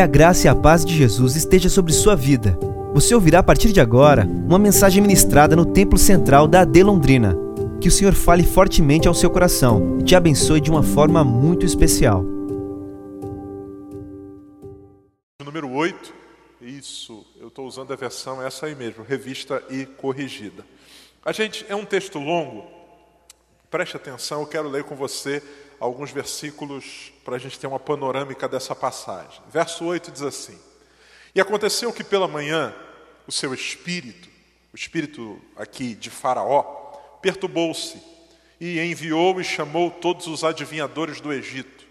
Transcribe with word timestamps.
Que 0.00 0.04
a 0.04 0.06
graça 0.06 0.46
e 0.46 0.48
a 0.48 0.54
paz 0.54 0.82
de 0.82 0.96
Jesus 0.96 1.36
esteja 1.36 1.68
sobre 1.68 1.92
sua 1.92 2.16
vida. 2.16 2.58
Você 2.94 3.14
ouvirá 3.14 3.40
a 3.40 3.42
partir 3.42 3.70
de 3.70 3.82
agora 3.82 4.24
uma 4.24 4.58
mensagem 4.58 5.02
ministrada 5.02 5.54
no 5.54 5.66
Templo 5.66 5.98
Central 5.98 6.48
da 6.48 6.62
AD 6.62 6.82
Londrina. 6.82 7.36
Que 7.82 7.88
o 7.88 7.90
Senhor 7.90 8.14
fale 8.14 8.42
fortemente 8.42 9.06
ao 9.06 9.12
seu 9.12 9.28
coração 9.28 9.98
e 10.00 10.02
te 10.02 10.16
abençoe 10.16 10.58
de 10.58 10.70
uma 10.70 10.82
forma 10.82 11.22
muito 11.22 11.66
especial. 11.66 12.24
Número 15.44 15.70
8, 15.70 16.14
isso, 16.62 17.22
eu 17.38 17.48
estou 17.48 17.66
usando 17.66 17.92
a 17.92 17.96
versão 17.96 18.42
essa 18.42 18.64
aí 18.64 18.74
mesmo, 18.74 19.04
revista 19.04 19.62
e 19.68 19.84
corrigida. 19.84 20.64
A 21.22 21.30
gente, 21.30 21.66
é 21.68 21.76
um 21.76 21.84
texto 21.84 22.18
longo, 22.18 22.64
preste 23.70 23.98
atenção, 23.98 24.40
eu 24.40 24.46
quero 24.46 24.70
ler 24.70 24.84
com 24.84 24.96
você 24.96 25.42
alguns 25.80 26.12
versículos 26.12 27.10
para 27.24 27.36
a 27.36 27.38
gente 27.38 27.58
ter 27.58 27.66
uma 27.66 27.80
panorâmica 27.80 28.46
dessa 28.46 28.76
passagem. 28.76 29.40
Verso 29.50 29.84
8 29.84 30.12
diz 30.12 30.22
assim: 30.22 30.58
E 31.34 31.40
aconteceu 31.40 31.92
que 31.92 32.04
pela 32.04 32.28
manhã 32.28 32.74
o 33.26 33.32
seu 33.32 33.54
espírito, 33.54 34.28
o 34.72 34.76
espírito 34.76 35.40
aqui 35.56 35.94
de 35.94 36.10
Faraó, 36.10 36.62
perturbou-se 37.22 38.00
e 38.60 38.78
enviou 38.78 39.40
e 39.40 39.44
chamou 39.44 39.90
todos 39.90 40.26
os 40.26 40.44
adivinhadores 40.44 41.20
do 41.20 41.32
Egito 41.32 41.86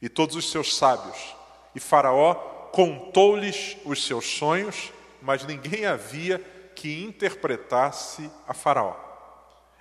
e 0.00 0.08
todos 0.08 0.34
os 0.34 0.50
seus 0.50 0.74
sábios. 0.74 1.36
E 1.74 1.80
Faraó 1.80 2.34
contou-lhes 2.72 3.76
os 3.84 4.04
seus 4.04 4.26
sonhos, 4.26 4.90
mas 5.20 5.44
ninguém 5.44 5.84
havia 5.84 6.38
que 6.74 7.02
interpretasse 7.04 8.30
a 8.48 8.54
Faraó. 8.54 8.96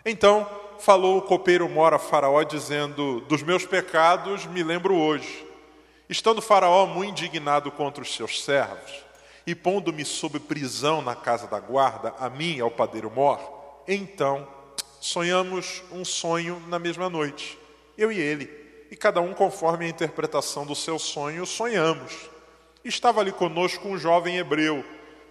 Então 0.05 0.47
falou 0.83 1.17
o 1.17 1.21
copeiro 1.21 1.69
mora 1.69 1.95
a 1.95 1.99
Faraó, 1.99 2.43
dizendo: 2.43 3.21
Dos 3.21 3.41
meus 3.41 3.65
pecados 3.65 4.45
me 4.45 4.61
lembro 4.61 4.95
hoje. 4.95 5.47
Estando 6.09 6.41
Faraó 6.41 6.85
muito 6.85 7.23
indignado 7.23 7.71
contra 7.71 8.03
os 8.03 8.13
seus 8.13 8.43
servos, 8.43 8.91
e 9.47 9.55
pondo-me 9.55 10.03
sob 10.03 10.39
prisão 10.39 11.01
na 11.01 11.15
casa 11.15 11.47
da 11.47 11.59
guarda, 11.59 12.13
a 12.19 12.29
mim 12.29 12.59
ao 12.59 12.69
padeiro 12.69 13.09
Mor, 13.09 13.39
então 13.87 14.45
sonhamos 14.99 15.81
um 15.89 16.03
sonho 16.03 16.61
na 16.67 16.77
mesma 16.77 17.09
noite, 17.09 17.57
eu 17.97 18.11
e 18.11 18.19
ele, 18.19 18.49
e 18.91 18.95
cada 18.95 19.21
um 19.21 19.33
conforme 19.33 19.85
a 19.85 19.89
interpretação 19.89 20.65
do 20.65 20.75
seu 20.75 20.99
sonho, 20.99 21.45
sonhamos. 21.45 22.29
Estava 22.83 23.21
ali 23.21 23.31
conosco 23.31 23.87
um 23.87 23.97
jovem 23.97 24.37
hebreu, 24.37 24.83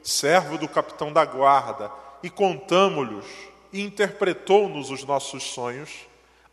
servo 0.03 0.57
do 0.57 0.67
capitão 0.67 1.13
da 1.13 1.27
guarda, 1.27 1.93
e 2.23 2.31
contamo-lhes 2.31 3.52
e 3.73 3.81
interpretou-nos 3.81 4.91
os 4.91 5.05
nossos 5.05 5.43
sonhos, 5.43 5.91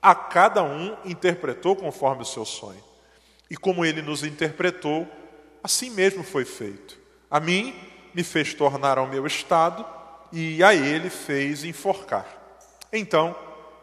a 0.01 0.15
cada 0.15 0.63
um 0.63 0.95
interpretou 1.03 1.75
conforme 1.75 2.21
o 2.21 2.25
seu 2.25 2.45
sonho. 2.45 2.83
E 3.49 3.57
como 3.57 3.83
ele 3.83 4.01
nos 4.01 4.23
interpretou, 4.23 5.07
assim 5.63 5.89
mesmo 5.89 6.23
foi 6.23 6.45
feito. 6.45 6.97
A 7.29 7.39
mim 7.39 7.75
me 8.13 8.23
fez 8.23 8.53
tornar 8.53 8.97
ao 8.97 9.07
meu 9.07 9.25
estado 9.27 9.85
e 10.31 10.63
a 10.63 10.73
ele 10.73 11.09
fez 11.09 11.63
enforcar. 11.63 12.25
Então 12.93 13.35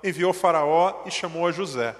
enviou 0.02 0.32
Faraó 0.32 1.02
e 1.04 1.10
chamou 1.10 1.46
a 1.46 1.52
José, 1.52 1.94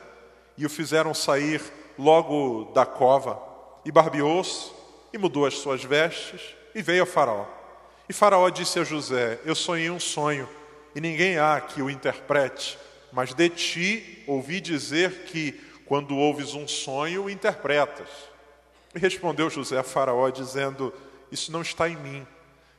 e 0.57 0.65
o 0.65 0.71
fizeram 0.71 1.13
sair 1.13 1.61
logo 1.99 2.71
da 2.73 2.87
cova, 2.87 3.41
e 3.85 3.91
barbeou-se, 3.91 4.71
e 5.13 5.19
mudou 5.19 5.47
as 5.47 5.55
suas 5.55 5.83
vestes, 5.83 6.55
e 6.75 6.83
veio 6.83 7.03
a 7.03 7.07
Faraó. 7.07 7.47
E 8.09 8.13
Faraó 8.13 8.49
disse 8.49 8.79
a 8.79 8.85
José: 8.85 9.41
Eu 9.45 9.55
sonhei 9.55 9.91
um 9.91 10.01
sonho 10.01 10.49
e 10.97 11.01
ninguém 11.01 11.39
há 11.39 11.61
que 11.61 11.83
o 11.83 11.91
interprete, 11.91 12.79
mas 13.13 13.35
de 13.35 13.51
ti 13.51 14.25
ouvi 14.27 14.63
dizer 14.63 15.25
que, 15.25 15.53
quando 15.85 16.17
ouves 16.17 16.55
um 16.55 16.67
sonho, 16.67 17.29
interpretas. 17.29 18.09
E 18.95 18.99
respondeu 18.99 19.51
José 19.51 19.79
a 19.79 19.83
Faraó, 19.83 20.31
dizendo: 20.31 20.91
Isso 21.31 21.53
não 21.53 21.61
está 21.61 21.87
em 21.87 21.97
mim. 21.97 22.27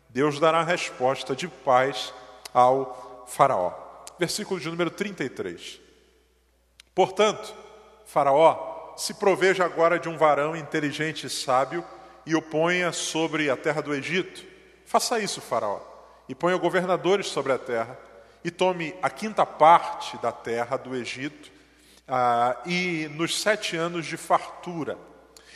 Deus 0.10 0.40
dará 0.40 0.64
resposta 0.64 1.36
de 1.36 1.48
paz 1.48 2.12
ao 2.52 3.28
Faraó. 3.28 3.72
Versículo 4.18 4.60
de 4.60 4.68
número 4.68 4.90
33. 4.90 5.80
Portanto, 6.96 7.54
Faraó, 8.04 8.96
se 8.98 9.14
proveja 9.14 9.64
agora 9.64 10.00
de 10.00 10.10
um 10.10 10.18
varão 10.18 10.56
inteligente 10.56 11.28
e 11.28 11.30
sábio 11.30 11.86
e 12.26 12.36
o 12.36 12.42
ponha 12.42 12.92
sobre 12.92 13.48
a 13.48 13.56
terra 13.56 13.84
do 13.84 13.94
Egito. 13.94 14.44
Faça 14.88 15.20
isso, 15.20 15.40
Faraó, 15.40 15.80
e 16.28 16.34
ponha 16.34 16.58
governadores 16.58 17.28
sobre 17.28 17.54
a 17.54 17.60
terra 17.60 18.07
e 18.48 18.52
tome 18.52 18.96
a 19.02 19.10
quinta 19.10 19.46
parte 19.46 20.18
da 20.20 20.32
terra 20.32 20.78
do 20.78 20.96
Egito, 20.96 21.52
ah, 22.08 22.56
e 22.66 23.10
nos 23.12 23.42
sete 23.42 23.76
anos 23.76 24.06
de 24.06 24.16
fartura, 24.16 24.98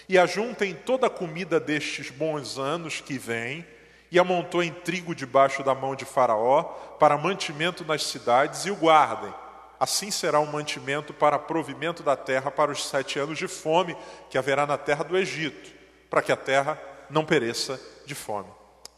e 0.10 0.20
ajuntem 0.20 0.74
toda 0.74 1.08
a 1.08 1.10
comida 1.10 1.58
destes 1.58 2.10
bons 2.10 2.58
anos 2.58 3.00
que 3.00 3.18
vêm, 3.18 3.66
e 4.12 4.20
amontou 4.20 4.62
em 4.62 4.74
trigo 4.74 5.16
debaixo 5.16 5.64
da 5.64 5.74
mão 5.74 5.96
de 5.96 6.04
Faraó, 6.04 6.64
para 7.00 7.18
mantimento 7.18 7.86
nas 7.86 8.04
cidades, 8.04 8.66
e 8.66 8.72
o 8.72 8.76
guardem. 8.76 9.34
Assim 9.80 10.12
será 10.12 10.42
um 10.42 10.52
mantimento 10.52 11.14
para 11.14 11.40
provimento 11.40 12.04
da 12.04 12.18
terra 12.18 12.52
para 12.52 12.74
os 12.74 12.86
sete 12.86 13.18
anos 13.18 13.38
de 13.38 13.48
fome 13.48 13.96
que 14.30 14.38
haverá 14.38 14.68
na 14.68 14.78
terra 14.78 15.06
do 15.06 15.18
Egito, 15.18 15.72
para 16.10 16.22
que 16.22 16.34
a 16.34 16.36
terra 16.36 16.78
não 17.10 17.24
pereça 17.24 17.80
de 18.06 18.14
fome. 18.14 18.50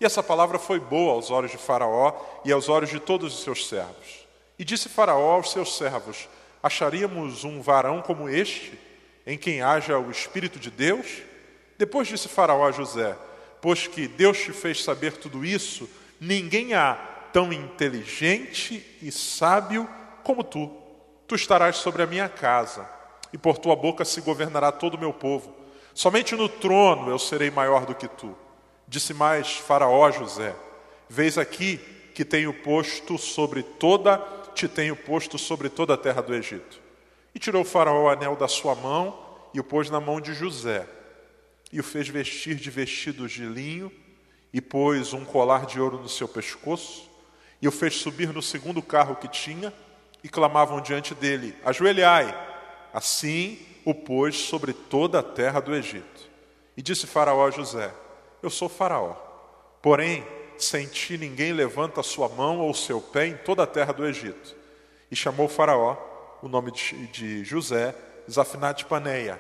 E 0.04 0.06
essa 0.06 0.22
palavra 0.22 0.60
foi 0.60 0.82
boa 0.82 1.14
aos 1.14 1.32
olhos 1.32 1.52
de 1.52 1.58
Faraó 1.58 2.12
e 2.44 2.52
aos 2.52 2.68
olhos 2.68 2.90
de 2.90 3.00
todos 3.00 3.34
os 3.34 3.42
seus 3.42 3.70
servos. 3.70 4.28
E 4.60 4.66
disse 4.66 4.90
Faraó 4.90 5.36
aos 5.36 5.50
seus 5.50 5.78
servos: 5.78 6.28
Acharíamos 6.62 7.46
um 7.46 7.62
varão 7.62 8.02
como 8.02 8.28
este, 8.28 8.78
em 9.26 9.38
quem 9.38 9.62
haja 9.62 9.98
o 9.98 10.12
Espírito 10.12 10.60
de 10.60 10.70
Deus? 10.70 11.22
Depois 11.78 12.06
disse 12.06 12.28
Faraó 12.28 12.68
a 12.68 12.72
José: 12.74 13.16
Pois 13.62 13.88
que 13.88 14.06
Deus 14.06 14.38
te 14.40 14.52
fez 14.52 14.84
saber 14.84 15.14
tudo 15.14 15.46
isso, 15.46 15.90
ninguém 16.20 16.74
há 16.74 16.96
tão 17.32 17.54
inteligente 17.54 18.86
e 19.02 19.10
sábio 19.10 19.88
como 20.22 20.44
tu. 20.44 20.70
Tu 21.30 21.36
estarás 21.36 21.78
sobre 21.78 22.04
a 22.04 22.08
minha 22.08 22.28
casa, 22.28 22.86
e 23.32 23.38
por 23.38 23.58
tua 23.58 23.74
boca 23.74 24.04
se 24.04 24.20
governará 24.20 24.70
todo 24.70 24.96
o 24.96 25.00
meu 25.00 25.14
povo. 25.14 25.56
Somente 25.94 26.36
no 26.36 26.50
trono 26.50 27.10
eu 27.10 27.18
serei 27.18 27.50
maior 27.50 27.86
do 27.86 27.96
que 27.96 28.10
tu. 28.10 28.43
Disse 28.94 29.12
mais 29.12 29.54
Faraó 29.54 30.12
José: 30.12 30.56
Veis 31.10 31.40
aqui 31.40 31.80
que 32.14 32.24
tenho 32.24 32.54
posto 32.54 33.18
sobre 33.18 33.64
toda, 33.64 34.20
te 34.54 34.68
tenho 34.68 34.96
posto 34.96 35.36
sobre 35.40 35.68
toda 35.68 35.96
a 35.96 35.98
terra 35.98 36.22
do 36.22 36.32
Egito. 36.32 36.80
E 37.34 37.40
tirou 37.40 37.64
Faraó 37.64 38.04
o 38.04 38.10
anel 38.10 38.36
da 38.36 38.48
sua 38.48 38.76
mão 38.76 39.20
e 39.52 39.60
o 39.60 39.64
pôs 39.64 39.90
na 39.90 40.00
mão 40.00 40.22
de 40.22 40.36
José. 40.36 40.88
E 41.72 41.80
o 41.80 41.84
fez 41.84 42.08
vestir 42.08 42.54
de 42.54 42.70
vestidos 42.70 43.32
de 43.32 43.44
linho 43.44 43.92
e 44.54 44.62
pôs 44.62 45.12
um 45.12 45.26
colar 45.26 45.66
de 45.66 45.82
ouro 45.82 45.98
no 45.98 46.08
seu 46.08 46.28
pescoço. 46.28 47.10
E 47.60 47.68
o 47.68 47.72
fez 47.72 47.96
subir 47.96 48.32
no 48.32 48.44
segundo 48.44 48.80
carro 48.80 49.16
que 49.16 49.28
tinha 49.28 49.74
e 50.24 50.30
clamavam 50.30 50.80
diante 50.80 51.16
dele: 51.16 51.56
Ajoelhai! 51.66 52.32
Assim 52.94 53.58
o 53.84 53.96
pôs 53.96 54.38
sobre 54.38 54.72
toda 54.72 55.18
a 55.18 55.24
terra 55.24 55.60
do 55.60 55.74
Egito. 55.74 56.30
E 56.78 56.82
disse 56.84 57.08
Faraó 57.08 57.48
a 57.48 57.50
José: 57.50 57.92
eu 58.44 58.50
sou 58.50 58.68
Faraó. 58.68 59.16
Porém, 59.82 60.28
sem 60.58 60.86
ti 60.86 61.18
ninguém 61.18 61.54
levanta 61.54 62.02
a 62.02 62.04
sua 62.04 62.30
mão 62.30 62.60
ou 62.60 62.74
seu 62.74 63.02
pé 63.02 63.28
em 63.28 63.38
toda 63.38 63.64
a 63.64 63.68
terra 63.68 63.94
do 63.94 64.06
Egito. 64.06 64.56
E 65.10 65.16
chamou 65.16 65.48
Faraó 65.48 65.98
o 66.42 66.50
nome 66.50 66.72
de 66.72 67.44
José, 67.46 67.96
Zafinate 68.30 68.84
Paneia, 68.84 69.40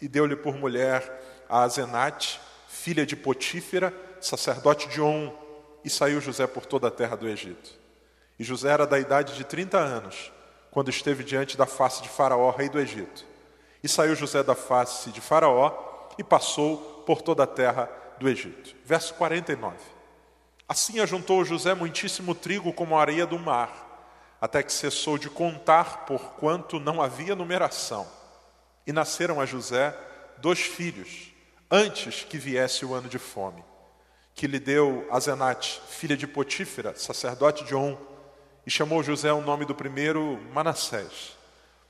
e 0.00 0.06
deu-lhe 0.06 0.36
por 0.36 0.54
mulher 0.54 1.46
a 1.48 1.62
Azenate, 1.62 2.38
filha 2.68 3.06
de 3.06 3.16
Potífera, 3.16 3.94
sacerdote 4.20 4.86
de 4.88 5.00
On, 5.00 5.32
e 5.82 5.88
saiu 5.88 6.20
José 6.20 6.46
por 6.46 6.66
toda 6.66 6.88
a 6.88 6.90
terra 6.90 7.16
do 7.16 7.26
Egito. 7.26 7.70
E 8.38 8.44
José 8.44 8.68
era 8.68 8.86
da 8.86 8.98
idade 8.98 9.34
de 9.34 9.44
30 9.44 9.78
anos, 9.78 10.30
quando 10.70 10.90
esteve 10.90 11.24
diante 11.24 11.56
da 11.56 11.64
face 11.64 12.02
de 12.02 12.10
Faraó, 12.10 12.50
rei 12.50 12.68
do 12.68 12.78
Egito. 12.78 13.24
E 13.82 13.88
saiu 13.88 14.14
José 14.14 14.42
da 14.42 14.54
face 14.54 15.10
de 15.10 15.22
Faraó 15.22 15.72
e 16.18 16.22
passou 16.22 16.76
por 17.06 17.22
toda 17.22 17.44
a 17.44 17.46
terra 17.46 17.88
do 18.18 18.28
Egito. 18.28 18.74
Verso 18.84 19.14
49. 19.14 19.76
Assim 20.68 21.00
ajuntou 21.00 21.44
José 21.44 21.74
muitíssimo 21.74 22.34
trigo 22.34 22.72
como 22.72 22.96
a 22.96 23.00
areia 23.00 23.26
do 23.26 23.38
mar, 23.38 24.36
até 24.40 24.62
que 24.62 24.72
cessou 24.72 25.18
de 25.18 25.28
contar, 25.28 26.06
porquanto 26.06 26.80
não 26.80 27.02
havia 27.02 27.36
numeração. 27.36 28.06
E 28.86 28.92
nasceram 28.92 29.40
a 29.40 29.46
José 29.46 29.96
dois 30.38 30.60
filhos, 30.60 31.32
antes 31.70 32.24
que 32.24 32.38
viesse 32.38 32.84
o 32.84 32.94
ano 32.94 33.08
de 33.08 33.18
fome, 33.18 33.62
que 34.34 34.46
lhe 34.46 34.58
deu 34.58 35.06
Azenate, 35.10 35.80
filha 35.88 36.16
de 36.16 36.26
Potífera, 36.26 36.94
sacerdote 36.96 37.64
de 37.64 37.74
On, 37.74 37.96
e 38.66 38.70
chamou 38.70 39.02
José 39.02 39.32
o 39.32 39.42
nome 39.42 39.66
do 39.66 39.74
primeiro 39.74 40.40
Manassés, 40.52 41.36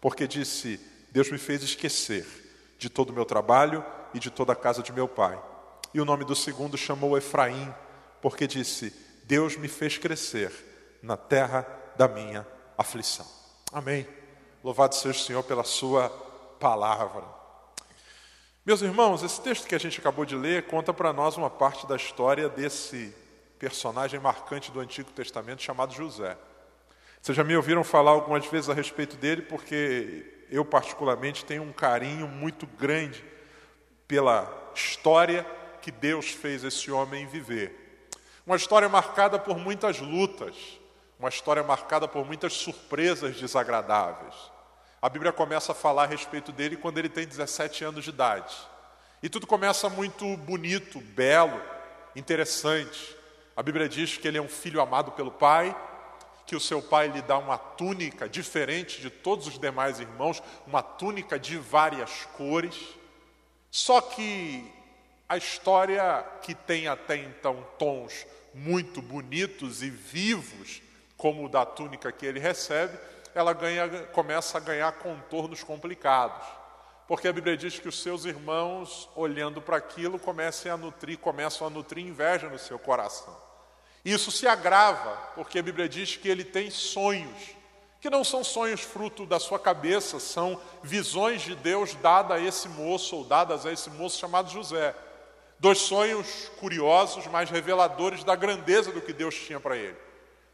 porque 0.01 0.27
disse: 0.27 0.81
Deus 1.13 1.31
me 1.31 1.39
fez 1.39 1.63
esquecer 1.63 2.27
de 2.77 2.91
todo 2.91 3.11
o 3.11 3.13
meu 3.13 3.25
trabalho 3.25 3.85
e 4.13 4.19
de 4.19 4.31
toda 4.31 4.53
a 4.53 4.57
casa 4.57 4.83
de 4.83 4.93
meu 4.93 5.07
pai 5.07 5.41
e 5.95 6.01
o 6.01 6.05
nome 6.05 6.25
do 6.25 6.35
segundo 6.35 6.77
chamou 6.77 7.17
Efraim, 7.17 7.73
porque 8.21 8.49
disse: 8.49 8.93
Deus 9.23 9.57
me 9.57 9.69
fez 9.69 9.97
crescer 9.97 10.53
na 11.01 11.17
terra 11.17 11.65
da 11.97 12.09
minha 12.09 12.45
aflição. 12.77 13.25
Amém. 13.73 14.07
Louvado 14.63 14.97
seja 14.97 15.17
o 15.17 15.23
Senhor 15.23 15.45
pela 15.45 15.63
Sua 15.63 16.09
palavra. 16.59 17.23
Meus 18.67 18.83
irmãos, 18.83 19.23
esse 19.23 19.41
texto 19.41 19.69
que 19.69 19.75
a 19.75 19.79
gente 19.79 20.01
acabou 20.01 20.25
de 20.25 20.35
ler 20.35 20.67
conta 20.67 20.93
para 20.93 21.13
nós 21.13 21.37
uma 21.37 21.51
parte 21.51 21.87
da 21.87 21.95
história 21.95 22.49
desse 22.49 23.15
personagem 23.59 24.19
marcante 24.19 24.73
do 24.73 24.81
Antigo 24.81 25.11
Testamento 25.13 25.63
chamado 25.63 25.95
José. 25.95 26.37
Vocês 27.23 27.37
já 27.37 27.45
me 27.45 27.57
ouviram 27.57 27.85
falar 27.85 28.11
algumas 28.11 28.45
vezes 28.47 28.69
a 28.69 28.75
respeito 28.75 29.17
dele, 29.17 29.43
porque 29.43 30.47
eu, 30.51 30.65
particularmente, 30.65 31.45
tenho 31.45 31.63
um 31.63 31.73
carinho 31.73 32.27
muito 32.27 32.67
grande 32.67 33.25
pela 34.09 34.73
história 34.75 35.47
que 35.85 35.91
Deus 35.91 36.31
fez 36.31 36.65
esse 36.65 36.91
homem 36.91 37.27
viver. 37.27 38.09
Uma 38.47 38.57
história 38.57 38.89
marcada 38.89 39.39
por 39.39 39.59
muitas 39.59 40.01
lutas, 40.01 40.57
uma 41.21 41.29
história 41.29 41.63
marcada 41.63 42.09
por 42.09 42.25
muitas 42.25 42.55
surpresas 42.55 43.37
desagradáveis. 43.37 44.35
A 45.03 45.11
Bíblia 45.11 45.31
começa 45.31 45.73
a 45.73 45.75
falar 45.75 46.05
a 46.05 46.07
respeito 46.07 46.53
dele 46.53 46.79
quando 46.79 46.97
ele 46.97 47.11
tem 47.11 47.27
17 47.27 47.85
anos 47.85 48.03
de 48.03 48.09
idade. 48.09 48.57
E 49.23 49.29
tudo 49.29 49.47
começa 49.47 49.91
muito 49.91 50.39
bonito, 50.39 51.01
belo, 51.01 51.61
interessante. 52.17 53.15
A 53.55 53.63
Bíblia 53.63 53.87
diz 53.87 54.17
que 54.17 54.27
ele 54.27 54.39
é 54.39 54.43
um 54.43 54.49
filho 54.49 54.81
amado 54.81 55.13
pelo 55.13 55.33
pai, 55.33 55.77
que 56.47 56.57
o 56.57 56.61
seu 56.61 56.81
pai 56.81 57.09
lhe 57.09 57.21
dá 57.21 57.37
uma 57.37 57.59
túnica 57.59 58.27
diferente 58.27 59.03
de 59.03 59.11
todos 59.11 59.47
os 59.47 59.59
demais 59.59 60.01
irmãos, 60.01 60.43
uma 60.67 60.83
túnica 60.83 61.39
de 61.39 61.59
várias 61.59 62.25
cores. 62.39 62.75
Só 63.71 64.01
que 64.01 64.73
a 65.35 65.37
história 65.37 66.25
que 66.43 66.55
tem 66.55 66.87
até 66.87 67.17
então 67.17 67.67
tons 67.77 68.25
muito 68.55 69.03
bonitos 69.03 69.83
e 69.83 69.91
vivos, 69.91 70.81
como 71.17 71.45
o 71.45 71.49
da 71.49 71.67
túnica 71.67 72.13
que 72.13 72.25
ele 72.25 72.39
recebe, 72.39 72.97
ela 73.35 73.53
ganha, 73.53 73.89
começa 74.13 74.59
a 74.59 74.61
ganhar 74.61 74.93
contornos 74.93 75.65
complicados. 75.65 76.47
Porque 77.09 77.27
a 77.27 77.33
Bíblia 77.33 77.57
diz 77.57 77.81
que 77.81 77.89
os 77.89 78.01
seus 78.01 78.25
irmãos, 78.25 79.09
olhando 79.17 79.61
para 79.61 79.77
aquilo, 79.77 80.21
começam 80.21 80.73
a 80.73 80.77
nutrir, 80.77 81.19
começam 81.19 81.67
a 81.67 81.71
nutrir 81.71 82.07
inveja 82.07 82.49
no 82.49 82.59
seu 82.59 82.79
coração. 82.79 83.37
Isso 84.05 84.31
se 84.31 84.47
agrava, 84.47 85.17
porque 85.35 85.59
a 85.59 85.63
Bíblia 85.63 85.89
diz 85.89 86.17
que 86.17 86.29
ele 86.29 86.45
tem 86.45 86.71
sonhos, 86.71 87.57
que 88.01 88.09
não 88.09 88.23
são 88.23 88.45
sonhos 88.45 88.83
fruto 88.83 89.27
da 89.27 89.41
sua 89.41 89.59
cabeça, 89.59 90.21
são 90.21 90.61
visões 90.83 91.43
de 91.43 91.57
Deus 91.57 91.95
dadas 91.97 92.37
a 92.37 92.41
esse 92.41 92.69
moço 92.69 93.17
ou 93.17 93.25
dadas 93.25 93.67
a 93.67 93.73
esse 93.73 93.91
moço 93.91 94.19
chamado 94.19 94.49
José. 94.49 94.95
Dois 95.65 95.79
sonhos 95.79 96.51
curiosos, 96.59 97.27
mas 97.27 97.49
reveladores 97.49 98.23
da 98.23 98.37
grandeza 98.37 98.93
do 98.93 99.01
que 99.01 99.15
Deus 99.15 99.35
tinha 99.35 99.59
para 99.59 99.79
ele. 99.79 99.97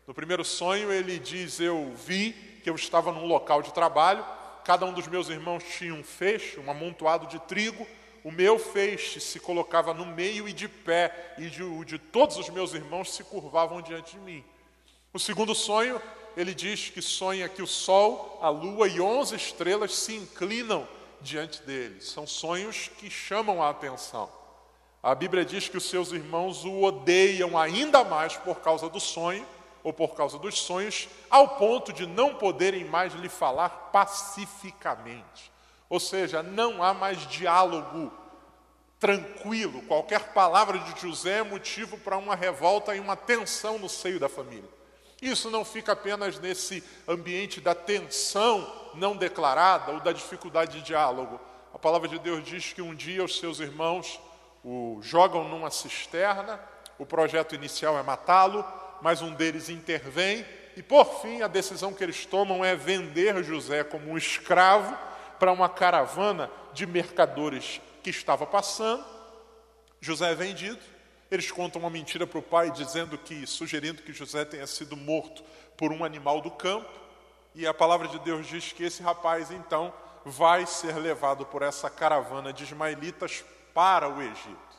No 0.06 0.14
primeiro 0.14 0.44
sonho, 0.44 0.92
ele 0.92 1.18
diz: 1.18 1.58
Eu 1.58 1.92
vi 1.96 2.32
que 2.62 2.70
eu 2.70 2.76
estava 2.76 3.10
num 3.10 3.26
local 3.26 3.60
de 3.60 3.74
trabalho, 3.74 4.24
cada 4.64 4.86
um 4.86 4.92
dos 4.92 5.08
meus 5.08 5.28
irmãos 5.28 5.64
tinha 5.64 5.92
um 5.92 6.04
feixe, 6.04 6.60
um 6.60 6.70
amontoado 6.70 7.26
de 7.26 7.40
trigo, 7.40 7.84
o 8.22 8.30
meu 8.30 8.56
feixe 8.56 9.18
se 9.18 9.40
colocava 9.40 9.92
no 9.92 10.06
meio 10.06 10.48
e 10.48 10.52
de 10.52 10.68
pé, 10.68 11.34
e 11.38 11.50
de, 11.50 11.84
de 11.86 11.98
todos 11.98 12.36
os 12.36 12.48
meus 12.48 12.72
irmãos 12.72 13.12
se 13.12 13.24
curvavam 13.24 13.82
diante 13.82 14.12
de 14.12 14.20
mim. 14.20 14.44
O 15.12 15.18
segundo 15.18 15.56
sonho, 15.56 16.00
ele 16.36 16.54
diz 16.54 16.88
que 16.88 17.02
sonha 17.02 17.48
que 17.48 17.62
o 17.62 17.66
sol, 17.66 18.38
a 18.40 18.48
lua 18.48 18.86
e 18.86 19.00
onze 19.00 19.34
estrelas 19.34 19.92
se 19.92 20.14
inclinam 20.14 20.86
diante 21.20 21.64
dele. 21.64 22.00
São 22.00 22.28
sonhos 22.28 22.88
que 22.96 23.10
chamam 23.10 23.60
a 23.60 23.70
atenção. 23.70 24.38
A 25.02 25.14
Bíblia 25.14 25.44
diz 25.44 25.68
que 25.68 25.78
os 25.78 25.88
seus 25.88 26.12
irmãos 26.12 26.64
o 26.64 26.82
odeiam 26.82 27.56
ainda 27.56 28.04
mais 28.04 28.36
por 28.36 28.60
causa 28.60 28.88
do 28.88 29.00
sonho 29.00 29.46
ou 29.82 29.94
por 29.94 30.14
causa 30.14 30.38
dos 30.38 30.58
sonhos, 30.58 31.08
ao 31.30 31.56
ponto 31.56 31.90
de 31.90 32.06
não 32.06 32.34
poderem 32.34 32.84
mais 32.84 33.14
lhe 33.14 33.30
falar 33.30 33.70
pacificamente. 33.90 35.50
Ou 35.88 35.98
seja, 35.98 36.42
não 36.42 36.82
há 36.82 36.92
mais 36.92 37.26
diálogo 37.26 38.12
tranquilo. 38.98 39.80
Qualquer 39.82 40.34
palavra 40.34 40.78
de 40.78 41.00
José 41.00 41.38
é 41.38 41.42
motivo 41.42 41.96
para 41.96 42.18
uma 42.18 42.34
revolta 42.34 42.94
e 42.94 43.00
uma 43.00 43.16
tensão 43.16 43.78
no 43.78 43.88
seio 43.88 44.20
da 44.20 44.28
família. 44.28 44.68
Isso 45.20 45.50
não 45.50 45.64
fica 45.64 45.92
apenas 45.92 46.38
nesse 46.38 46.84
ambiente 47.08 47.60
da 47.60 47.74
tensão 47.74 48.70
não 48.94 49.16
declarada 49.16 49.92
ou 49.92 50.00
da 50.00 50.12
dificuldade 50.12 50.78
de 50.78 50.84
diálogo. 50.84 51.40
A 51.72 51.78
palavra 51.78 52.06
de 52.08 52.18
Deus 52.18 52.44
diz 52.44 52.72
que 52.74 52.82
um 52.82 52.94
dia 52.94 53.24
os 53.24 53.38
seus 53.38 53.60
irmãos 53.60 54.20
o 54.64 54.98
jogam 55.02 55.48
numa 55.48 55.70
cisterna, 55.70 56.60
o 56.98 57.06
projeto 57.06 57.54
inicial 57.54 57.98
é 57.98 58.02
matá-lo, 58.02 58.64
mas 59.00 59.22
um 59.22 59.32
deles 59.32 59.68
intervém 59.68 60.44
e, 60.76 60.82
por 60.82 61.20
fim, 61.20 61.42
a 61.42 61.48
decisão 61.48 61.92
que 61.92 62.02
eles 62.02 62.24
tomam 62.24 62.64
é 62.64 62.76
vender 62.76 63.42
José 63.42 63.82
como 63.84 64.10
um 64.10 64.16
escravo 64.16 64.96
para 65.38 65.52
uma 65.52 65.68
caravana 65.68 66.50
de 66.72 66.86
mercadores 66.86 67.80
que 68.02 68.10
estava 68.10 68.46
passando. 68.46 69.04
José 70.00 70.32
é 70.32 70.34
vendido. 70.34 70.80
Eles 71.30 71.50
contam 71.50 71.82
uma 71.82 71.90
mentira 71.90 72.26
para 72.26 72.38
o 72.38 72.42
pai, 72.42 72.70
dizendo 72.70 73.16
que, 73.18 73.46
sugerindo 73.46 74.02
que 74.02 74.12
José 74.12 74.44
tenha 74.44 74.66
sido 74.66 74.96
morto 74.96 75.44
por 75.76 75.92
um 75.92 76.04
animal 76.04 76.40
do 76.40 76.50
campo. 76.50 76.88
E 77.54 77.66
a 77.66 77.74
palavra 77.74 78.08
de 78.08 78.18
Deus 78.20 78.46
diz 78.46 78.72
que 78.72 78.84
esse 78.84 79.02
rapaz, 79.02 79.50
então, 79.50 79.92
vai 80.24 80.66
ser 80.66 80.94
levado 80.96 81.44
por 81.46 81.62
essa 81.62 81.90
caravana 81.90 82.52
de 82.52 82.64
ismaelitas 82.64 83.44
para 83.74 84.08
o 84.08 84.20
Egito. 84.20 84.70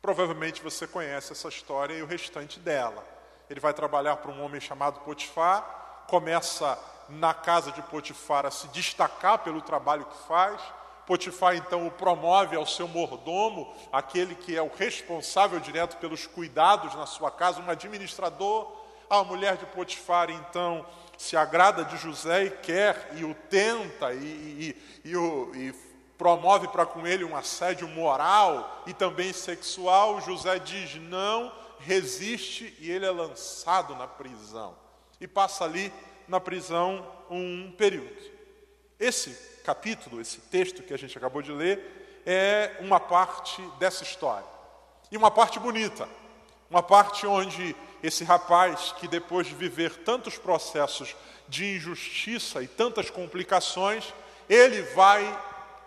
Provavelmente 0.00 0.62
você 0.62 0.86
conhece 0.86 1.32
essa 1.32 1.48
história 1.48 1.94
e 1.94 2.02
o 2.02 2.06
restante 2.06 2.60
dela. 2.60 3.04
Ele 3.50 3.60
vai 3.60 3.72
trabalhar 3.72 4.16
para 4.16 4.30
um 4.30 4.42
homem 4.42 4.60
chamado 4.60 5.00
Potifar, 5.00 6.04
começa 6.06 6.78
na 7.08 7.32
casa 7.32 7.72
de 7.72 7.82
Potifar 7.82 8.46
a 8.46 8.50
se 8.50 8.68
destacar 8.68 9.38
pelo 9.38 9.60
trabalho 9.60 10.04
que 10.04 10.26
faz. 10.26 10.60
Potifar 11.06 11.56
então 11.56 11.86
o 11.86 11.90
promove 11.90 12.54
ao 12.54 12.66
seu 12.66 12.86
mordomo, 12.86 13.74
aquele 13.90 14.34
que 14.34 14.54
é 14.54 14.60
o 14.60 14.70
responsável 14.74 15.58
direto 15.58 15.96
pelos 15.96 16.26
cuidados 16.26 16.94
na 16.94 17.06
sua 17.06 17.30
casa, 17.30 17.60
um 17.60 17.70
administrador. 17.70 18.76
A 19.08 19.24
mulher 19.24 19.56
de 19.56 19.64
Potifar 19.66 20.28
então 20.28 20.84
se 21.16 21.34
agrada 21.34 21.84
de 21.84 21.96
José 21.96 22.44
e 22.44 22.50
quer 22.50 23.10
e 23.16 23.24
o 23.24 23.34
tenta 23.34 24.12
e, 24.12 24.76
e, 25.02 25.10
e, 25.10 25.12
e 25.14 25.87
promove 26.18 26.66
para 26.68 26.84
com 26.84 27.06
ele 27.06 27.24
um 27.24 27.36
assédio 27.36 27.86
moral 27.86 28.82
e 28.86 28.92
também 28.92 29.32
sexual, 29.32 30.20
José 30.20 30.58
diz 30.58 30.96
não, 30.96 31.52
resiste 31.78 32.76
e 32.80 32.90
ele 32.90 33.06
é 33.06 33.10
lançado 33.10 33.94
na 33.94 34.08
prisão. 34.08 34.74
E 35.20 35.28
passa 35.28 35.64
ali 35.64 35.92
na 36.26 36.40
prisão 36.40 37.06
um 37.30 37.72
período. 37.78 38.16
Esse 38.98 39.30
capítulo, 39.64 40.20
esse 40.20 40.40
texto 40.40 40.82
que 40.82 40.92
a 40.92 40.98
gente 40.98 41.16
acabou 41.16 41.40
de 41.40 41.52
ler, 41.52 42.22
é 42.26 42.76
uma 42.80 42.98
parte 42.98 43.62
dessa 43.78 44.02
história. 44.02 44.46
E 45.10 45.16
uma 45.16 45.30
parte 45.30 45.58
bonita, 45.60 46.08
uma 46.68 46.82
parte 46.82 47.26
onde 47.26 47.74
esse 48.02 48.24
rapaz, 48.24 48.92
que 48.98 49.06
depois 49.06 49.46
de 49.46 49.54
viver 49.54 49.96
tantos 49.98 50.36
processos 50.36 51.16
de 51.48 51.76
injustiça 51.76 52.62
e 52.62 52.68
tantas 52.68 53.08
complicações, 53.08 54.12
ele 54.48 54.82
vai 54.94 55.24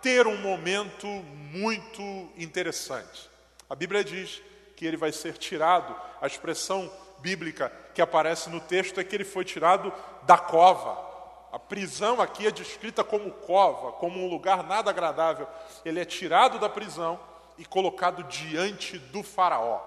ter 0.02 0.26
um 0.26 0.36
momento 0.36 1.06
muito 1.06 2.02
interessante. 2.36 3.30
A 3.70 3.74
Bíblia 3.74 4.02
diz 4.02 4.42
que 4.76 4.84
ele 4.84 4.96
vai 4.96 5.12
ser 5.12 5.38
tirado, 5.38 5.94
a 6.20 6.26
expressão 6.26 6.90
bíblica 7.20 7.72
que 7.94 8.02
aparece 8.02 8.50
no 8.50 8.60
texto 8.60 8.98
é 8.98 9.04
que 9.04 9.14
ele 9.14 9.24
foi 9.24 9.44
tirado 9.44 9.92
da 10.24 10.36
cova. 10.36 11.10
A 11.52 11.58
prisão 11.58 12.20
aqui 12.20 12.46
é 12.46 12.50
descrita 12.50 13.04
como 13.04 13.30
cova, 13.30 13.92
como 13.92 14.18
um 14.18 14.28
lugar 14.28 14.64
nada 14.64 14.90
agradável. 14.90 15.46
Ele 15.84 16.00
é 16.00 16.04
tirado 16.04 16.58
da 16.58 16.68
prisão 16.68 17.20
e 17.56 17.64
colocado 17.64 18.24
diante 18.24 18.98
do 18.98 19.22
Faraó, 19.22 19.80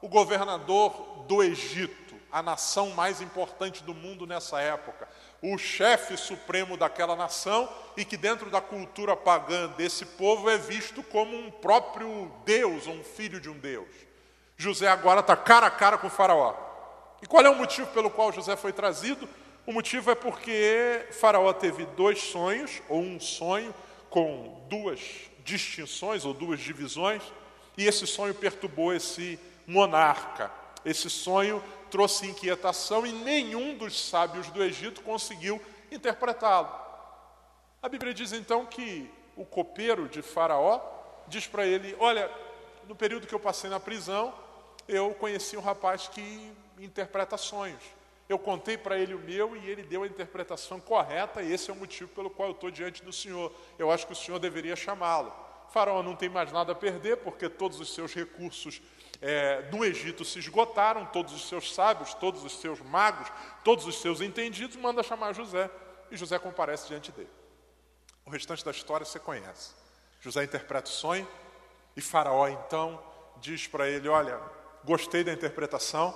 o 0.00 0.08
governador 0.08 1.24
do 1.26 1.42
Egito, 1.42 2.14
a 2.30 2.42
nação 2.42 2.90
mais 2.90 3.20
importante 3.20 3.82
do 3.82 3.94
mundo 3.94 4.26
nessa 4.26 4.60
época 4.60 5.08
o 5.52 5.58
chefe 5.58 6.16
supremo 6.16 6.76
daquela 6.76 7.14
nação 7.14 7.68
e 7.96 8.04
que, 8.04 8.16
dentro 8.16 8.50
da 8.50 8.60
cultura 8.60 9.16
pagã 9.16 9.68
desse 9.68 10.04
povo, 10.04 10.50
é 10.50 10.58
visto 10.58 11.02
como 11.02 11.36
um 11.36 11.50
próprio 11.50 12.30
Deus, 12.44 12.86
um 12.86 13.02
filho 13.02 13.40
de 13.40 13.48
um 13.48 13.58
Deus. 13.58 13.88
José 14.56 14.88
agora 14.88 15.20
está 15.20 15.36
cara 15.36 15.66
a 15.66 15.70
cara 15.70 15.98
com 15.98 16.08
o 16.08 16.10
Faraó. 16.10 16.54
E 17.22 17.26
qual 17.26 17.44
é 17.44 17.50
o 17.50 17.54
motivo 17.54 17.86
pelo 17.88 18.10
qual 18.10 18.32
José 18.32 18.56
foi 18.56 18.72
trazido? 18.72 19.28
O 19.66 19.72
motivo 19.72 20.10
é 20.10 20.14
porque 20.14 21.06
Faraó 21.12 21.52
teve 21.52 21.86
dois 21.86 22.20
sonhos, 22.20 22.82
ou 22.88 23.00
um 23.00 23.20
sonho, 23.20 23.74
com 24.10 24.64
duas 24.68 25.00
distinções 25.44 26.24
ou 26.24 26.34
duas 26.34 26.60
divisões, 26.60 27.22
e 27.76 27.86
esse 27.86 28.06
sonho 28.06 28.34
perturbou 28.34 28.92
esse 28.92 29.38
monarca. 29.66 30.50
Esse 30.84 31.10
sonho 31.10 31.62
trouxe 31.96 32.26
inquietação 32.26 33.06
e 33.06 33.12
nenhum 33.12 33.74
dos 33.74 33.98
sábios 33.98 34.50
do 34.50 34.62
Egito 34.62 35.00
conseguiu 35.00 35.58
interpretá-lo. 35.90 36.68
A 37.82 37.88
Bíblia 37.88 38.12
diz 38.12 38.34
então 38.34 38.66
que 38.66 39.10
o 39.34 39.46
copeiro 39.46 40.06
de 40.06 40.20
Faraó 40.20 40.78
diz 41.26 41.46
para 41.46 41.64
ele: 41.64 41.96
Olha, 41.98 42.30
no 42.86 42.94
período 42.94 43.26
que 43.26 43.34
eu 43.34 43.40
passei 43.40 43.70
na 43.70 43.80
prisão, 43.80 44.34
eu 44.86 45.14
conheci 45.14 45.56
um 45.56 45.62
rapaz 45.62 46.06
que 46.06 46.52
interpreta 46.78 47.38
sonhos. 47.38 47.82
Eu 48.28 48.38
contei 48.38 48.76
para 48.76 48.98
ele 48.98 49.14
o 49.14 49.18
meu 49.18 49.56
e 49.56 49.66
ele 49.66 49.82
deu 49.82 50.02
a 50.02 50.06
interpretação 50.06 50.78
correta, 50.78 51.40
e 51.40 51.50
esse 51.50 51.70
é 51.70 51.72
o 51.72 51.76
motivo 51.76 52.10
pelo 52.10 52.28
qual 52.28 52.50
eu 52.50 52.54
estou 52.54 52.70
diante 52.70 53.02
do 53.02 53.12
Senhor. 53.12 53.50
Eu 53.78 53.90
acho 53.90 54.06
que 54.06 54.12
o 54.12 54.16
Senhor 54.16 54.38
deveria 54.38 54.76
chamá-lo. 54.76 55.32
Faraó 55.70 56.02
não 56.02 56.14
tem 56.14 56.28
mais 56.28 56.52
nada 56.52 56.72
a 56.72 56.74
perder, 56.74 57.16
porque 57.18 57.48
todos 57.48 57.80
os 57.80 57.94
seus 57.94 58.12
recursos 58.12 58.82
é, 59.20 59.68
no 59.72 59.84
Egito 59.84 60.24
se 60.24 60.38
esgotaram, 60.38 61.06
todos 61.06 61.32
os 61.32 61.48
seus 61.48 61.74
sábios, 61.74 62.14
todos 62.14 62.44
os 62.44 62.60
seus 62.60 62.80
magos, 62.80 63.28
todos 63.64 63.86
os 63.86 64.00
seus 64.00 64.20
entendidos, 64.20 64.76
manda 64.76 65.02
chamar 65.02 65.34
José. 65.34 65.70
E 66.10 66.16
José 66.16 66.38
comparece 66.38 66.88
diante 66.88 67.10
dele. 67.12 67.30
O 68.24 68.30
restante 68.30 68.64
da 68.64 68.70
história 68.70 69.04
você 69.04 69.18
conhece. 69.18 69.74
José 70.20 70.44
interpreta 70.44 70.90
o 70.90 70.92
sonho, 70.92 71.28
e 71.96 72.00
Faraó 72.00 72.48
então 72.48 73.02
diz 73.38 73.66
para 73.66 73.88
ele: 73.88 74.08
Olha, 74.08 74.40
gostei 74.84 75.24
da 75.24 75.32
interpretação, 75.32 76.14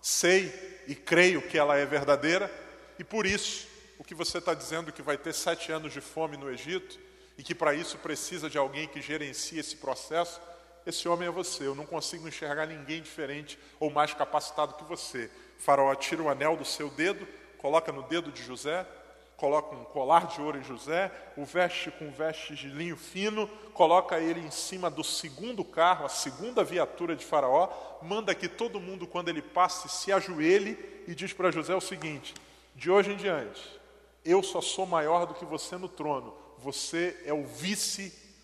sei 0.00 0.84
e 0.86 0.94
creio 0.94 1.42
que 1.42 1.58
ela 1.58 1.76
é 1.76 1.84
verdadeira, 1.84 2.50
e 2.98 3.04
por 3.04 3.26
isso 3.26 3.68
o 3.98 4.04
que 4.04 4.14
você 4.14 4.38
está 4.38 4.54
dizendo 4.54 4.92
que 4.92 5.02
vai 5.02 5.16
ter 5.16 5.32
sete 5.32 5.72
anos 5.72 5.92
de 5.92 6.00
fome 6.00 6.36
no 6.36 6.50
Egito 6.50 6.98
e 7.38 7.42
que 7.42 7.54
para 7.54 7.74
isso 7.74 7.98
precisa 7.98 8.48
de 8.48 8.58
alguém 8.58 8.88
que 8.88 9.00
gerencie 9.00 9.58
esse 9.58 9.76
processo, 9.76 10.40
esse 10.86 11.08
homem 11.08 11.26
é 11.28 11.30
você. 11.30 11.66
Eu 11.66 11.74
não 11.74 11.84
consigo 11.84 12.28
enxergar 12.28 12.66
ninguém 12.66 13.02
diferente 13.02 13.58
ou 13.80 13.90
mais 13.90 14.14
capacitado 14.14 14.74
que 14.74 14.84
você. 14.84 15.30
Faraó 15.58 15.94
tira 15.94 16.22
o 16.22 16.28
anel 16.28 16.56
do 16.56 16.64
seu 16.64 16.88
dedo, 16.88 17.26
coloca 17.58 17.90
no 17.90 18.02
dedo 18.04 18.30
de 18.30 18.42
José, 18.42 18.86
coloca 19.36 19.74
um 19.74 19.84
colar 19.84 20.26
de 20.26 20.40
ouro 20.40 20.58
em 20.58 20.62
José, 20.62 21.12
o 21.36 21.44
veste 21.44 21.90
com 21.90 22.10
vestes 22.10 22.58
de 22.58 22.68
linho 22.68 22.96
fino, 22.96 23.48
coloca 23.74 24.18
ele 24.18 24.40
em 24.40 24.50
cima 24.50 24.88
do 24.88 25.04
segundo 25.04 25.64
carro, 25.64 26.06
a 26.06 26.08
segunda 26.08 26.64
viatura 26.64 27.14
de 27.14 27.24
Faraó, 27.24 27.68
manda 28.00 28.34
que 28.34 28.48
todo 28.48 28.80
mundo, 28.80 29.06
quando 29.06 29.28
ele 29.28 29.42
passe, 29.42 29.88
se 29.88 30.12
ajoelhe 30.12 31.04
e 31.06 31.14
diz 31.14 31.32
para 31.32 31.50
José 31.50 31.74
o 31.74 31.80
seguinte: 31.80 32.34
de 32.74 32.90
hoje 32.90 33.12
em 33.12 33.16
diante, 33.16 33.62
eu 34.24 34.42
só 34.42 34.60
sou 34.60 34.86
maior 34.86 35.26
do 35.26 35.34
que 35.34 35.44
você 35.44 35.76
no 35.76 35.88
trono, 35.88 36.34
você 36.58 37.20
é 37.24 37.32
o 37.32 37.44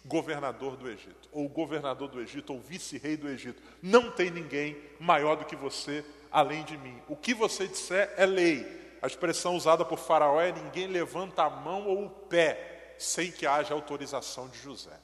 vice-governador 0.03 0.77
do 0.77 0.89
Egito, 0.89 1.29
ou 1.33 1.49
governador 1.49 2.09
do 2.09 2.21
Egito, 2.21 2.53
ou 2.53 2.61
vice-rei 2.61 3.17
do 3.17 3.29
Egito. 3.29 3.63
Não 3.81 4.11
tem 4.11 4.31
ninguém 4.31 4.77
maior 4.99 5.37
do 5.37 5.45
que 5.45 5.57
você 5.57 6.05
além 6.31 6.65
de 6.65 6.77
mim. 6.77 7.01
O 7.09 7.17
que 7.17 7.33
você 7.33 7.67
disser 7.67 8.13
é 8.17 8.27
lei. 8.27 8.81
A 9.01 9.07
expressão 9.07 9.57
usada 9.57 9.85
por 9.85 9.99
Faraó 9.99 10.41
é: 10.41 10.53
ninguém 10.53 10.87
levanta 10.87 11.43
a 11.43 11.51
mão 11.51 11.87
ou 11.87 12.07
o 12.07 12.11
pé 12.11 12.95
sem 12.99 13.31
que 13.31 13.47
haja 13.47 13.75
autorização 13.75 14.49
de 14.49 14.59
José. 14.59 14.99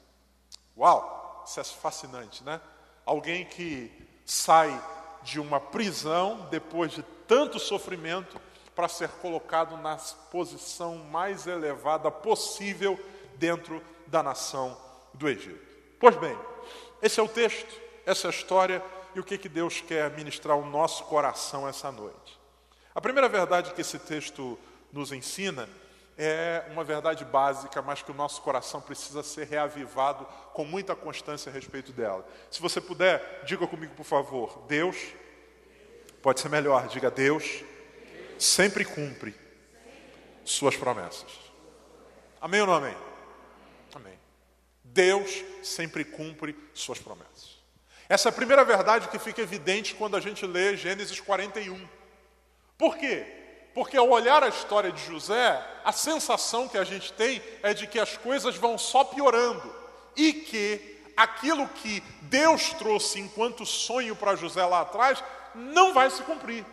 Uau, 0.77 1.43
isso 1.45 1.59
é 1.59 1.63
fascinante, 1.63 2.43
né? 2.43 2.61
Alguém 3.05 3.45
que 3.45 3.91
sai 4.25 4.81
de 5.23 5.39
uma 5.39 5.59
prisão 5.59 6.47
depois 6.49 6.91
de 6.91 7.03
tanto 7.27 7.59
sofrimento 7.59 8.39
para 8.75 8.87
ser 8.87 9.09
colocado 9.09 9.75
na 9.77 9.97
posição 10.31 10.95
mais 10.95 11.45
elevada 11.45 12.09
possível 12.09 12.97
dentro 13.37 13.83
da 14.07 14.23
nação 14.23 14.77
do 15.13 15.27
Egito. 15.27 15.67
Pois 15.99 16.15
bem, 16.15 16.37
esse 17.01 17.19
é 17.19 17.23
o 17.23 17.27
texto, 17.27 17.79
essa 18.05 18.27
é 18.27 18.29
a 18.29 18.33
história 18.33 18.83
e 19.15 19.19
o 19.19 19.23
que, 19.23 19.37
que 19.37 19.49
Deus 19.49 19.81
quer 19.81 20.11
ministrar 20.11 20.55
ao 20.55 20.65
nosso 20.65 21.03
coração 21.05 21.67
essa 21.67 21.91
noite. 21.91 22.39
A 22.93 23.01
primeira 23.01 23.29
verdade 23.29 23.73
que 23.73 23.81
esse 23.81 23.99
texto 23.99 24.57
nos 24.91 25.11
ensina 25.11 25.69
é 26.17 26.65
uma 26.71 26.83
verdade 26.83 27.23
básica, 27.23 27.81
mas 27.81 28.01
que 28.01 28.11
o 28.11 28.13
nosso 28.13 28.41
coração 28.41 28.81
precisa 28.81 29.23
ser 29.23 29.47
reavivado 29.47 30.25
com 30.53 30.65
muita 30.65 30.93
constância 30.93 31.49
a 31.49 31.53
respeito 31.53 31.93
dela. 31.93 32.27
Se 32.51 32.61
você 32.61 32.81
puder, 32.81 33.43
diga 33.45 33.65
comigo, 33.65 33.95
por 33.95 34.03
favor: 34.03 34.65
Deus, 34.67 34.97
pode 36.21 36.41
ser 36.41 36.49
melhor, 36.49 36.87
diga 36.89 37.09
Deus, 37.09 37.63
sempre 38.37 38.83
cumpre 38.83 39.33
suas 40.43 40.75
promessas. 40.75 41.31
Amém 42.41 42.59
ou 42.61 42.67
não 42.67 42.73
amém? 42.73 42.97
Amém. 43.95 44.18
Deus 44.93 45.29
sempre 45.63 46.03
cumpre 46.03 46.55
suas 46.73 46.99
promessas. 46.99 47.59
Essa 48.07 48.29
é 48.29 48.31
a 48.31 48.33
primeira 48.33 48.65
verdade 48.65 49.07
que 49.07 49.19
fica 49.19 49.41
evidente 49.41 49.93
quando 49.93 50.17
a 50.17 50.19
gente 50.19 50.45
lê 50.45 50.75
Gênesis 50.75 51.19
41. 51.19 51.87
Por 52.77 52.97
quê? 52.97 53.25
Porque 53.73 53.95
ao 53.95 54.09
olhar 54.09 54.43
a 54.43 54.47
história 54.47 54.91
de 54.91 55.05
José, 55.05 55.63
a 55.83 55.91
sensação 55.91 56.67
que 56.67 56.77
a 56.77 56.83
gente 56.83 57.13
tem 57.13 57.41
é 57.61 57.73
de 57.73 57.85
que 57.85 57.99
as 57.99 58.17
coisas 58.17 58.55
vão 58.55 58.77
só 58.77 59.03
piorando 59.03 59.73
e 60.15 60.33
que 60.33 60.97
aquilo 61.15 61.67
que 61.67 62.01
Deus 62.23 62.73
trouxe 62.73 63.19
enquanto 63.19 63.65
sonho 63.65 64.15
para 64.15 64.35
José 64.35 64.65
lá 64.65 64.81
atrás 64.81 65.23
não 65.53 65.93
vai 65.93 66.09
se 66.09 66.23
cumprir. 66.23 66.65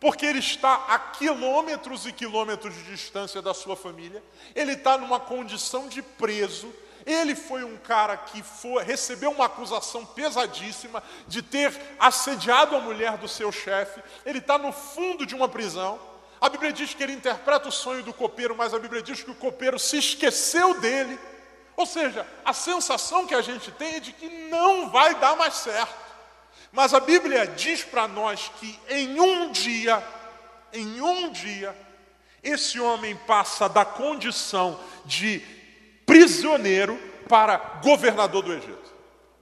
Porque 0.00 0.24
ele 0.24 0.38
está 0.38 0.86
a 0.88 0.98
quilômetros 0.98 2.06
e 2.06 2.12
quilômetros 2.12 2.74
de 2.74 2.84
distância 2.84 3.42
da 3.42 3.52
sua 3.52 3.76
família, 3.76 4.22
ele 4.54 4.72
está 4.72 4.96
numa 4.96 5.18
condição 5.18 5.88
de 5.88 6.00
preso, 6.00 6.72
ele 7.08 7.34
foi 7.34 7.64
um 7.64 7.78
cara 7.78 8.18
que 8.18 8.42
foi, 8.42 8.84
recebeu 8.84 9.30
uma 9.30 9.46
acusação 9.46 10.04
pesadíssima 10.04 11.02
de 11.26 11.40
ter 11.40 11.72
assediado 11.98 12.76
a 12.76 12.80
mulher 12.80 13.16
do 13.16 13.26
seu 13.26 13.50
chefe. 13.50 14.02
Ele 14.26 14.40
está 14.40 14.58
no 14.58 14.70
fundo 14.70 15.24
de 15.24 15.34
uma 15.34 15.48
prisão. 15.48 15.98
A 16.38 16.50
Bíblia 16.50 16.70
diz 16.70 16.92
que 16.92 17.02
ele 17.02 17.14
interpreta 17.14 17.66
o 17.66 17.72
sonho 17.72 18.02
do 18.02 18.12
copeiro, 18.12 18.54
mas 18.54 18.74
a 18.74 18.78
Bíblia 18.78 19.02
diz 19.02 19.22
que 19.22 19.30
o 19.30 19.34
copeiro 19.34 19.78
se 19.78 19.96
esqueceu 19.96 20.78
dele. 20.78 21.18
Ou 21.74 21.86
seja, 21.86 22.26
a 22.44 22.52
sensação 22.52 23.26
que 23.26 23.34
a 23.34 23.40
gente 23.40 23.70
tem 23.72 23.94
é 23.94 24.00
de 24.00 24.12
que 24.12 24.28
não 24.50 24.90
vai 24.90 25.14
dar 25.14 25.34
mais 25.34 25.54
certo. 25.54 25.94
Mas 26.70 26.92
a 26.92 27.00
Bíblia 27.00 27.46
diz 27.46 27.82
para 27.82 28.06
nós 28.06 28.50
que 28.60 28.78
em 28.90 29.18
um 29.18 29.50
dia, 29.50 30.06
em 30.74 31.00
um 31.00 31.30
dia, 31.30 31.74
esse 32.42 32.78
homem 32.78 33.16
passa 33.26 33.66
da 33.66 33.86
condição 33.86 34.78
de 35.06 35.42
prisioneiro 36.08 36.98
para 37.28 37.58
governador 37.82 38.42
do 38.42 38.54
Egito. 38.54 38.94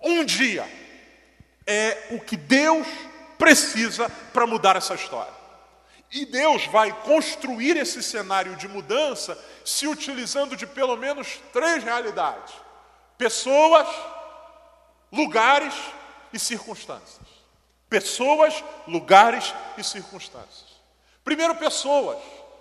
Um 0.02 0.24
dia 0.24 0.68
é 1.64 2.08
o 2.10 2.18
que 2.18 2.36
Deus 2.36 2.86
precisa 3.38 4.10
para 4.32 4.48
mudar 4.48 4.74
essa 4.74 4.94
história. 4.94 5.32
E 6.10 6.26
Deus 6.26 6.66
vai 6.66 6.92
construir 7.02 7.76
esse 7.76 8.02
cenário 8.02 8.56
de 8.56 8.66
mudança 8.66 9.38
se 9.64 9.86
utilizando 9.86 10.56
de 10.56 10.66
pelo 10.66 10.96
menos 10.96 11.40
três 11.52 11.84
realidades: 11.84 12.52
pessoas, 13.16 13.86
lugares 15.12 15.74
e 16.32 16.38
circunstâncias. 16.38 17.26
Pessoas, 17.88 18.64
lugares 18.88 19.54
e 19.78 19.84
circunstâncias. 19.84 20.66
Primeiro, 21.22 21.54
pessoas. 21.54 22.18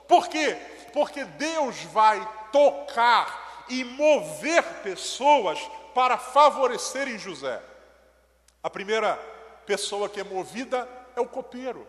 Por 0.07 0.27
quê? 0.27 0.55
Porque 0.93 1.24
Deus 1.25 1.75
vai 1.91 2.27
tocar 2.51 3.44
e 3.69 3.84
mover 3.84 4.63
pessoas 4.84 5.60
para 5.93 6.17
favorecerem 6.17 7.17
José. 7.17 7.62
A 8.62 8.69
primeira 8.69 9.15
pessoa 9.65 10.10
que 10.10 10.19
é 10.19 10.24
movida 10.24 10.88
é 11.15 11.22
o 11.22 11.27
copeiro. 11.27 11.88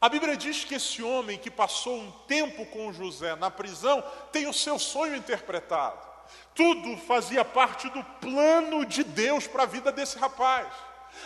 A 0.00 0.08
Bíblia 0.08 0.36
diz 0.36 0.64
que 0.64 0.74
esse 0.74 1.02
homem 1.02 1.38
que 1.38 1.50
passou 1.50 1.96
um 1.96 2.10
tempo 2.26 2.66
com 2.66 2.92
José 2.92 3.36
na 3.36 3.50
prisão 3.50 4.02
tem 4.30 4.48
o 4.48 4.52
seu 4.52 4.78
sonho 4.78 5.14
interpretado. 5.14 5.98
Tudo 6.54 6.96
fazia 6.98 7.44
parte 7.44 7.88
do 7.88 8.02
plano 8.20 8.84
de 8.84 9.04
Deus 9.04 9.46
para 9.46 9.62
a 9.62 9.66
vida 9.66 9.92
desse 9.92 10.18
rapaz. 10.18 10.66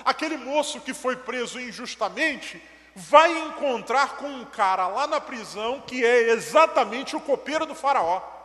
Aquele 0.04 0.36
moço 0.36 0.80
que 0.80 0.92
foi 0.92 1.16
preso 1.16 1.60
injustamente 1.60 2.62
vai 2.94 3.30
encontrar 3.46 4.16
com 4.16 4.26
um 4.26 4.44
cara 4.44 4.88
lá 4.88 5.06
na 5.06 5.20
prisão 5.20 5.80
que 5.80 6.04
é 6.04 6.30
exatamente 6.30 7.14
o 7.14 7.20
copeiro 7.20 7.66
do 7.66 7.74
Faraó 7.74 8.35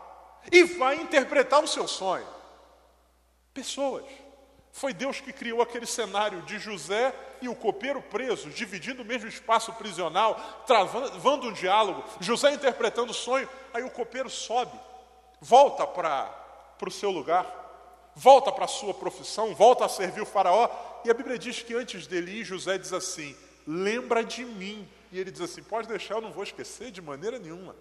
e 0.52 0.64
vai 0.64 0.96
interpretar 0.96 1.64
o 1.64 1.68
seu 1.68 1.88
sonho. 1.88 2.28
Pessoas. 3.54 4.06
Foi 4.72 4.94
Deus 4.94 5.20
que 5.20 5.34
criou 5.34 5.62
aquele 5.62 5.86
cenário 5.86 6.42
de 6.44 6.58
José 6.58 7.14
e 7.42 7.50
o 7.50 7.56
copeiro 7.56 8.02
presos, 8.02 8.54
dividindo 8.54 9.02
o 9.02 9.06
mesmo 9.06 9.28
espaço 9.28 9.74
prisional, 9.74 10.64
travando 10.66 11.48
um 11.48 11.54
diálogo, 11.54 12.04
José 12.20 12.54
interpretando 12.54 13.10
o 13.10 13.14
sonho, 13.14 13.50
aí 13.74 13.84
o 13.84 13.90
copeiro 13.90 14.30
sobe, 14.30 14.80
volta 15.42 15.86
para 15.86 16.30
o 16.88 16.92
seu 16.92 17.12
lugar, 17.12 17.46
volta 18.16 18.52
para 18.52 18.66
a 18.66 18.68
sua 18.68 18.94
profissão, 18.94 19.54
volta 19.54 19.86
a 19.86 19.90
servir 19.90 20.22
o 20.22 20.26
faraó, 20.26 20.70
e 21.04 21.10
a 21.10 21.14
Bíblia 21.14 21.38
diz 21.38 21.62
que 21.62 21.74
antes 21.74 22.08
dele 22.08 22.40
ir, 22.40 22.46
José 22.46 22.78
diz 22.78 22.94
assim, 22.94 23.36
lembra 23.68 24.24
de 24.24 24.46
mim, 24.46 24.88
e 25.12 25.20
ele 25.20 25.32
diz 25.32 25.42
assim, 25.42 25.64
pode 25.64 25.88
deixar, 25.88 26.16
eu 26.16 26.22
não 26.22 26.32
vou 26.32 26.44
esquecer 26.44 26.92
de 26.92 27.02
maneira 27.02 27.38
nenhuma, 27.40 27.76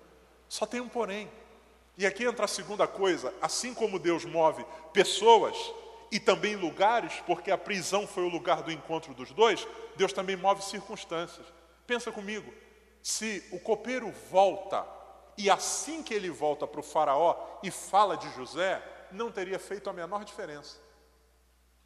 só 0.49 0.67
tem 0.67 0.81
um 0.81 0.89
porém, 0.89 1.31
e 2.01 2.07
aqui 2.07 2.25
entra 2.25 2.47
a 2.47 2.49
segunda 2.49 2.87
coisa: 2.87 3.33
assim 3.43 3.75
como 3.75 3.99
Deus 3.99 4.25
move 4.25 4.65
pessoas 4.91 5.55
e 6.11 6.19
também 6.19 6.57
lugares, 6.57 7.13
porque 7.27 7.51
a 7.51 7.59
prisão 7.59 8.07
foi 8.07 8.23
o 8.23 8.29
lugar 8.31 8.63
do 8.63 8.73
encontro 8.73 9.13
dos 9.13 9.31
dois, 9.33 9.69
Deus 9.97 10.11
também 10.11 10.35
move 10.35 10.65
circunstâncias. 10.65 11.45
Pensa 11.87 12.11
comigo: 12.11 12.51
se 13.03 13.47
o 13.53 13.61
copeiro 13.61 14.11
volta, 14.31 14.83
e 15.37 15.51
assim 15.51 16.03
que 16.03 16.15
ele 16.15 16.31
volta 16.31 16.67
para 16.67 16.81
o 16.81 16.83
Faraó 16.83 17.37
e 17.63 17.71
fala 17.71 18.17
de 18.17 18.31
José, 18.31 18.83
não 19.13 19.31
teria 19.31 19.59
feito 19.59 19.91
a 19.91 19.93
menor 19.93 20.25
diferença. 20.25 20.79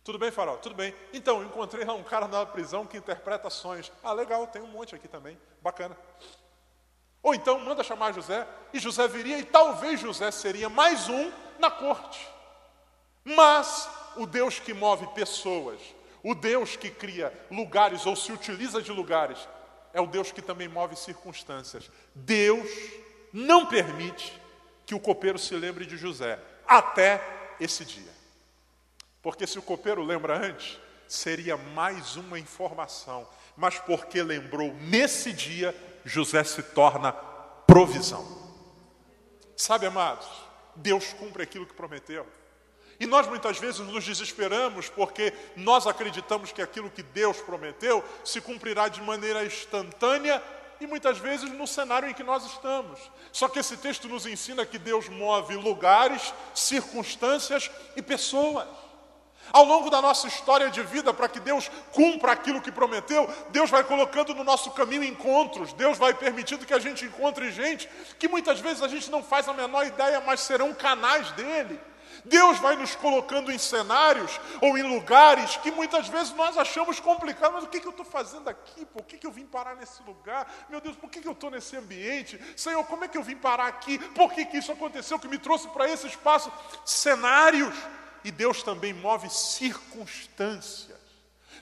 Tudo 0.04 0.16
bem, 0.16 0.30
Faraó? 0.30 0.59
Tudo 0.59 0.76
bem. 0.76 0.94
Então, 1.12 1.42
encontrei 1.42 1.85
lá 1.85 1.94
um 1.94 2.04
cara 2.04 2.28
na 2.28 2.47
prisão 2.47 2.87
que 2.87 2.97
interpreta 2.97 3.50
sonhos. 3.50 3.90
Ah, 4.00 4.12
legal, 4.12 4.47
tem 4.47 4.62
um 4.62 4.68
monte 4.68 4.94
aqui 4.94 5.09
também. 5.09 5.37
Bacana. 5.61 5.97
Ou 7.25 7.35
então 7.35 7.59
manda 7.59 7.83
chamar 7.83 8.12
José, 8.12 8.47
e 8.71 8.78
José 8.78 9.09
viria, 9.09 9.38
e 9.38 9.45
talvez 9.45 9.99
José 9.99 10.31
seria 10.31 10.69
mais 10.69 11.09
um 11.09 11.33
na 11.59 11.71
corte. 11.71 12.28
Mas 13.25 13.88
o 14.16 14.26
Deus 14.26 14.61
que 14.61 14.75
move 14.75 15.07
pessoas, 15.14 15.81
o 16.23 16.35
Deus 16.35 16.76
que 16.76 16.90
cria 16.90 17.33
lugares 17.50 18.04
ou 18.04 18.14
se 18.14 18.31
utiliza 18.31 18.83
de 18.83 18.93
lugares, 18.93 19.49
é 19.95 20.00
o 20.02 20.07
Deus 20.07 20.33
que 20.33 20.43
também 20.43 20.69
move 20.69 20.97
circunstâncias. 20.97 21.90
Deus 22.14 22.69
não 23.33 23.64
permite 23.64 24.38
que 24.85 24.95
o 24.95 25.00
copeiro 25.00 25.38
se 25.38 25.54
lembre 25.57 25.87
de 25.87 25.97
José 25.97 26.38
até 26.66 27.23
esse 27.59 27.87
dia. 27.87 28.12
Porque 29.23 29.47
se 29.47 29.59
o 29.59 29.62
copeiro 29.62 30.02
lembra 30.02 30.37
antes, 30.37 30.78
seria 31.09 31.57
mais 31.57 32.16
uma 32.16 32.38
informação. 32.38 33.26
Mas 33.57 33.78
porque 33.78 34.23
lembrou 34.23 34.75
nesse 34.75 35.33
dia, 35.33 35.75
José 36.04 36.44
se 36.44 36.62
torna 36.62 37.12
provisão. 37.66 38.25
Sabe, 39.56 39.87
amados, 39.87 40.26
Deus 40.76 41.12
cumpre 41.12 41.42
aquilo 41.42 41.66
que 41.66 41.75
prometeu. 41.75 42.26
E 42.99 43.06
nós 43.06 43.26
muitas 43.26 43.58
vezes 43.58 43.80
nos 43.80 44.04
desesperamos 44.04 44.88
porque 44.88 45.32
nós 45.56 45.87
acreditamos 45.87 46.52
que 46.52 46.62
aquilo 46.62 46.90
que 46.90 47.02
Deus 47.02 47.38
prometeu 47.38 48.04
se 48.25 48.40
cumprirá 48.40 48.88
de 48.88 49.02
maneira 49.02 49.44
instantânea 49.44 50.42
e 50.80 50.87
muitas 50.87 51.18
vezes 51.18 51.50
no 51.50 51.66
cenário 51.66 52.08
em 52.08 52.14
que 52.14 52.23
nós 52.23 52.44
estamos. 52.44 53.00
Só 53.32 53.49
que 53.49 53.58
esse 53.58 53.76
texto 53.76 54.08
nos 54.08 54.26
ensina 54.26 54.66
que 54.66 54.78
Deus 54.78 55.08
move 55.08 55.56
lugares, 55.56 56.32
circunstâncias 56.54 57.70
e 57.96 58.02
pessoas. 58.02 58.68
Ao 59.53 59.65
longo 59.65 59.91
da 59.91 60.01
nossa 60.01 60.27
história 60.27 60.71
de 60.71 60.83
vida, 60.83 61.13
para 61.13 61.29
que 61.29 61.41
Deus 61.41 61.71
cumpra 61.93 62.33
aquilo 62.33 62.61
que 62.61 62.73
prometeu, 62.73 63.29
Deus 63.51 63.71
vai 63.71 63.85
colocando 63.85 64.35
no 64.35 64.45
nosso 64.45 64.71
caminho 64.73 65.05
encontros, 65.05 65.73
Deus 65.73 65.99
vai 65.99 66.15
permitindo 66.15 66.67
que 66.67 66.75
a 66.75 66.79
gente 66.79 67.05
encontre 67.05 67.51
gente 67.53 67.89
que 68.19 68.29
muitas 68.29 68.61
vezes 68.61 68.83
a 68.83 68.89
gente 68.89 69.11
não 69.11 69.23
faz 69.23 69.49
a 69.49 69.53
menor 69.53 69.87
ideia, 69.87 70.21
mas 70.21 70.41
serão 70.41 70.73
canais 70.75 71.31
dele. 71.33 71.81
Deus 72.25 72.59
vai 72.59 72.75
nos 72.75 72.97
colocando 72.97 73.53
em 73.53 73.59
cenários 73.59 74.41
ou 74.61 74.79
em 74.79 74.83
lugares 74.83 75.57
que 75.59 75.71
muitas 75.71 76.09
vezes 76.09 76.33
nós 76.35 76.57
achamos 76.57 76.99
complicados. 76.99 77.55
Mas 77.55 77.65
o 77.65 77.69
que, 77.69 77.81
que 77.81 77.87
eu 77.87 77.91
estou 77.91 78.07
fazendo 78.07 78.49
aqui? 78.49 78.85
Por 78.87 79.05
que, 79.05 79.19
que 79.19 79.27
eu 79.27 79.31
vim 79.31 79.45
parar 79.45 79.77
nesse 79.77 80.03
lugar? 80.03 80.51
Meu 80.69 80.81
Deus, 80.81 80.97
por 80.97 81.11
que, 81.11 81.21
que 81.21 81.29
eu 81.29 81.33
estou 81.33 81.51
nesse 81.51 81.77
ambiente? 81.77 82.41
Senhor, 82.57 82.83
como 82.85 83.05
é 83.05 83.09
que 83.09 83.19
eu 83.19 83.23
vim 83.23 83.37
parar 83.37 83.67
aqui? 83.67 83.99
Por 83.99 84.33
que, 84.33 84.47
que 84.47 84.59
isso 84.59 84.73
aconteceu 84.73 85.19
que 85.19 85.29
me 85.29 85.39
trouxe 85.39 85.69
para 85.69 85.89
esse 85.89 86.07
espaço? 86.07 86.51
Cenários. 86.85 87.75
E 88.25 88.31
Deus 88.31 88.62
também 88.62 88.93
move 88.93 89.28
circunstâncias. 89.28 91.04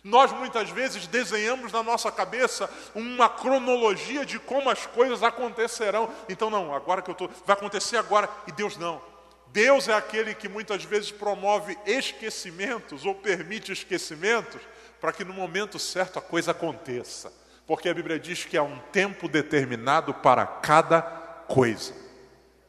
Nós 0.05 0.33
muitas 0.33 0.69
vezes 0.71 1.07
desenhamos 1.07 1.73
na 1.73 1.83
nossa 1.83 2.11
cabeça 2.11 2.69
uma 2.95 3.29
cronologia 3.29 4.25
de 4.25 4.39
como 4.39 4.71
as 4.71 4.87
coisas 4.87 5.23
acontecerão. 5.23 6.11
Então, 6.29 6.51
não, 6.51 6.75
agora 6.75 7.03
que 7.03 7.11
eu 7.11 7.13
estou, 7.13 7.31
vai 7.45 7.55
acontecer 7.55 7.97
agora, 7.97 8.29
e 8.47 8.53
Deus 8.53 8.77
não. 8.77 9.01
Deus 9.49 9.87
é 9.87 9.95
aquele 9.95 10.35
que 10.35 10.49
muitas 10.49 10.83
vezes 10.83 11.11
promove 11.11 11.79
esquecimentos 11.85 13.05
ou 13.05 13.15
permite 13.15 13.71
esquecimentos 13.71 14.61
para 15.01 15.13
que 15.13 15.25
no 15.25 15.35
momento 15.35 15.79
certo 15.79 16.19
a 16.19 16.23
coisa 16.23 16.53
aconteça. 16.53 17.33
Porque 17.67 17.89
a 17.89 17.95
Bíblia 17.95 18.19
diz 18.19 18.45
que 18.45 18.57
há 18.57 18.63
um 18.63 18.79
tempo 18.91 19.29
determinado 19.29 20.15
para 20.15 20.47
cada 20.47 21.03
coisa. 21.03 21.95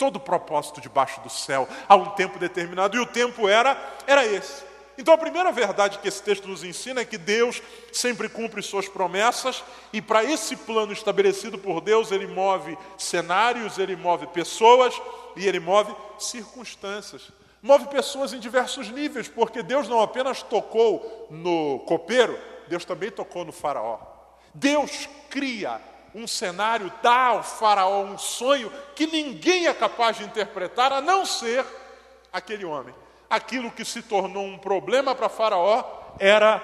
Todo 0.03 0.19
propósito 0.19 0.81
debaixo 0.81 1.21
do 1.21 1.29
céu 1.29 1.65
há 1.87 1.95
um 1.95 2.09
tempo 2.09 2.37
determinado 2.37 2.97
e 2.97 2.99
o 2.99 3.05
tempo 3.05 3.47
era 3.47 3.81
era 4.05 4.25
esse. 4.25 4.61
Então 4.97 5.13
a 5.13 5.17
primeira 5.17 5.49
verdade 5.49 5.97
que 5.99 6.09
esse 6.09 6.21
texto 6.21 6.45
nos 6.45 6.61
ensina 6.61 6.99
é 6.99 7.05
que 7.05 7.17
Deus 7.17 7.61
sempre 7.93 8.27
cumpre 8.27 8.61
suas 8.61 8.89
promessas 8.89 9.63
e 9.93 10.01
para 10.01 10.21
esse 10.21 10.57
plano 10.57 10.91
estabelecido 10.91 11.57
por 11.57 11.79
Deus, 11.79 12.11
ele 12.11 12.27
move 12.27 12.77
cenários, 12.97 13.79
ele 13.79 13.95
move 13.95 14.27
pessoas 14.27 14.93
e 15.37 15.47
ele 15.47 15.61
move 15.61 15.95
circunstâncias. 16.19 17.31
Move 17.61 17.87
pessoas 17.87 18.33
em 18.33 18.39
diversos 18.39 18.89
níveis, 18.89 19.29
porque 19.29 19.63
Deus 19.63 19.87
não 19.87 20.01
apenas 20.01 20.43
tocou 20.43 21.29
no 21.31 21.79
copeiro, 21.87 22.37
Deus 22.67 22.83
também 22.83 23.09
tocou 23.09 23.45
no 23.45 23.53
faraó. 23.53 23.99
Deus 24.53 25.07
cria 25.29 25.79
um 26.13 26.27
cenário, 26.27 26.91
dá 27.01 27.27
ao 27.27 27.43
faraó 27.43 28.03
um 28.03 28.17
sonho 28.17 28.71
que 28.95 29.07
ninguém 29.07 29.67
é 29.67 29.73
capaz 29.73 30.17
de 30.17 30.23
interpretar 30.23 30.91
a 30.91 31.01
não 31.01 31.25
ser 31.25 31.65
aquele 32.31 32.65
homem. 32.65 32.93
Aquilo 33.29 33.71
que 33.71 33.83
se 33.83 34.01
tornou 34.01 34.45
um 34.45 34.57
problema 34.57 35.15
para 35.15 35.29
faraó 35.29 35.83
era 36.19 36.61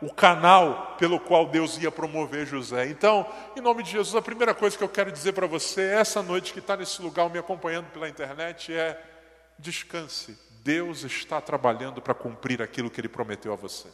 o 0.00 0.12
canal 0.12 0.94
pelo 0.98 1.18
qual 1.18 1.46
Deus 1.46 1.78
ia 1.78 1.90
promover 1.90 2.46
José. 2.46 2.86
Então, 2.86 3.26
em 3.56 3.60
nome 3.60 3.82
de 3.82 3.90
Jesus, 3.90 4.14
a 4.14 4.22
primeira 4.22 4.54
coisa 4.54 4.76
que 4.76 4.84
eu 4.84 4.88
quero 4.88 5.10
dizer 5.10 5.32
para 5.32 5.46
você, 5.46 5.82
essa 5.82 6.22
noite 6.22 6.52
que 6.52 6.58
está 6.58 6.76
nesse 6.76 7.00
lugar 7.00 7.28
me 7.30 7.38
acompanhando 7.38 7.86
pela 7.90 8.08
internet, 8.08 8.72
é 8.72 9.00
descanse. 9.58 10.38
Deus 10.62 11.04
está 11.04 11.40
trabalhando 11.40 12.00
para 12.00 12.14
cumprir 12.14 12.62
aquilo 12.62 12.90
que 12.90 13.00
Ele 13.00 13.08
prometeu 13.08 13.52
a 13.52 13.56
você. 13.56 13.88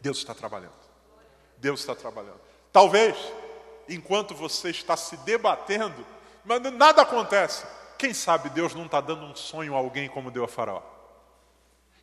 Deus 0.00 0.18
está 0.18 0.34
trabalhando. 0.34 0.72
Deus 1.58 1.80
está 1.80 1.94
trabalhando. 1.94 2.40
Talvez, 2.72 3.16
enquanto 3.88 4.34
você 4.34 4.70
está 4.70 4.96
se 4.96 5.16
debatendo, 5.18 6.06
mas 6.44 6.60
nada 6.72 7.02
acontece. 7.02 7.64
Quem 7.98 8.12
sabe 8.12 8.50
Deus 8.50 8.74
não 8.74 8.86
está 8.86 9.00
dando 9.00 9.24
um 9.24 9.34
sonho 9.34 9.74
a 9.74 9.78
alguém 9.78 10.08
como 10.08 10.30
deu 10.30 10.44
a 10.44 10.48
Faraó? 10.48 10.82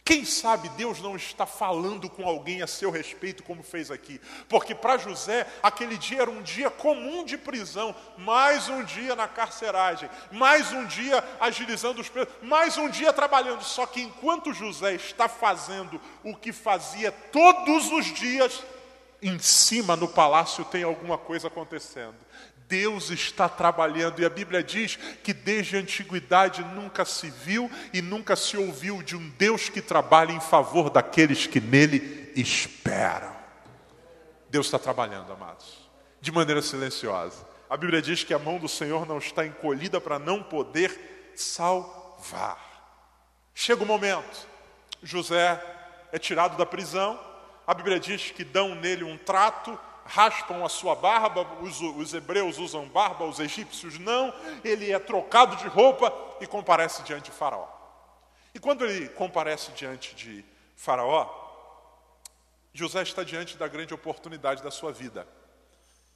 Quem 0.06 0.26
sabe 0.26 0.67
Deus 0.69 1.00
não 1.00 1.15
está 1.15 1.46
falando 1.46 2.10
com 2.10 2.28
alguém 2.28 2.62
a 2.62 2.67
seu 2.67 2.91
respeito, 2.91 3.41
como 3.41 3.63
fez 3.63 3.89
aqui? 3.89 4.19
Porque 4.50 4.76
para 4.76 4.98
José, 4.98 5.48
aquele 5.62 5.98
dia 5.98 6.24
era 6.24 6.30
um 6.30 6.41
dia 6.41 6.69
comum 6.69 7.24
de 7.24 7.38
prisão, 7.38 7.96
mais 8.17 8.67
um 8.67 8.84
dia 8.84 9.15
na 9.15 9.30
carceragem, 9.30 10.10
mais 10.30 10.74
um 10.74 10.86
dia 10.86 11.24
agilizando 11.39 12.02
os 12.02 12.10
presos, 12.10 12.34
mais 12.41 12.76
um 12.78 12.89
dia 12.89 13.13
trabalhando. 13.13 13.63
Só 13.63 13.86
que 13.86 14.02
enquanto 14.02 14.54
José 14.54 14.96
está 14.96 15.30
fazendo 15.30 16.02
o 16.22 16.36
que 16.36 16.52
fazia 16.52 17.10
todos 17.10 17.89
os 17.89 18.06
dias, 18.08 18.62
em 19.24 19.40
cima 19.40 19.96
no 19.96 20.08
palácio 20.08 20.66
tem 20.66 20.84
alguma 20.84 21.18
coisa 21.18 21.48
acontecendo. 21.48 22.16
Deus 22.68 23.10
está 23.10 23.48
trabalhando 23.48 24.22
e 24.22 24.26
a 24.26 24.30
Bíblia 24.30 24.64
diz 24.64 24.96
que 24.96 25.34
desde 25.34 25.76
a 25.76 25.80
antiguidade 25.80 26.64
nunca 26.64 27.06
se 27.06 27.30
viu 27.30 27.70
e 27.94 28.02
nunca 28.02 28.36
se 28.36 28.58
ouviu 28.58 29.04
de 29.04 29.16
um 29.16 29.30
Deus 29.38 29.70
que 29.70 29.82
trabalha 29.82 30.32
em 30.32 30.40
favor 30.40 30.90
daqueles 30.90 31.46
que 31.46 31.60
nele 31.60 32.32
esperam. 32.36 33.34
Deus 34.50 34.68
está 34.68 34.80
trabalhando, 34.80 35.32
amados, 35.32 35.90
de 36.22 36.32
maneira 36.32 36.62
silenciosa. 36.62 37.46
A 37.70 37.78
Bíblia 37.78 38.02
diz 38.02 38.24
que 38.24 38.34
a 38.34 38.40
mão 38.40 38.60
do 38.60 38.68
Senhor 38.68 39.06
não 39.06 39.18
está 39.18 39.46
encolhida 39.46 40.00
para 40.00 40.20
não 40.20 40.44
poder 40.44 41.32
salvar. 41.36 42.58
Chega 43.54 43.84
o 43.84 43.86
momento, 43.86 44.48
José 45.02 45.62
é 46.12 46.20
tirado 46.20 46.58
da 46.58 46.66
prisão, 46.66 47.20
a 47.65 47.73
Bíblia 47.73 47.99
diz 47.99 48.32
que 48.32 48.43
dão 48.43 48.76
nele 48.76 49.04
um 49.04 49.17
trato 49.17 49.78
raspam 50.06 50.63
a 50.65 50.69
sua 50.69 50.95
barba, 50.95 51.47
os, 51.62 51.80
os, 51.82 52.13
hebreus 52.13 52.58
usam 52.58 52.88
barba, 52.88 53.26
os 53.26 53.39
egípcios 53.39 53.97
não, 53.99 54.34
ele 54.63 54.91
é 54.91 54.99
trocado 54.99 55.56
de 55.56 55.67
roupa 55.67 56.13
e 56.41 56.47
comparece 56.47 57.04
diante 57.04 57.32
de 57.32 57.38
Faraó. 57.38 57.67
E 58.54 58.60
quando 58.60 58.86
ele 58.86 59.10
comparece 59.10 59.71
diante 59.71 60.13
de 60.15 60.45
Faraó, 60.76 61.41
José 62.73 63.02
está 63.02 63.23
diante 63.23 63.58
da 63.58 63.67
grande 63.67 63.93
oportunidade 63.93 64.62
da 64.62 64.71
sua 64.71 64.91
vida. 64.91 65.28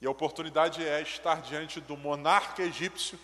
E 0.01 0.05
a 0.05 0.12
oportunidade 0.12 0.86
é 0.86 1.01
estar 1.01 1.41
diante 1.41 1.79
do 1.79 1.95
monarca 1.95 2.62
egípcio, 2.62 3.19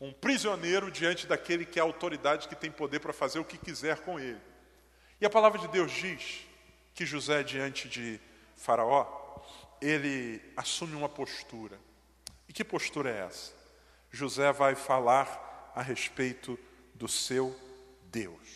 um 0.00 0.12
prisioneiro 0.12 0.90
diante 0.90 1.26
daquele 1.26 1.64
que 1.64 1.78
é 1.78 1.82
a 1.82 1.84
autoridade 1.84 2.48
que 2.48 2.56
tem 2.56 2.70
poder 2.70 3.00
para 3.00 3.12
fazer 3.12 3.38
o 3.38 3.44
que 3.44 3.58
quiser 3.58 4.00
com 4.00 4.18
ele. 4.18 4.40
E 5.20 5.26
a 5.26 5.30
palavra 5.30 5.58
de 5.58 5.68
Deus 5.68 5.90
diz 5.92 6.45
que 6.96 7.04
José, 7.04 7.42
diante 7.42 7.90
de 7.90 8.18
Faraó, 8.56 9.06
ele 9.82 10.40
assume 10.56 10.96
uma 10.96 11.10
postura. 11.10 11.78
E 12.48 12.54
que 12.54 12.64
postura 12.64 13.10
é 13.10 13.26
essa? 13.26 13.52
José 14.10 14.50
vai 14.50 14.74
falar 14.74 15.72
a 15.74 15.82
respeito 15.82 16.58
do 16.94 17.06
seu 17.06 17.54
Deus. 18.04 18.48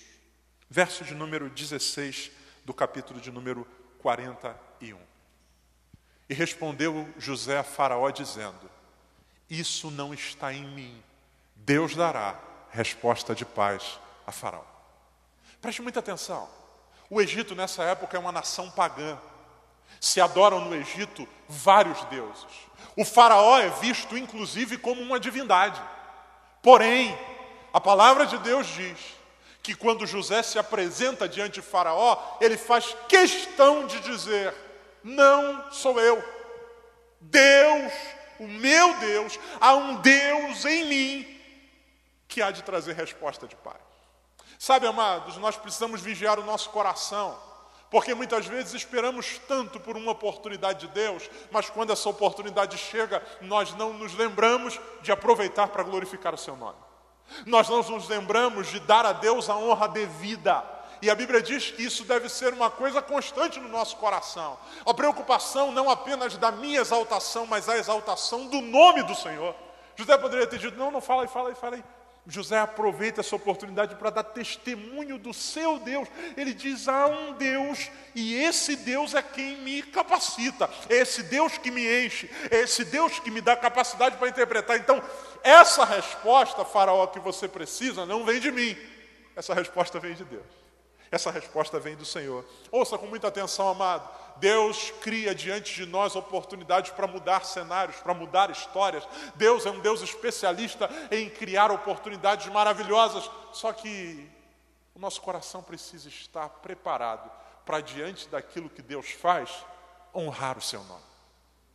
Verso 0.70 1.04
de 1.04 1.14
número 1.14 1.50
16 1.50 2.30
do 2.64 2.72
capítulo 2.72 3.20
de 3.20 3.30
número 3.30 3.66
41. 3.98 4.98
E 6.26 6.32
respondeu 6.32 7.12
José 7.18 7.58
a 7.58 7.62
Faraó, 7.62 8.08
dizendo: 8.08 8.70
Isso 9.50 9.90
não 9.90 10.14
está 10.14 10.50
em 10.50 10.64
mim. 10.64 11.02
Deus 11.54 11.94
dará 11.94 12.40
resposta 12.70 13.34
de 13.34 13.44
paz 13.44 14.00
a 14.26 14.32
Faraó. 14.32 14.64
Preste 15.60 15.82
muita 15.82 16.00
atenção. 16.00 16.59
O 17.10 17.20
Egito, 17.20 17.56
nessa 17.56 17.82
época, 17.82 18.16
é 18.16 18.20
uma 18.20 18.30
nação 18.30 18.70
pagã. 18.70 19.18
Se 20.00 20.20
adoram 20.20 20.60
no 20.60 20.74
Egito 20.74 21.28
vários 21.48 22.02
deuses. 22.04 22.46
O 22.96 23.04
Faraó 23.04 23.58
é 23.58 23.68
visto, 23.68 24.16
inclusive, 24.16 24.78
como 24.78 25.02
uma 25.02 25.18
divindade. 25.18 25.82
Porém, 26.62 27.18
a 27.72 27.80
palavra 27.80 28.26
de 28.26 28.38
Deus 28.38 28.66
diz 28.68 28.98
que 29.60 29.74
quando 29.74 30.06
José 30.06 30.42
se 30.42 30.58
apresenta 30.58 31.28
diante 31.28 31.54
de 31.54 31.62
Faraó, 31.62 32.38
ele 32.40 32.56
faz 32.56 32.96
questão 33.08 33.86
de 33.86 33.98
dizer: 34.00 34.54
Não 35.02 35.70
sou 35.72 36.00
eu. 36.00 36.22
Deus, 37.20 37.92
o 38.38 38.46
meu 38.46 38.94
Deus, 38.98 39.38
há 39.60 39.74
um 39.74 39.96
Deus 39.96 40.64
em 40.64 40.84
mim 40.86 41.40
que 42.26 42.40
há 42.40 42.50
de 42.50 42.62
trazer 42.62 42.94
resposta 42.94 43.46
de 43.46 43.56
paz. 43.56 43.89
Sabe, 44.62 44.86
amados, 44.86 45.38
nós 45.38 45.56
precisamos 45.56 46.02
vigiar 46.02 46.38
o 46.38 46.44
nosso 46.44 46.68
coração, 46.68 47.34
porque 47.90 48.12
muitas 48.12 48.44
vezes 48.44 48.74
esperamos 48.74 49.40
tanto 49.48 49.80
por 49.80 49.96
uma 49.96 50.12
oportunidade 50.12 50.80
de 50.80 50.88
Deus, 50.88 51.30
mas 51.50 51.70
quando 51.70 51.94
essa 51.94 52.10
oportunidade 52.10 52.76
chega, 52.76 53.26
nós 53.40 53.72
não 53.72 53.94
nos 53.94 54.12
lembramos 54.12 54.78
de 55.00 55.10
aproveitar 55.10 55.68
para 55.68 55.82
glorificar 55.82 56.34
o 56.34 56.38
Seu 56.38 56.56
nome. 56.56 56.76
Nós 57.46 57.70
não 57.70 57.78
nos 57.78 58.06
lembramos 58.06 58.66
de 58.66 58.80
dar 58.80 59.06
a 59.06 59.14
Deus 59.14 59.48
a 59.48 59.56
honra 59.56 59.88
devida. 59.88 60.62
E 61.00 61.08
a 61.08 61.14
Bíblia 61.14 61.40
diz 61.40 61.70
que 61.70 61.82
isso 61.82 62.04
deve 62.04 62.28
ser 62.28 62.52
uma 62.52 62.70
coisa 62.70 63.00
constante 63.00 63.58
no 63.58 63.68
nosso 63.70 63.96
coração. 63.96 64.58
A 64.84 64.92
preocupação 64.92 65.72
não 65.72 65.88
apenas 65.88 66.36
da 66.36 66.52
minha 66.52 66.82
exaltação, 66.82 67.46
mas 67.46 67.66
a 67.66 67.78
exaltação 67.78 68.46
do 68.46 68.60
nome 68.60 69.04
do 69.04 69.14
Senhor. 69.14 69.54
José 69.96 70.18
poderia 70.18 70.46
ter 70.46 70.58
dito: 70.58 70.76
não, 70.76 70.90
não, 70.90 71.00
fala 71.00 71.22
aí, 71.22 71.28
fala 71.28 71.48
aí, 71.48 71.54
fala 71.54 71.76
aí. 71.76 71.84
José 72.30 72.58
aproveita 72.58 73.20
essa 73.20 73.34
oportunidade 73.34 73.94
para 73.96 74.10
dar 74.10 74.22
testemunho 74.24 75.18
do 75.18 75.34
seu 75.34 75.78
Deus. 75.78 76.08
Ele 76.36 76.54
diz: 76.54 76.88
há 76.88 77.06
um 77.06 77.32
Deus, 77.34 77.90
e 78.14 78.34
esse 78.34 78.76
Deus 78.76 79.14
é 79.14 79.22
quem 79.22 79.56
me 79.58 79.82
capacita, 79.82 80.70
é 80.88 80.96
esse 80.96 81.22
Deus 81.24 81.58
que 81.58 81.70
me 81.70 82.06
enche, 82.06 82.30
é 82.50 82.60
esse 82.60 82.84
Deus 82.84 83.18
que 83.18 83.30
me 83.30 83.40
dá 83.40 83.56
capacidade 83.56 84.16
para 84.16 84.28
interpretar. 84.28 84.76
Então, 84.76 85.02
essa 85.42 85.84
resposta, 85.84 86.64
Faraó, 86.64 87.06
que 87.06 87.18
você 87.18 87.48
precisa, 87.48 88.06
não 88.06 88.24
vem 88.24 88.40
de 88.40 88.50
mim, 88.50 88.76
essa 89.34 89.54
resposta 89.54 89.98
vem 89.98 90.14
de 90.14 90.24
Deus. 90.24 90.60
Essa 91.10 91.30
resposta 91.30 91.80
vem 91.80 91.96
do 91.96 92.04
Senhor. 92.04 92.44
Ouça 92.70 92.96
com 92.96 93.06
muita 93.06 93.26
atenção, 93.28 93.68
amado. 93.68 94.08
Deus 94.40 94.90
cria 95.02 95.34
diante 95.34 95.74
de 95.74 95.86
nós 95.86 96.16
oportunidades 96.16 96.90
para 96.90 97.06
mudar 97.06 97.44
cenários, 97.44 97.96
para 97.96 98.14
mudar 98.14 98.50
histórias. 98.50 99.06
Deus 99.36 99.66
é 99.66 99.70
um 99.70 99.80
Deus 99.80 100.00
especialista 100.00 100.88
em 101.10 101.28
criar 101.28 101.70
oportunidades 101.70 102.46
maravilhosas. 102.46 103.30
Só 103.52 103.72
que 103.72 104.28
o 104.94 104.98
nosso 104.98 105.20
coração 105.20 105.62
precisa 105.62 106.08
estar 106.08 106.48
preparado 106.48 107.30
para, 107.64 107.80
diante 107.80 108.28
daquilo 108.28 108.70
que 108.70 108.82
Deus 108.82 109.10
faz, 109.10 109.50
honrar 110.14 110.58
o 110.58 110.62
seu 110.62 110.82
nome, 110.84 111.04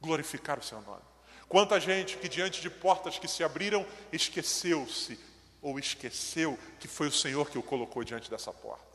glorificar 0.01 0.59
o 0.59 0.63
seu 0.63 0.81
nome. 0.81 1.01
Quanta 1.47 1.79
gente 1.79 2.17
que, 2.17 2.27
diante 2.27 2.61
de 2.61 2.69
portas 2.69 3.19
que 3.19 3.27
se 3.27 3.43
abriram, 3.43 3.85
esqueceu-se 4.11 5.19
ou 5.61 5.77
esqueceu 5.77 6.59
que 6.79 6.87
foi 6.87 7.07
o 7.07 7.11
Senhor 7.11 7.49
que 7.49 7.57
o 7.57 7.63
colocou 7.63 8.03
diante 8.03 8.29
dessa 8.29 8.51
porta. 8.51 8.94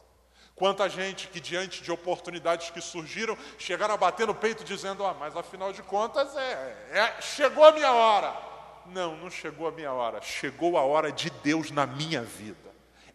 Quanta 0.60 0.90
gente 0.90 1.26
que, 1.28 1.40
diante 1.40 1.82
de 1.82 1.90
oportunidades 1.90 2.68
que 2.68 2.82
surgiram, 2.82 3.34
chegaram 3.56 3.94
a 3.94 3.96
bater 3.96 4.26
no 4.26 4.34
peito 4.34 4.62
dizendo: 4.62 5.06
Ah, 5.06 5.16
mas 5.18 5.34
afinal 5.34 5.72
de 5.72 5.82
contas, 5.82 6.36
é, 6.36 6.76
é, 6.90 7.22
chegou 7.22 7.64
a 7.64 7.72
minha 7.72 7.90
hora. 7.94 8.36
Não, 8.84 9.16
não 9.16 9.30
chegou 9.30 9.66
a 9.66 9.70
minha 9.70 9.90
hora. 9.90 10.20
Chegou 10.20 10.76
a 10.76 10.82
hora 10.82 11.10
de 11.10 11.30
Deus 11.30 11.70
na 11.70 11.86
minha 11.86 12.20
vida. 12.20 12.58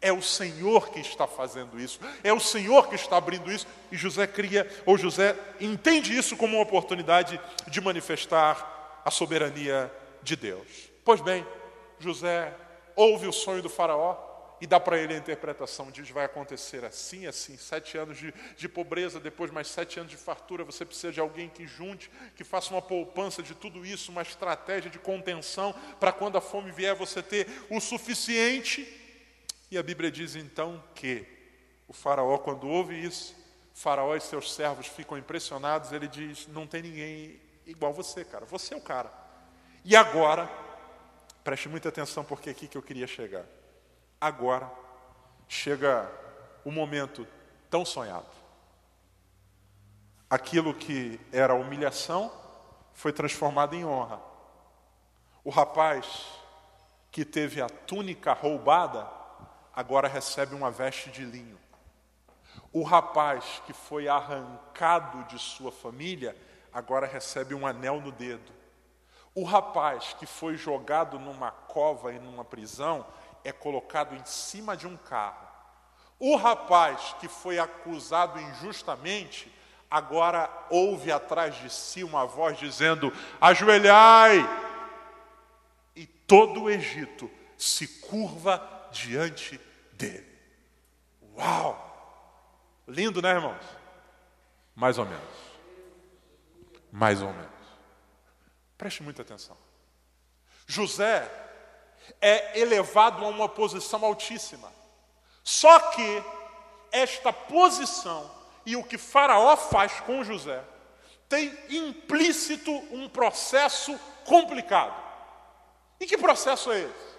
É 0.01 0.11
o 0.11 0.23
Senhor 0.23 0.89
que 0.89 0.99
está 0.99 1.27
fazendo 1.27 1.79
isso, 1.79 1.99
é 2.23 2.33
o 2.33 2.39
Senhor 2.39 2.87
que 2.89 2.95
está 2.95 3.17
abrindo 3.17 3.51
isso, 3.51 3.67
e 3.91 3.95
José 3.95 4.25
cria, 4.25 4.67
ou 4.83 4.97
José 4.97 5.35
entende 5.61 6.17
isso 6.17 6.35
como 6.35 6.57
uma 6.57 6.63
oportunidade 6.63 7.39
de 7.67 7.79
manifestar 7.79 9.01
a 9.05 9.11
soberania 9.11 9.91
de 10.23 10.35
Deus. 10.35 10.89
Pois 11.03 11.21
bem, 11.21 11.45
José 11.99 12.51
ouve 12.95 13.27
o 13.27 13.31
sonho 13.31 13.61
do 13.61 13.69
Faraó, 13.69 14.34
e 14.65 14.67
dá 14.67 14.79
para 14.79 14.97
ele 14.97 15.13
a 15.13 15.17
interpretação, 15.17 15.91
diz, 15.91 16.09
vai 16.09 16.25
acontecer 16.25 16.83
assim, 16.83 17.27
assim, 17.27 17.55
sete 17.55 17.99
anos 17.99 18.17
de, 18.17 18.33
de 18.57 18.67
pobreza, 18.67 19.19
depois 19.19 19.51
mais 19.51 19.67
sete 19.67 19.99
anos 19.99 20.09
de 20.09 20.17
fartura, 20.17 20.63
você 20.63 20.83
precisa 20.83 21.13
de 21.13 21.19
alguém 21.19 21.49
que 21.49 21.67
junte, 21.67 22.09
que 22.35 22.43
faça 22.43 22.71
uma 22.73 22.81
poupança 22.81 23.43
de 23.43 23.53
tudo 23.53 23.85
isso, 23.85 24.11
uma 24.11 24.23
estratégia 24.23 24.89
de 24.89 24.97
contenção, 24.97 25.71
para 25.99 26.11
quando 26.11 26.39
a 26.39 26.41
fome 26.41 26.71
vier 26.71 26.95
você 26.95 27.21
ter 27.21 27.47
o 27.69 27.79
suficiente. 27.79 28.91
E 29.69 29.77
a 29.77 29.83
Bíblia 29.83 30.09
diz 30.09 30.35
então 30.35 30.83
que 30.95 31.27
o 31.87 31.93
faraó, 31.93 32.39
quando 32.39 32.67
ouve 32.67 32.99
isso, 32.99 33.35
faraó 33.71 34.15
e 34.15 34.19
seus 34.19 34.51
servos 34.51 34.87
ficam 34.87 35.15
impressionados, 35.15 35.91
ele 35.91 36.07
diz, 36.07 36.47
não 36.47 36.65
tem 36.65 36.81
ninguém 36.81 37.39
igual 37.67 37.93
você, 37.93 38.25
cara, 38.25 38.45
você 38.45 38.73
é 38.73 38.77
o 38.77 38.81
cara. 38.81 39.13
E 39.83 39.95
agora, 39.95 40.49
preste 41.43 41.69
muita 41.69 41.89
atenção 41.89 42.23
porque 42.23 42.49
é 42.49 42.51
aqui 42.51 42.67
que 42.67 42.75
eu 42.75 42.81
queria 42.81 43.05
chegar 43.05 43.45
agora 44.25 44.71
chega 45.47 46.11
o 46.63 46.71
momento 46.71 47.27
tão 47.69 47.85
sonhado. 47.85 48.25
Aquilo 50.29 50.73
que 50.73 51.19
era 51.31 51.53
humilhação 51.53 52.31
foi 52.93 53.13
transformado 53.13 53.75
em 53.75 53.85
honra. 53.85 54.19
O 55.43 55.49
rapaz 55.49 56.25
que 57.11 57.23
teve 57.23 57.61
a 57.61 57.69
túnica 57.69 58.33
roubada 58.33 59.07
agora 59.73 60.07
recebe 60.07 60.55
uma 60.55 60.71
veste 60.71 61.11
de 61.11 61.23
linho. 61.23 61.59
O 62.73 62.81
rapaz 62.81 63.61
que 63.65 63.73
foi 63.73 64.07
arrancado 64.07 65.23
de 65.25 65.37
sua 65.37 65.71
família 65.71 66.35
agora 66.73 67.05
recebe 67.05 67.53
um 67.53 67.67
anel 67.67 68.01
no 68.01 68.11
dedo. 68.11 68.51
O 69.35 69.43
rapaz 69.43 70.15
que 70.17 70.25
foi 70.25 70.57
jogado 70.57 71.19
numa 71.19 71.51
cova 71.51 72.13
e 72.13 72.19
numa 72.19 72.43
prisão 72.43 73.05
é 73.45 73.51
colocado 73.51 74.15
em 74.15 74.25
cima 74.25 74.75
de 74.75 74.87
um 74.87 74.97
carro. 74.97 75.47
O 76.19 76.35
rapaz 76.35 77.15
que 77.19 77.27
foi 77.27 77.59
acusado 77.59 78.39
injustamente, 78.39 79.53
agora 79.89 80.49
ouve 80.69 81.11
atrás 81.11 81.55
de 81.55 81.69
si 81.69 82.03
uma 82.03 82.25
voz 82.25 82.57
dizendo: 82.57 83.13
Ajoelhai! 83.39 84.39
E 85.95 86.07
todo 86.07 86.63
o 86.63 86.69
Egito 86.69 87.29
se 87.55 87.87
curva 87.99 88.89
diante 88.91 89.61
dele. 89.93 90.35
Uau! 91.37 91.83
Lindo, 92.87 93.21
né, 93.21 93.29
irmãos? 93.29 93.63
Mais 94.75 94.97
ou 94.97 95.05
menos. 95.05 95.45
Mais 96.91 97.21
ou 97.21 97.31
menos. 97.31 97.51
Preste 98.77 99.03
muita 99.03 99.21
atenção. 99.21 99.57
José 100.65 101.44
é 102.21 102.59
elevado 102.59 103.23
a 103.23 103.27
uma 103.27 103.47
posição 103.49 104.03
altíssima. 104.03 104.71
Só 105.43 105.79
que 105.91 106.23
esta 106.91 107.31
posição 107.31 108.29
e 108.65 108.75
o 108.75 108.83
que 108.83 108.97
Faraó 108.97 109.55
faz 109.55 109.99
com 110.01 110.23
José 110.23 110.63
tem 111.29 111.55
implícito 111.69 112.71
um 112.91 113.09
processo 113.09 113.97
complicado. 114.25 114.95
E 115.99 116.05
que 116.05 116.17
processo 116.17 116.71
é 116.71 116.79
esse? 116.79 117.15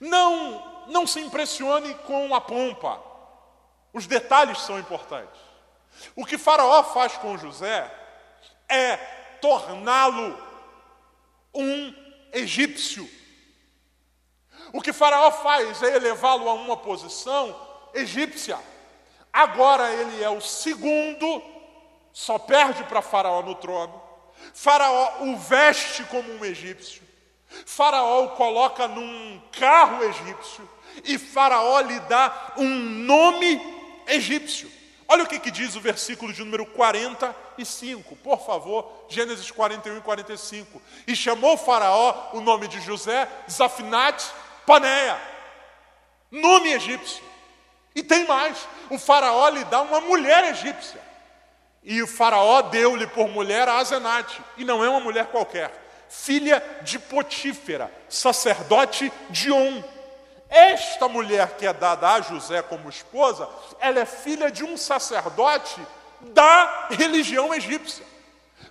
Não, 0.00 0.86
não 0.88 1.06
se 1.06 1.20
impressione 1.20 1.94
com 2.06 2.34
a 2.34 2.40
pompa. 2.40 3.00
Os 3.92 4.06
detalhes 4.06 4.60
são 4.60 4.78
importantes. 4.78 5.40
O 6.14 6.24
que 6.24 6.38
Faraó 6.38 6.82
faz 6.84 7.16
com 7.16 7.38
José 7.38 7.90
é 8.68 8.96
torná-lo 9.40 10.36
um 11.54 11.94
egípcio 12.32 13.08
o 14.72 14.80
que 14.80 14.92
Faraó 14.92 15.30
faz 15.30 15.82
é 15.82 15.96
elevá-lo 15.96 16.48
a 16.48 16.54
uma 16.54 16.76
posição 16.76 17.54
egípcia. 17.94 18.58
Agora 19.32 19.92
ele 19.92 20.22
é 20.22 20.28
o 20.28 20.40
segundo, 20.40 21.42
só 22.12 22.38
perde 22.38 22.82
para 22.84 23.02
Faraó 23.02 23.42
no 23.42 23.54
trono. 23.54 24.02
Faraó 24.54 25.22
o 25.22 25.36
veste 25.36 26.04
como 26.04 26.32
um 26.32 26.44
egípcio. 26.44 27.02
Faraó 27.64 28.24
o 28.24 28.30
coloca 28.30 28.86
num 28.88 29.40
carro 29.52 30.04
egípcio. 30.04 30.68
E 31.04 31.18
Faraó 31.18 31.80
lhe 31.80 31.98
dá 32.00 32.54
um 32.56 32.68
nome 32.68 33.60
egípcio. 34.06 34.70
Olha 35.06 35.24
o 35.24 35.26
que, 35.26 35.38
que, 35.38 35.50
diz 35.50 35.74
o 35.74 35.80
versículo 35.80 36.32
de 36.34 36.44
número 36.44 36.66
45, 36.66 38.14
por 38.16 38.44
favor, 38.44 39.06
Gênesis 39.08 39.50
41 39.50 39.96
e 39.96 40.00
45. 40.02 40.82
E 41.06 41.16
chamou 41.16 41.56
Faraó 41.56 42.30
o 42.34 42.40
nome 42.42 42.68
de 42.68 42.78
José, 42.82 43.26
Zafinat 43.50 44.22
Paneia, 44.68 45.18
nome 46.30 46.74
egípcio. 46.74 47.24
E 47.94 48.02
tem 48.02 48.26
mais: 48.26 48.68
o 48.90 48.98
Faraó 48.98 49.48
lhe 49.48 49.64
dá 49.64 49.80
uma 49.80 49.98
mulher 49.98 50.44
egípcia. 50.50 51.00
E 51.82 52.02
o 52.02 52.06
Faraó 52.06 52.60
deu-lhe 52.60 53.06
por 53.06 53.28
mulher 53.28 53.66
a 53.66 53.78
Azenate, 53.78 54.42
e 54.58 54.66
não 54.66 54.84
é 54.84 54.90
uma 54.90 55.00
mulher 55.00 55.28
qualquer, 55.28 55.72
filha 56.10 56.62
de 56.82 56.98
Potífera, 56.98 57.90
sacerdote 58.10 59.10
de 59.30 59.50
On. 59.50 59.82
Esta 60.50 61.08
mulher 61.08 61.56
que 61.56 61.66
é 61.66 61.72
dada 61.72 62.10
a 62.10 62.20
José 62.20 62.60
como 62.60 62.90
esposa, 62.90 63.48
ela 63.80 64.00
é 64.00 64.04
filha 64.04 64.50
de 64.50 64.64
um 64.64 64.76
sacerdote 64.76 65.80
da 66.20 66.88
religião 66.90 67.54
egípcia. 67.54 68.04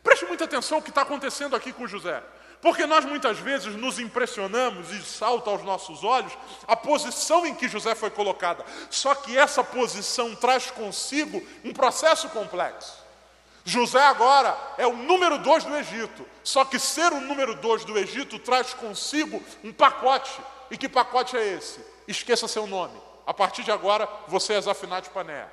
Preste 0.04 0.26
muita 0.26 0.44
atenção 0.44 0.78
o 0.78 0.82
que 0.82 0.90
está 0.90 1.02
acontecendo 1.02 1.56
aqui 1.56 1.74
com 1.74 1.88
José. 1.88 2.22
Porque 2.62 2.86
nós 2.86 3.06
muitas 3.06 3.38
vezes 3.38 3.76
nos 3.76 4.00
impressionamos 4.00 4.92
e 4.92 5.02
salta 5.04 5.50
aos 5.50 5.64
nossos 5.64 6.04
olhos 6.04 6.34
a 6.68 6.76
posição 6.76 7.46
em 7.46 7.54
que 7.54 7.68
José 7.68 7.94
foi 7.94 8.10
colocada. 8.10 8.66
Só 8.90 9.14
que 9.14 9.38
essa 9.38 9.64
posição 9.64 10.36
traz 10.36 10.72
consigo 10.72 11.42
um 11.64 11.72
processo 11.72 12.30
complexo. 12.30 13.06
José 13.64 14.02
agora 14.02 14.58
é 14.78 14.88
o 14.88 14.96
número 14.96 15.38
dois 15.38 15.64
do 15.64 15.76
Egito. 15.76 16.26
Só 16.44 16.66
que 16.66 16.80
ser 16.80 17.12
o 17.12 17.20
número 17.20 17.54
dois 17.56 17.84
do 17.86 17.98
Egito 17.98 18.40
traz 18.40 18.74
consigo 18.74 19.44
um 19.64 19.72
pacote. 19.72 20.32
E 20.72 20.78
que 20.78 20.90
pacote 20.90 21.38
é 21.38 21.46
esse? 21.46 21.80
Esqueça 22.08 22.48
seu 22.48 22.66
nome. 22.66 22.98
A 23.26 23.34
partir 23.34 23.64
de 23.64 23.72
agora, 23.72 24.10
você 24.28 24.54
é 24.54 24.62
Zafinat 24.62 25.10
Pané. 25.10 25.48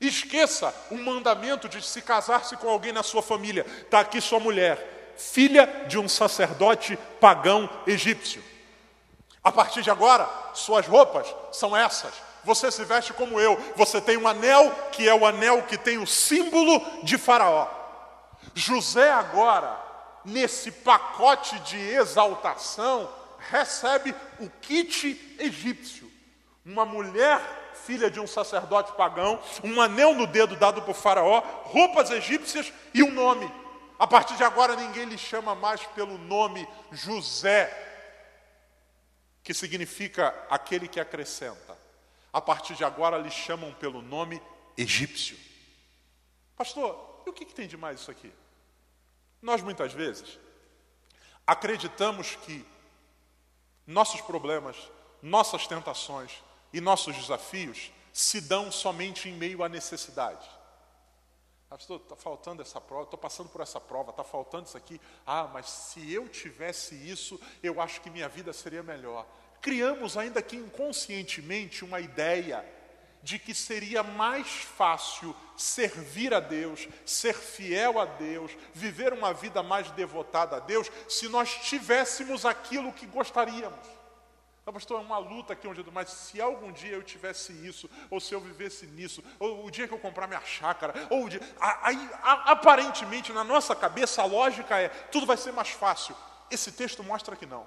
Esqueça 0.00 0.74
o 0.90 0.96
mandamento 0.96 1.68
de 1.68 1.80
se 1.80 2.00
casar-se 2.00 2.56
com 2.56 2.68
alguém 2.68 2.92
na 2.92 3.02
sua 3.02 3.22
família. 3.22 3.66
Está 3.82 4.00
aqui 4.00 4.20
sua 4.20 4.40
mulher, 4.40 4.91
filha 5.16 5.84
de 5.88 5.98
um 5.98 6.08
sacerdote 6.08 6.98
pagão 7.20 7.68
egípcio. 7.86 8.42
A 9.42 9.50
partir 9.50 9.82
de 9.82 9.90
agora, 9.90 10.28
suas 10.54 10.86
roupas 10.86 11.34
são 11.50 11.76
essas. 11.76 12.12
Você 12.44 12.70
se 12.70 12.84
veste 12.84 13.12
como 13.12 13.40
eu. 13.40 13.60
Você 13.76 14.00
tem 14.00 14.16
um 14.16 14.28
anel, 14.28 14.70
que 14.92 15.08
é 15.08 15.14
o 15.14 15.26
anel 15.26 15.62
que 15.62 15.76
tem 15.76 15.98
o 15.98 16.06
símbolo 16.06 16.80
de 17.02 17.18
Faraó. 17.18 17.68
José, 18.54 19.10
agora, 19.10 19.76
nesse 20.24 20.70
pacote 20.70 21.58
de 21.60 21.78
exaltação, 21.78 23.08
recebe 23.50 24.14
o 24.40 24.48
kit 24.60 25.36
egípcio. 25.38 26.10
Uma 26.64 26.84
mulher, 26.84 27.40
filha 27.84 28.10
de 28.10 28.20
um 28.20 28.26
sacerdote 28.26 28.92
pagão, 28.92 29.40
um 29.64 29.80
anel 29.80 30.14
no 30.14 30.26
dedo 30.26 30.54
dado 30.54 30.82
por 30.82 30.94
Faraó, 30.94 31.42
roupas 31.64 32.10
egípcias 32.10 32.72
e 32.94 33.02
um 33.02 33.10
nome. 33.10 33.50
A 34.02 34.06
partir 34.08 34.36
de 34.36 34.42
agora, 34.42 34.74
ninguém 34.74 35.04
lhe 35.04 35.16
chama 35.16 35.54
mais 35.54 35.86
pelo 35.86 36.18
nome 36.18 36.68
José, 36.90 37.70
que 39.44 39.54
significa 39.54 40.34
aquele 40.50 40.88
que 40.88 40.98
acrescenta. 40.98 41.78
A 42.32 42.40
partir 42.40 42.74
de 42.74 42.84
agora 42.84 43.16
lhe 43.16 43.30
chamam 43.30 43.72
pelo 43.74 44.02
nome 44.02 44.42
egípcio. 44.76 45.38
Pastor, 46.56 47.22
e 47.24 47.30
o 47.30 47.32
que, 47.32 47.44
que 47.44 47.54
tem 47.54 47.68
de 47.68 47.76
mais 47.76 48.00
isso 48.00 48.10
aqui? 48.10 48.32
Nós 49.40 49.62
muitas 49.62 49.92
vezes 49.92 50.36
acreditamos 51.46 52.34
que 52.34 52.66
nossos 53.86 54.20
problemas, 54.20 54.76
nossas 55.22 55.68
tentações 55.68 56.42
e 56.72 56.80
nossos 56.80 57.14
desafios 57.14 57.92
se 58.12 58.40
dão 58.40 58.72
somente 58.72 59.28
em 59.28 59.32
meio 59.34 59.62
à 59.62 59.68
necessidade. 59.68 60.44
Pastor, 61.72 62.02
está 62.02 62.14
faltando 62.14 62.60
essa 62.60 62.78
prova, 62.78 63.04
estou 63.04 63.18
passando 63.18 63.48
por 63.48 63.62
essa 63.62 63.80
prova, 63.80 64.10
está 64.10 64.22
faltando 64.22 64.66
isso 64.66 64.76
aqui. 64.76 65.00
Ah, 65.26 65.48
mas 65.50 65.70
se 65.70 66.12
eu 66.12 66.28
tivesse 66.28 66.94
isso, 66.94 67.40
eu 67.62 67.80
acho 67.80 68.02
que 68.02 68.10
minha 68.10 68.28
vida 68.28 68.52
seria 68.52 68.82
melhor. 68.82 69.26
Criamos, 69.62 70.18
ainda 70.18 70.42
que 70.42 70.54
inconscientemente, 70.54 71.82
uma 71.82 71.98
ideia 71.98 72.62
de 73.22 73.38
que 73.38 73.54
seria 73.54 74.02
mais 74.02 74.48
fácil 74.48 75.34
servir 75.56 76.34
a 76.34 76.40
Deus, 76.40 76.86
ser 77.06 77.32
fiel 77.32 77.98
a 77.98 78.04
Deus, 78.04 78.52
viver 78.74 79.14
uma 79.14 79.32
vida 79.32 79.62
mais 79.62 79.90
devotada 79.92 80.56
a 80.56 80.60
Deus, 80.60 80.92
se 81.08 81.26
nós 81.26 81.54
tivéssemos 81.54 82.44
aquilo 82.44 82.92
que 82.92 83.06
gostaríamos. 83.06 84.01
Não, 84.64 84.72
pastor, 84.72 85.00
é 85.00 85.04
uma 85.04 85.18
luta 85.18 85.54
aqui 85.54 85.66
onde 85.66 85.84
mas 85.90 86.08
se 86.08 86.40
algum 86.40 86.70
dia 86.70 86.92
eu 86.92 87.02
tivesse 87.02 87.52
isso, 87.66 87.90
ou 88.08 88.20
se 88.20 88.32
eu 88.32 88.40
vivesse 88.40 88.86
nisso, 88.86 89.22
ou 89.40 89.66
o 89.66 89.70
dia 89.70 89.88
que 89.88 89.94
eu 89.94 89.98
comprar 89.98 90.28
minha 90.28 90.40
chácara, 90.42 90.94
ou 91.10 91.24
o 91.24 91.28
dia. 91.28 91.40
Aí, 91.82 92.10
aparentemente, 92.22 93.32
na 93.32 93.42
nossa 93.42 93.74
cabeça, 93.74 94.22
a 94.22 94.24
lógica 94.24 94.78
é: 94.78 94.88
tudo 94.88 95.26
vai 95.26 95.36
ser 95.36 95.52
mais 95.52 95.70
fácil. 95.70 96.14
Esse 96.48 96.70
texto 96.70 97.02
mostra 97.02 97.34
que 97.34 97.44
não. 97.44 97.66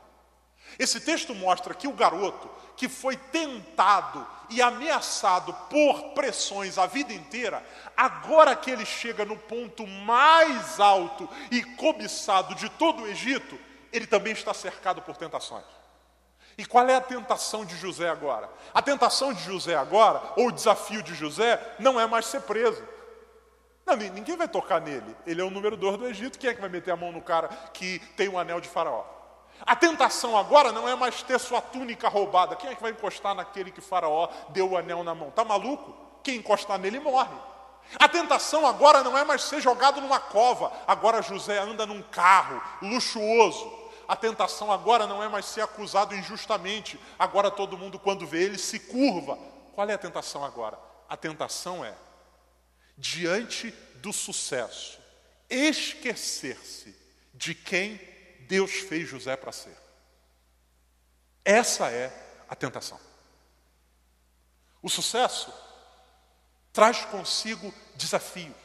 Esse 0.80 1.00
texto 1.00 1.36
mostra 1.36 1.74
que 1.74 1.88
o 1.88 1.94
garoto 1.94 2.50
que 2.76 2.90
foi 2.90 3.16
tentado 3.16 4.26
e 4.50 4.62
ameaçado 4.62 5.54
por 5.70 6.14
pressões 6.14 6.78
a 6.78 6.86
vida 6.86 7.14
inteira, 7.14 7.64
agora 7.96 8.56
que 8.56 8.72
ele 8.72 8.86
chega 8.86 9.26
no 9.26 9.38
ponto 9.38 9.86
mais 9.86 10.80
alto 10.80 11.30
e 11.52 11.62
cobiçado 11.62 12.56
de 12.56 12.70
todo 12.70 13.04
o 13.04 13.08
Egito, 13.08 13.60
ele 13.92 14.08
também 14.08 14.34
está 14.34 14.54
cercado 14.54 15.02
por 15.02 15.16
tentações. 15.18 15.64
E 16.58 16.66
qual 16.66 16.88
é 16.88 16.96
a 16.96 17.02
tentação 17.02 17.66
de 17.66 17.76
José 17.76 18.10
agora? 18.10 18.50
A 18.74 18.82
tentação 18.82 19.34
de 19.34 19.44
José 19.44 19.76
agora, 19.76 20.22
ou 20.38 20.48
o 20.48 20.52
desafio 20.52 21.04
de 21.04 21.14
José, 21.14 21.60
não 21.80 22.00
é 22.00 22.08
mais 22.08 22.26
ser 22.26 22.42
preso. 22.42 22.82
Não, 23.86 23.96
ninguém 23.96 24.38
vai 24.38 24.48
tocar 24.48 24.82
nele. 24.82 25.16
Ele 25.28 25.42
é 25.42 25.44
o 25.44 25.52
número 25.52 25.76
dois 25.78 25.98
do 25.98 26.08
Egito. 26.08 26.40
Quem 26.40 26.50
é 26.50 26.54
que 26.54 26.62
vai 26.62 26.70
meter 26.70 26.92
a 26.92 26.96
mão 26.96 27.12
no 27.12 27.22
cara 27.22 27.50
que 27.74 28.00
tem 28.16 28.28
o 28.30 28.40
anel 28.40 28.60
de 28.60 28.70
Faraó? 28.70 29.04
A 29.62 29.76
tentação 29.76 30.38
agora 30.38 30.72
não 30.72 30.88
é 30.88 30.96
mais 30.96 31.22
ter 31.22 31.40
sua 31.40 31.62
túnica 31.62 32.10
roubada. 32.10 32.56
Quem 32.56 32.70
é 32.70 32.76
que 32.76 32.82
vai 32.82 32.92
encostar 32.92 33.36
naquele 33.36 33.72
que 33.72 33.82
Faraó 33.82 34.30
deu 34.50 34.72
o 34.72 34.78
anel 34.78 35.04
na 35.04 35.14
mão? 35.14 35.30
Tá 35.32 35.44
maluco? 35.44 35.96
Quem 36.24 36.38
encostar 36.38 36.80
nele 36.80 37.00
morre. 37.00 37.36
A 38.00 38.10
tentação 38.10 38.66
agora 38.66 39.04
não 39.04 39.18
é 39.18 39.24
mais 39.24 39.44
ser 39.44 39.62
jogado 39.62 40.02
numa 40.02 40.20
cova. 40.20 40.72
Agora 40.88 41.22
José 41.22 41.60
anda 41.60 41.86
num 41.86 42.02
carro 42.02 42.62
luxuoso 42.82 43.85
a 44.08 44.16
tentação 44.16 44.72
agora 44.72 45.08
não 45.08 45.24
é 45.24 45.28
mais 45.28 45.46
ser 45.46 45.62
acusado 45.62 46.16
injustamente. 46.16 47.00
Agora 47.18 47.50
todo 47.50 47.78
mundo, 47.78 47.98
quando 47.98 48.28
vê 48.28 48.44
ele, 48.44 48.58
se 48.58 48.80
curva. 48.80 49.38
Qual 49.74 49.90
é 49.90 49.94
a 49.94 49.98
tentação 49.98 50.44
agora? 50.44 50.80
A 51.10 51.18
tentação 51.18 51.84
é, 51.84 51.96
diante 52.98 53.72
do 53.96 54.14
sucesso, 54.14 55.00
esquecer-se 55.50 56.96
de 57.34 57.54
quem 57.54 58.00
Deus 58.48 58.72
fez 58.72 59.08
José 59.08 59.36
para 59.36 59.52
ser. 59.52 59.76
Essa 61.44 61.90
é 61.92 62.12
a 62.48 62.56
tentação. 62.56 63.00
O 64.82 64.90
sucesso 64.90 65.54
traz 66.72 67.06
consigo 67.06 67.74
desafios. 67.96 68.56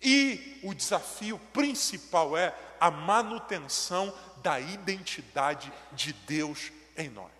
E 0.00 0.60
o 0.62 0.74
desafio 0.74 1.38
principal 1.52 2.36
é 2.36 2.54
a 2.84 2.90
manutenção 2.90 4.14
da 4.42 4.60
identidade 4.60 5.72
de 5.92 6.12
Deus 6.12 6.70
em 6.98 7.08
nós. 7.08 7.32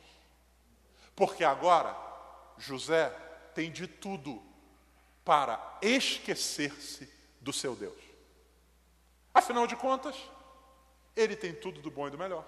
Porque 1.14 1.44
agora 1.44 1.94
José 2.56 3.10
tem 3.54 3.70
de 3.70 3.86
tudo 3.86 4.42
para 5.22 5.60
esquecer-se 5.82 7.12
do 7.42 7.52
seu 7.52 7.76
Deus. 7.76 8.02
Afinal 9.34 9.66
de 9.66 9.76
contas, 9.76 10.16
ele 11.14 11.36
tem 11.36 11.54
tudo 11.54 11.82
do 11.82 11.90
bom 11.90 12.08
e 12.08 12.10
do 12.10 12.16
melhor. 12.16 12.46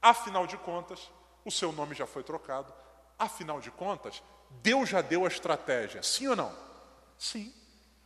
Afinal 0.00 0.46
de 0.46 0.56
contas, 0.56 1.10
o 1.44 1.50
seu 1.50 1.70
nome 1.70 1.94
já 1.94 2.06
foi 2.06 2.22
trocado. 2.22 2.72
Afinal 3.18 3.60
de 3.60 3.70
contas, 3.70 4.22
Deus 4.62 4.88
já 4.88 5.02
deu 5.02 5.26
a 5.26 5.28
estratégia, 5.28 6.02
sim 6.02 6.28
ou 6.28 6.36
não? 6.36 6.56
Sim. 7.18 7.52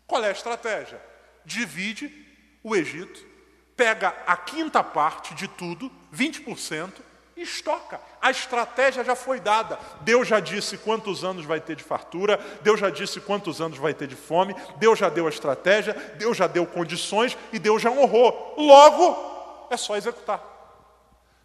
Qual 0.05 0.25
é 0.25 0.31
a 0.31 0.33
estratégia? 0.33 1.01
Divide 1.45 2.27
o 2.65 2.75
Egito 2.75 3.30
pega 3.81 4.15
a 4.27 4.37
quinta 4.37 4.85
parte 4.85 5.35
de 5.35 5.49
tudo, 5.49 5.91
20%, 6.15 6.93
e 7.35 7.41
estoca. 7.41 7.99
A 8.21 8.31
estratégia 8.31 9.03
já 9.03 9.17
foi 9.17 9.41
dada. 9.41 9.79
Deus 10.03 10.29
já 10.29 10.39
disse 10.39 10.77
quantos 10.77 11.25
anos 11.25 11.47
vai 11.47 11.63
ter 11.63 11.77
de 11.77 11.83
fartura, 11.83 12.37
Deus 12.61 12.79
já 12.79 12.91
disse 12.91 13.23
quantos 13.23 13.59
anos 13.59 13.79
vai 13.79 13.95
ter 13.95 14.07
de 14.07 14.17
fome, 14.17 14.55
Deus 14.77 14.99
já 14.99 15.09
deu 15.09 15.27
a 15.27 15.31
estratégia, 15.31 15.95
Deus 16.19 16.37
já 16.37 16.47
deu 16.47 16.67
condições 16.67 17.39
e 17.55 17.59
Deus 17.59 17.81
já 17.81 17.91
honrou. 17.91 18.55
Logo, 18.59 19.69
é 19.71 19.79
só 19.79 19.97
executar. 19.97 20.45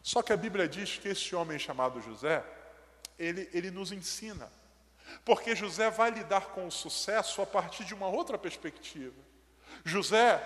Só 0.03 0.21
que 0.21 0.33
a 0.33 0.37
Bíblia 0.37 0.67
diz 0.67 0.97
que 0.97 1.07
esse 1.07 1.33
homem 1.33 1.57
chamado 1.57 2.01
José, 2.01 2.43
ele, 3.17 3.49
ele 3.53 3.71
nos 3.71 3.93
ensina. 3.93 4.51
Porque 5.23 5.55
José 5.55 5.89
vai 5.89 6.11
lidar 6.11 6.47
com 6.47 6.67
o 6.67 6.71
sucesso 6.71 7.41
a 7.41 7.45
partir 7.45 7.85
de 7.85 7.93
uma 7.93 8.07
outra 8.07 8.37
perspectiva. 8.37 9.15
José 9.85 10.43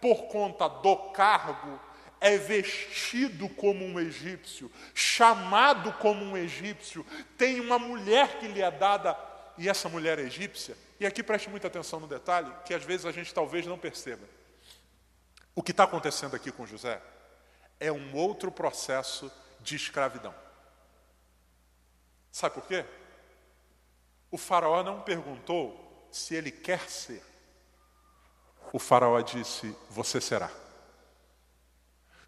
por 0.00 0.28
conta 0.28 0.68
do 0.68 0.96
cargo, 1.12 1.78
é 2.20 2.36
vestido 2.36 3.48
como 3.48 3.84
um 3.84 3.98
egípcio, 3.98 4.70
chamado 4.94 5.92
como 5.94 6.22
um 6.24 6.36
egípcio, 6.36 7.04
tem 7.38 7.60
uma 7.60 7.78
mulher 7.78 8.38
que 8.38 8.46
lhe 8.46 8.60
é 8.60 8.70
dada, 8.70 9.16
e 9.56 9.68
essa 9.68 9.88
mulher 9.88 10.18
é 10.18 10.22
egípcia, 10.22 10.76
e 10.98 11.06
aqui 11.06 11.22
preste 11.22 11.48
muita 11.48 11.66
atenção 11.66 11.98
no 11.98 12.06
detalhe, 12.06 12.52
que 12.64 12.74
às 12.74 12.84
vezes 12.84 13.06
a 13.06 13.12
gente 13.12 13.32
talvez 13.32 13.66
não 13.66 13.78
perceba. 13.78 14.26
O 15.54 15.62
que 15.62 15.70
está 15.70 15.84
acontecendo 15.84 16.36
aqui 16.36 16.52
com 16.52 16.66
José 16.66 17.00
é 17.78 17.90
um 17.90 18.14
outro 18.14 18.52
processo 18.52 19.32
de 19.60 19.76
escravidão. 19.76 20.34
Sabe 22.30 22.54
por 22.54 22.66
quê? 22.66 22.84
O 24.30 24.38
faraó 24.38 24.82
não 24.82 25.00
perguntou 25.00 26.08
se 26.12 26.34
ele 26.34 26.50
quer 26.50 26.88
ser 26.88 27.22
o 28.72 28.78
faraó 28.78 29.20
disse: 29.20 29.76
Você 29.90 30.20
será. 30.20 30.50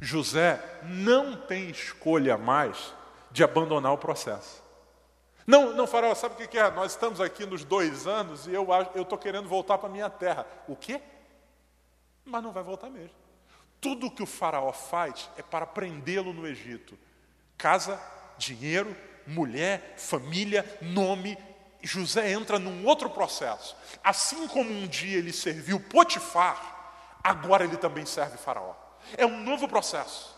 José 0.00 0.60
não 0.82 1.36
tem 1.36 1.70
escolha 1.70 2.36
mais 2.36 2.92
de 3.30 3.44
abandonar 3.44 3.92
o 3.92 3.98
processo. 3.98 4.62
Não, 5.46 5.72
não, 5.74 5.86
faraó, 5.86 6.14
sabe 6.14 6.34
o 6.34 6.48
que 6.48 6.58
é? 6.58 6.70
Nós 6.70 6.92
estamos 6.92 7.20
aqui 7.20 7.44
nos 7.46 7.64
dois 7.64 8.06
anos 8.06 8.46
e 8.46 8.52
eu 8.52 8.66
estou 8.96 9.18
querendo 9.18 9.48
voltar 9.48 9.78
para 9.78 9.88
a 9.88 9.92
minha 9.92 10.10
terra. 10.10 10.46
O 10.68 10.76
quê? 10.76 11.00
Mas 12.24 12.42
não 12.42 12.52
vai 12.52 12.62
voltar 12.62 12.90
mesmo. 12.90 13.16
Tudo 13.80 14.10
que 14.10 14.22
o 14.22 14.26
faraó 14.26 14.72
faz 14.72 15.28
é 15.36 15.42
para 15.42 15.66
prendê-lo 15.66 16.32
no 16.32 16.46
Egito. 16.46 16.96
Casa, 17.58 18.00
dinheiro, 18.38 18.96
mulher, 19.26 19.94
família, 19.96 20.64
nome 20.80 21.36
José 21.82 22.30
entra 22.30 22.58
num 22.58 22.86
outro 22.86 23.10
processo. 23.10 23.76
Assim 24.02 24.46
como 24.48 24.70
um 24.70 24.86
dia 24.86 25.18
ele 25.18 25.32
serviu 25.32 25.80
Potifar, 25.80 27.18
agora 27.22 27.64
ele 27.64 27.76
também 27.76 28.06
serve 28.06 28.38
Faraó. 28.38 28.74
É 29.16 29.26
um 29.26 29.40
novo 29.42 29.68
processo. 29.68 30.32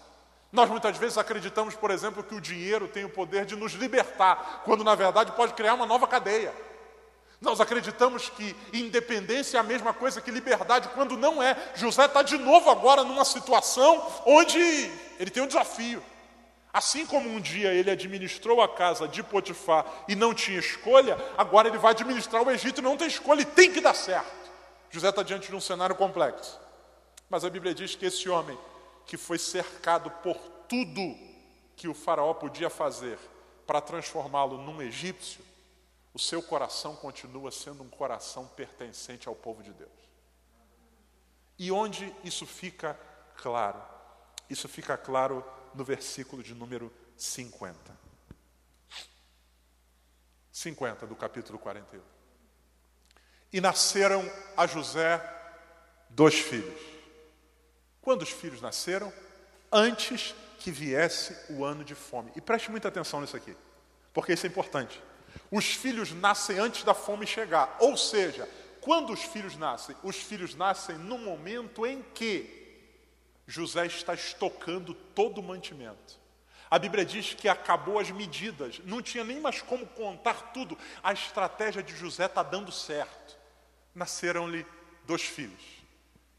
Nós 0.51 0.71
muitas 0.71 0.97
vezes 0.97 1.19
acreditamos, 1.19 1.75
por 1.75 1.91
exemplo, 1.91 2.23
que 2.23 2.35
o 2.35 2.41
dinheiro 2.41 2.89
tem 2.89 3.05
o 3.05 3.11
poder 3.11 3.45
de 3.45 3.57
nos 3.57 3.73
libertar, 3.73 4.63
quando 4.65 4.85
na 4.85 4.95
verdade 4.95 5.33
pode 5.33 5.53
criar 5.53 5.75
uma 5.75 5.85
nova 5.85 6.07
cadeia. 6.07 6.55
Nós 7.41 7.61
acreditamos 7.61 8.31
que 8.31 8.57
independência 8.73 9.59
é 9.59 9.61
a 9.61 9.65
mesma 9.65 9.93
coisa 9.93 10.21
que 10.21 10.31
liberdade, 10.31 10.89
quando 10.95 11.17
não 11.17 11.43
é. 11.43 11.57
José 11.75 12.07
está 12.07 12.23
de 12.23 12.39
novo 12.39 12.71
agora 12.71 13.05
numa 13.05 13.25
situação 13.25 14.07
onde 14.25 14.61
ele 15.19 15.31
tem 15.31 15.43
um 15.43 15.47
desafio. 15.47 16.03
Assim 16.75 17.07
como 17.07 17.31
um 17.31 17.41
dia 17.41 17.73
ele 17.73 17.89
administrou 17.89 18.61
a 18.61 18.69
casa 18.69 19.07
de 19.07 19.23
Potifar 19.23 19.87
e 20.09 20.17
não 20.17 20.35
tinha 20.35 20.59
escolha, 20.59 21.17
agora 21.39 21.69
ele 21.69 21.79
vai 21.79 21.93
administrar 21.93 22.43
o 22.43 22.51
Egito 22.51 22.81
e 22.81 22.83
não 22.83 22.97
tem 22.97 23.07
escolha 23.07 23.43
e 23.43 23.45
tem 23.45 23.73
que 23.73 23.81
dar 23.81 23.95
certo. 23.95 24.51
José 24.91 25.09
está 25.09 25.23
diante 25.23 25.49
de 25.49 25.55
um 25.55 25.61
cenário 25.61 25.95
complexo. 25.95 26.59
Mas 27.31 27.45
a 27.45 27.51
Bíblia 27.51 27.73
diz 27.73 27.95
que 27.95 28.07
esse 28.07 28.29
homem 28.29 28.59
que 29.07 29.17
foi 29.17 29.39
cercado 29.39 30.11
por 30.11 30.37
tudo 30.69 31.17
que 31.77 31.87
o 31.87 31.95
faraó 31.95 32.35
podia 32.35 32.69
fazer 32.69 33.21
para 33.65 33.81
transformá-lo 33.81 34.59
num 34.59 34.83
egípcio, 34.83 35.45
o 36.13 36.19
seu 36.19 36.43
coração 36.43 36.97
continua 36.97 37.53
sendo 37.53 37.85
um 37.85 37.89
coração 37.89 38.49
pertencente 38.49 39.29
ao 39.29 39.37
povo 39.37 39.63
de 39.63 39.73
Deus. 39.73 39.91
E 41.57 41.71
onde 41.71 42.13
isso 42.25 42.45
fica 42.45 42.99
claro? 43.37 43.81
Isso 44.51 44.69
fica 44.69 44.97
claro 44.97 45.45
no 45.75 45.85
versículo 45.85 46.43
de 46.43 46.55
número 46.55 46.93
50. 47.17 48.05
50 50.51 51.07
do 51.07 51.17
capítulo 51.17 51.59
41. 51.59 52.01
E 53.53 53.61
nasceram 53.61 54.25
a 54.57 54.67
José 54.67 55.21
dois 56.09 56.35
filhos. 56.35 56.81
Quando 58.01 58.23
os 58.23 58.31
filhos 58.31 58.61
nasceram? 58.61 59.13
Antes 59.73 60.35
que 60.59 60.71
viesse 60.71 61.37
o 61.53 61.65
ano 61.65 61.85
de 61.85 61.95
fome. 61.95 62.33
E 62.37 62.41
preste 62.41 62.71
muita 62.71 62.89
atenção 62.89 63.21
nisso 63.21 63.37
aqui, 63.37 63.57
porque 64.13 64.33
isso 64.33 64.47
é 64.47 64.49
importante. 64.49 65.03
Os 65.51 65.67
filhos 65.67 66.13
nascem 66.13 66.59
antes 66.59 66.85
da 66.85 66.95
fome 66.95 67.27
chegar. 67.27 67.77
Ou 67.81 67.97
seja, 67.97 68.49
quando 68.81 69.13
os 69.13 69.23
filhos 69.23 69.57
nascem? 69.57 69.97
Os 70.03 70.17
filhos 70.17 70.55
nascem 70.55 70.97
no 70.97 71.19
momento 71.19 71.85
em 71.85 72.03
que 72.15 72.64
José 73.47 73.87
está 73.87 74.15
estocando 74.15 74.95
todo 74.95 75.39
o 75.39 75.43
mantimento. 75.43 76.19
A 76.71 76.79
Bíblia 76.79 77.05
diz 77.05 77.35
que 77.35 77.49
acabou 77.49 77.99
as 77.99 78.11
medidas, 78.11 78.81
não 78.85 79.01
tinha 79.01 79.23
nem 79.23 79.41
mais 79.41 79.61
como 79.63 79.87
contar 79.87 80.53
tudo. 80.53 80.77
A 81.03 81.13
estratégia 81.13 81.83
de 81.83 81.95
José 81.95 82.27
está 82.27 82.43
dando 82.43 82.73
certo. 82.73 83.37
Nasceram-lhe 83.95 84.67
dois 85.07 85.23
filhos 85.23 85.85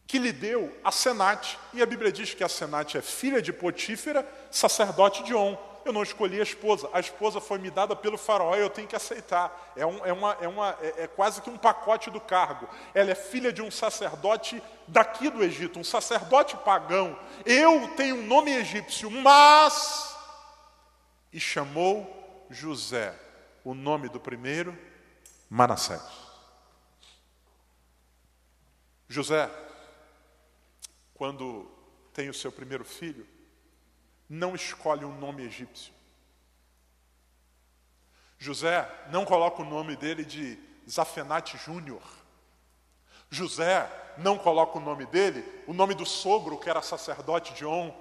que 0.08 0.20
lhe 0.20 0.32
deu 0.32 0.76
a 0.84 0.92
Senate. 0.92 1.58
E 1.74 1.82
a 1.82 1.86
Bíblia 1.86 2.12
diz 2.12 2.34
que 2.34 2.44
a 2.44 2.50
Senate 2.50 2.98
é 2.98 3.02
filha 3.02 3.42
de 3.42 3.52
Potífera, 3.52 4.28
sacerdote 4.52 5.24
de 5.24 5.34
On. 5.34 5.58
Eu 5.86 5.94
não 5.94 6.02
escolhi 6.02 6.40
a 6.40 6.44
esposa, 6.44 6.90
a 6.92 7.00
esposa 7.00 7.40
foi 7.40 7.60
me 7.60 7.70
dada 7.70 7.96
pelo 7.96 8.18
faraó 8.18 8.56
e 8.56 8.60
eu 8.60 8.70
tenho 8.70 8.88
que 8.88 8.96
aceitar. 8.96 9.72
É, 9.76 9.86
um, 9.86 10.04
é, 10.04 10.12
uma, 10.12 10.38
é, 10.42 10.48
uma, 10.48 10.78
é, 10.82 11.04
é 11.04 11.08
quase 11.08 11.42
que 11.42 11.50
um 11.50 11.58
pacote 11.58 12.10
do 12.10 12.20
cargo. 12.20 12.68
Ela 12.94 13.12
é 13.12 13.16
filha 13.16 13.54
de 13.54 13.62
um 13.62 13.70
sacerdote 13.70 14.62
daqui 14.88 15.30
do 15.30 15.44
Egito, 15.44 15.80
um 15.80 15.84
sacerdote 15.84 16.58
pagão. 16.58 17.18
Eu 17.46 17.88
tenho 17.96 18.16
um 18.16 18.26
nome 18.26 18.52
egípcio, 18.52 19.12
mas. 19.12 20.16
E 21.32 21.40
chamou 21.40 22.46
José, 22.50 23.14
o 23.64 23.76
nome 23.76 24.10
do 24.10 24.20
primeiro, 24.20 24.76
Manassés. 25.50 26.02
José 29.08 29.50
quando 31.16 31.72
tem 32.14 32.30
o 32.30 32.34
seu 32.34 32.52
primeiro 32.52 32.86
filho, 32.86 33.26
não 34.30 34.56
escolhe 34.56 35.06
um 35.06 35.18
nome 35.18 35.44
egípcio. 35.44 35.94
José 38.38 38.90
não 39.10 39.26
coloca 39.26 39.62
o 39.62 39.66
nome 39.66 39.96
dele 39.96 40.26
de 40.26 40.60
Zafenate 40.90 41.58
Júnior. 41.58 42.04
José 43.30 43.90
não 44.18 44.38
coloca 44.38 44.78
o 44.78 44.82
nome 44.82 45.06
dele, 45.06 45.44
o 45.68 45.74
nome 45.74 45.94
do 45.94 46.06
sogro 46.06 46.58
que 46.58 46.70
era 46.70 46.82
sacerdote 46.82 47.54
de 47.54 47.66
On. 47.66 47.94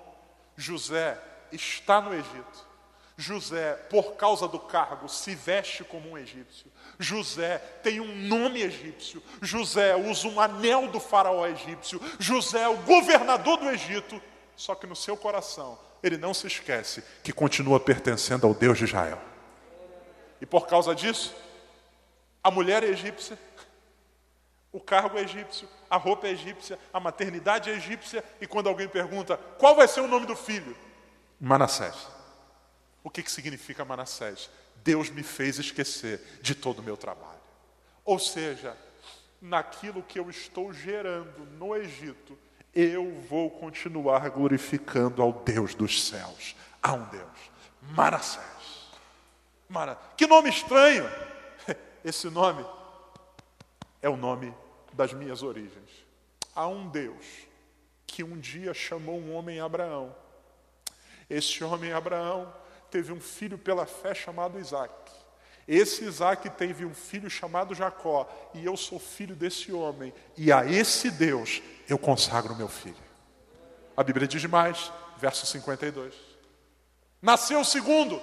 José 0.57 1.21
está 1.51 2.01
no 2.01 2.15
Egito. 2.15 2.75
José, 3.17 3.75
por 3.91 4.15
causa 4.17 4.49
do 4.49 4.59
cargo, 4.59 5.09
se 5.09 5.37
veste 5.37 5.85
como 5.85 6.11
um 6.11 6.19
egípcio. 6.19 6.71
José 6.99 7.59
tem 7.83 8.01
um 8.01 8.15
nome 8.27 8.61
egípcio. 8.61 9.23
José 9.41 9.95
usa 9.95 10.27
um 10.27 10.41
anel 10.41 10.89
do 10.89 10.99
faraó 10.99 11.47
egípcio. 11.47 12.01
José 12.19 12.63
é 12.63 12.69
o 12.69 12.79
governador 12.79 13.59
do 13.59 13.71
Egito. 13.71 14.21
Só 14.57 14.75
que 14.75 14.87
no 14.87 14.97
seu 14.97 15.17
coração, 15.17 15.79
ele 16.05 16.19
não 16.19 16.35
se 16.35 16.47
esquece 16.47 17.03
que 17.23 17.33
continua 17.33 17.81
pertencendo 17.81 18.47
ao 18.47 18.53
Deus 18.53 18.77
de 18.77 18.85
Israel. 18.85 19.19
E 20.39 20.45
por 20.45 20.67
causa 20.67 20.95
disso, 20.95 21.35
a 22.43 22.51
mulher 22.51 22.85
é 22.85 22.89
egípcia, 22.89 23.39
o 24.71 24.79
cargo 24.79 25.17
é 25.17 25.23
egípcio, 25.23 25.67
a 25.89 25.97
roupa 25.97 26.27
é 26.27 26.33
egípcia, 26.33 26.79
a 26.93 27.01
maternidade 27.01 27.71
é 27.71 27.73
egípcia. 27.75 28.23
E 28.39 28.47
quando 28.47 28.69
alguém 28.69 28.87
pergunta 28.87 29.39
qual 29.59 29.75
vai 29.75 29.89
ser 29.89 30.01
o 30.01 30.07
nome 30.07 30.27
do 30.27 30.37
filho, 30.37 30.77
Manassés. 31.41 31.95
O 33.03 33.09
que, 33.09 33.23
que 33.23 33.31
significa 33.31 33.85
Manassés? 33.85 34.51
Deus 34.83 35.09
me 35.09 35.23
fez 35.23 35.59
esquecer 35.59 36.21
de 36.43 36.55
todo 36.55 36.81
o 36.81 36.83
meu 36.83 36.97
trabalho. 36.97 37.41
Ou 38.05 38.19
seja, 38.19 38.77
naquilo 39.41 40.03
que 40.03 40.19
eu 40.19 40.29
estou 40.29 40.73
gerando 40.73 41.47
no 41.59 41.75
Egito, 41.75 42.39
eu 42.75 43.13
vou 43.29 43.51
continuar 43.51 44.29
glorificando 44.31 45.23
ao 45.23 45.33
Deus 45.33 45.75
dos 45.75 46.03
céus. 46.05 46.57
Há 46.83 46.93
um 46.93 47.05
Deus, 47.05 47.51
Manassés. 47.81 48.45
Mara... 49.69 49.97
Que 50.17 50.27
nome 50.27 50.51
estranho! 50.51 51.05
Esse 52.05 52.29
nome 52.29 52.65
é 54.03 54.09
o 54.09 54.17
nome 54.17 54.53
das 54.93 55.13
minhas 55.13 55.43
origens. 55.43 55.91
Há 56.55 56.67
um 56.67 56.89
Deus 56.89 57.25
que 58.07 58.23
um 58.23 58.39
dia 58.39 58.75
chamou 58.75 59.19
um 59.19 59.35
homem 59.35 59.61
Abraão. 59.61 60.15
Esse 61.29 61.65
homem 61.65 61.93
Abraão 61.93 62.53
teve 62.91 63.13
um 63.13 63.21
filho 63.21 63.59
pela 63.59 63.87
fé 63.87 64.15
chamado 64.15 64.59
Isaac. 64.59 64.93
Esse 65.67 66.05
Isaac 66.05 66.49
teve 66.51 66.85
um 66.85 66.95
filho 66.95 67.31
chamado 67.31 67.75
Jacó, 67.75 68.29
e 68.53 68.65
eu 68.65 68.77
sou 68.77 68.99
filho 68.99 69.35
desse 69.35 69.73
homem, 69.73 70.13
e 70.37 70.53
a 70.53 70.65
esse 70.67 71.11
Deus 71.11 71.63
eu 71.89 71.99
consagro 71.99 72.55
meu 72.55 72.69
filho. 72.69 72.97
A 73.97 74.03
Bíblia 74.03 74.27
diz 74.27 74.45
mais, 74.45 74.93
verso 75.17 75.47
52. 75.47 76.15
Nasceu 77.23 77.61
o 77.61 77.65
segundo. 77.65 78.21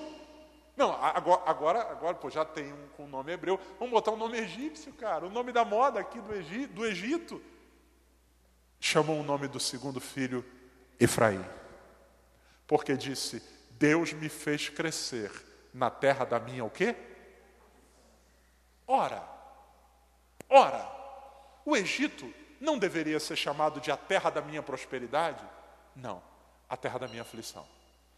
Não, 0.77 0.93
agora, 0.93 1.41
agora, 1.45 1.81
agora 1.81 2.15
pô, 2.15 2.29
já 2.29 2.45
tem 2.45 2.71
um 2.71 2.87
com 2.95 3.07
nome 3.07 3.31
hebreu. 3.31 3.59
Vamos 3.79 3.91
botar 3.91 4.11
um 4.11 4.17
nome 4.17 4.37
egípcio, 4.37 4.93
cara. 4.93 5.25
O 5.25 5.29
nome 5.29 5.51
da 5.51 5.65
moda 5.65 5.99
aqui 5.99 6.19
do 6.19 6.33
Egito. 6.33 6.73
Do 6.73 6.85
Egito. 6.85 7.41
Chamou 8.79 9.19
o 9.19 9.23
nome 9.23 9.47
do 9.47 9.59
segundo 9.59 9.99
filho 9.99 10.45
Efraim. 10.99 11.43
Porque 12.67 12.95
disse: 12.95 13.41
Deus 13.71 14.13
me 14.13 14.29
fez 14.29 14.69
crescer 14.69 15.31
na 15.73 15.89
terra 15.89 16.25
da 16.25 16.39
minha 16.39 16.63
o 16.63 16.69
quê? 16.69 16.95
Ora, 18.93 19.23
ora, 20.49 20.85
o 21.63 21.77
Egito 21.77 22.29
não 22.59 22.77
deveria 22.77 23.21
ser 23.21 23.37
chamado 23.37 23.79
de 23.79 23.89
a 23.89 23.95
terra 23.95 24.29
da 24.29 24.41
minha 24.41 24.61
prosperidade? 24.61 25.41
Não, 25.95 26.21
a 26.67 26.75
terra 26.75 26.99
da 26.99 27.07
minha 27.07 27.21
aflição. 27.21 27.65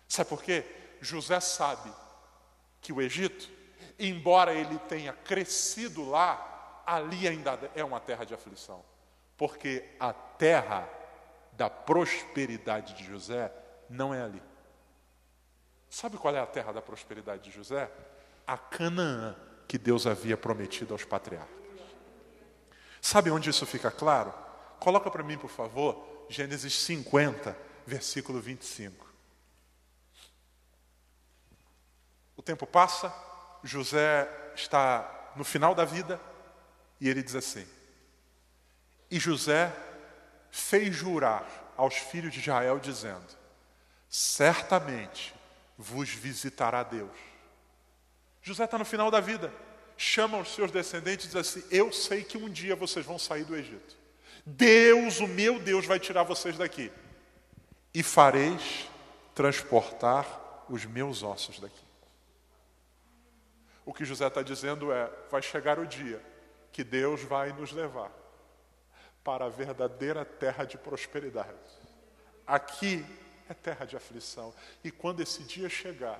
Sabe 0.09 0.29
por 0.31 0.41
quê? 0.41 0.65
José 0.99 1.39
sabe 1.39 1.93
que 2.81 2.91
o 2.91 2.99
Egito, 2.99 3.51
embora 3.99 4.51
ele 4.51 4.79
tenha 4.89 5.13
crescido 5.13 6.09
lá, 6.09 6.81
ali 6.87 7.27
ainda 7.27 7.59
é 7.75 7.83
uma 7.83 7.99
terra 7.99 8.25
de 8.25 8.33
aflição. 8.33 8.83
Porque 9.37 9.87
a 9.99 10.11
terra 10.11 10.89
da 11.51 11.69
prosperidade 11.69 12.95
de 12.95 13.03
José 13.03 13.53
não 13.87 14.11
é 14.11 14.23
ali. 14.23 14.41
Sabe 15.87 16.17
qual 16.17 16.35
é 16.35 16.39
a 16.39 16.47
terra 16.47 16.73
da 16.73 16.81
prosperidade 16.81 17.43
de 17.43 17.51
José? 17.51 17.91
A 18.47 18.57
Canaã 18.57 19.35
que 19.73 19.77
Deus 19.79 20.05
havia 20.05 20.37
prometido 20.37 20.93
aos 20.93 21.03
patriarcas. 21.03 21.49
Sabe 23.01 23.31
onde 23.31 23.49
isso 23.49 23.65
fica 23.65 23.89
claro? 23.89 24.31
Coloca 24.79 25.09
para 25.09 25.23
mim, 25.23 25.35
por 25.35 25.49
favor, 25.49 26.27
Gênesis 26.29 26.75
50, 26.75 27.57
versículo 27.83 28.39
25. 28.39 29.11
O 32.37 32.43
tempo 32.43 32.67
passa, 32.67 33.11
José 33.63 34.29
está 34.53 35.31
no 35.35 35.43
final 35.43 35.73
da 35.73 35.85
vida 35.85 36.21
e 37.01 37.09
ele 37.09 37.23
diz 37.23 37.33
assim: 37.33 37.65
E 39.09 39.19
José 39.19 39.73
fez 40.51 40.95
jurar 40.95 41.73
aos 41.75 41.95
filhos 41.95 42.31
de 42.31 42.41
Israel, 42.41 42.77
dizendo: 42.77 43.25
Certamente 44.07 45.33
vos 45.75 46.09
visitará 46.09 46.83
Deus. 46.83 47.32
José 48.43 48.65
está 48.65 48.77
no 48.77 48.83
final 48.83 49.09
da 49.09 49.21
vida, 49.21 49.51
chama 49.95 50.37
os 50.37 50.53
seus 50.53 50.69
descendentes 50.69 51.25
e 51.25 51.29
diz 51.29 51.37
assim: 51.37 51.63
Eu 51.71 51.91
sei 51.93 52.23
que 52.23 52.37
um 52.37 52.49
dia 52.49 52.75
vocês 52.75 53.05
vão 53.05 53.17
sair 53.17 53.45
do 53.45 53.55
Egito. 53.55 53.97
Deus, 54.45 55.21
o 55.21 55.27
meu 55.27 55.57
Deus, 55.57 55.85
vai 55.85 55.97
tirar 55.97 56.23
vocês 56.23 56.57
daqui. 56.57 56.91
E 57.93 58.03
fareis 58.03 58.89
transportar 59.33 60.65
os 60.69 60.83
meus 60.85 61.23
ossos 61.23 61.59
daqui. 61.59 61.83
O 63.85 63.93
que 63.93 64.03
José 64.03 64.27
está 64.27 64.41
dizendo 64.41 64.91
é: 64.91 65.09
vai 65.31 65.41
chegar 65.41 65.79
o 65.79 65.87
dia 65.87 66.21
que 66.73 66.83
Deus 66.83 67.21
vai 67.21 67.53
nos 67.53 67.71
levar 67.71 68.11
para 69.23 69.45
a 69.45 69.49
verdadeira 69.49 70.25
terra 70.25 70.65
de 70.65 70.77
prosperidade. 70.77 71.53
Aqui 72.45 73.05
é 73.49 73.53
terra 73.53 73.85
de 73.85 73.95
aflição. 73.95 74.53
E 74.83 74.91
quando 74.91 75.21
esse 75.21 75.43
dia 75.43 75.69
chegar, 75.69 76.19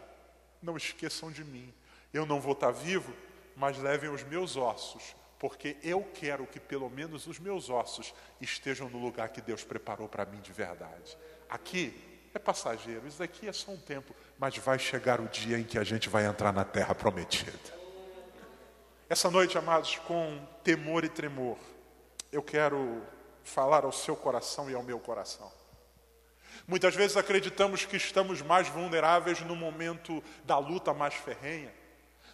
não 0.62 0.78
esqueçam 0.78 1.30
de 1.30 1.44
mim. 1.44 1.74
Eu 2.14 2.26
não 2.26 2.40
vou 2.40 2.54
estar 2.54 2.72
vivo, 2.72 3.14
mas 3.56 3.78
levem 3.78 4.10
os 4.10 4.24
meus 4.24 4.56
ossos, 4.56 5.16
porque 5.40 5.78
eu 5.82 6.06
quero 6.14 6.46
que 6.46 6.60
pelo 6.60 6.90
menos 6.90 7.28
os 7.28 7.40
meus 7.40 7.70
ossos 7.70 8.14
estejam 8.40 8.90
no 8.90 9.00
lugar 9.00 9.30
que 9.30 9.42
Deus 9.42 9.64
preparou 9.64 10.08
para 10.08 10.26
mim 10.26 10.40
de 10.40 10.54
verdade. 10.54 11.18
Aqui 11.50 11.94
é 12.34 12.40
passageiro, 12.40 13.08
isso 13.08 13.22
aqui 13.22 13.48
é 13.48 13.54
só 13.54 13.72
um 13.72 13.78
tempo, 13.78 14.16
mas 14.38 14.58
vai 14.58 14.80
chegar 14.80 15.20
o 15.20 15.28
dia 15.28 15.58
em 15.58 15.64
que 15.64 15.78
a 15.78 15.84
gente 15.84 16.10
vai 16.10 16.26
entrar 16.26 16.52
na 16.52 16.64
terra 16.64 16.96
prometida. 16.96 17.84
Essa 19.10 19.30
noite, 19.30 19.58
amados, 19.58 19.98
com 20.08 20.40
temor 20.64 21.04
e 21.04 21.10
tremor, 21.10 21.58
eu 22.32 22.42
quero 22.42 23.04
falar 23.44 23.84
ao 23.84 23.92
seu 23.92 24.16
coração 24.16 24.70
e 24.70 24.74
ao 24.74 24.82
meu 24.82 25.00
coração. 25.00 25.52
Muitas 26.68 26.96
vezes 26.96 27.18
acreditamos 27.18 27.86
que 27.86 27.98
estamos 27.98 28.42
mais 28.42 28.68
vulneráveis 28.70 29.42
no 29.42 29.56
momento 29.56 30.24
da 30.46 30.58
luta 30.58 30.94
mais 30.94 31.14
ferrenha. 31.14 31.74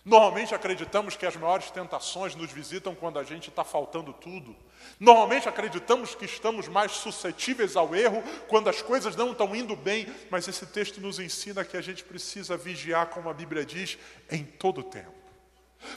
Normalmente 0.09 0.55
acreditamos 0.55 1.15
que 1.15 1.23
as 1.23 1.35
maiores 1.35 1.69
tentações 1.69 2.33
nos 2.33 2.51
visitam 2.51 2.95
quando 2.95 3.19
a 3.19 3.23
gente 3.23 3.49
está 3.49 3.63
faltando 3.63 4.11
tudo. 4.11 4.55
Normalmente 4.99 5.47
acreditamos 5.47 6.15
que 6.15 6.25
estamos 6.25 6.67
mais 6.67 6.93
suscetíveis 6.93 7.75
ao 7.75 7.93
erro 7.93 8.23
quando 8.47 8.69
as 8.69 8.81
coisas 8.81 9.15
não 9.15 9.33
estão 9.33 9.55
indo 9.55 9.75
bem, 9.75 10.11
mas 10.31 10.47
esse 10.47 10.65
texto 10.65 10.99
nos 10.99 11.19
ensina 11.19 11.63
que 11.63 11.77
a 11.77 11.81
gente 11.81 12.03
precisa 12.03 12.57
vigiar, 12.57 13.05
como 13.09 13.29
a 13.29 13.33
Bíblia 13.35 13.63
diz, 13.63 13.99
em 14.31 14.43
todo 14.43 14.79
o 14.81 14.83
tempo. 14.83 15.13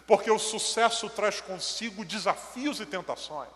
Porque 0.06 0.30
o 0.30 0.38
sucesso 0.38 1.08
traz 1.08 1.40
consigo 1.40 2.04
desafios 2.04 2.80
e 2.80 2.84
tentações. 2.84 3.48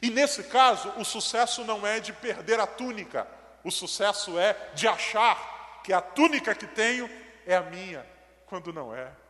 E 0.00 0.08
nesse 0.08 0.44
caso, 0.44 0.88
o 0.98 1.04
sucesso 1.04 1.64
não 1.64 1.84
é 1.84 1.98
de 1.98 2.12
perder 2.12 2.60
a 2.60 2.66
túnica, 2.66 3.26
o 3.64 3.72
sucesso 3.72 4.38
é 4.38 4.56
de 4.72 4.86
achar 4.86 5.80
que 5.82 5.92
a 5.92 6.00
túnica 6.00 6.54
que 6.54 6.68
tenho 6.68 7.10
é 7.44 7.56
a 7.56 7.62
minha, 7.62 8.06
quando 8.46 8.72
não 8.72 8.94
é. 8.94 9.23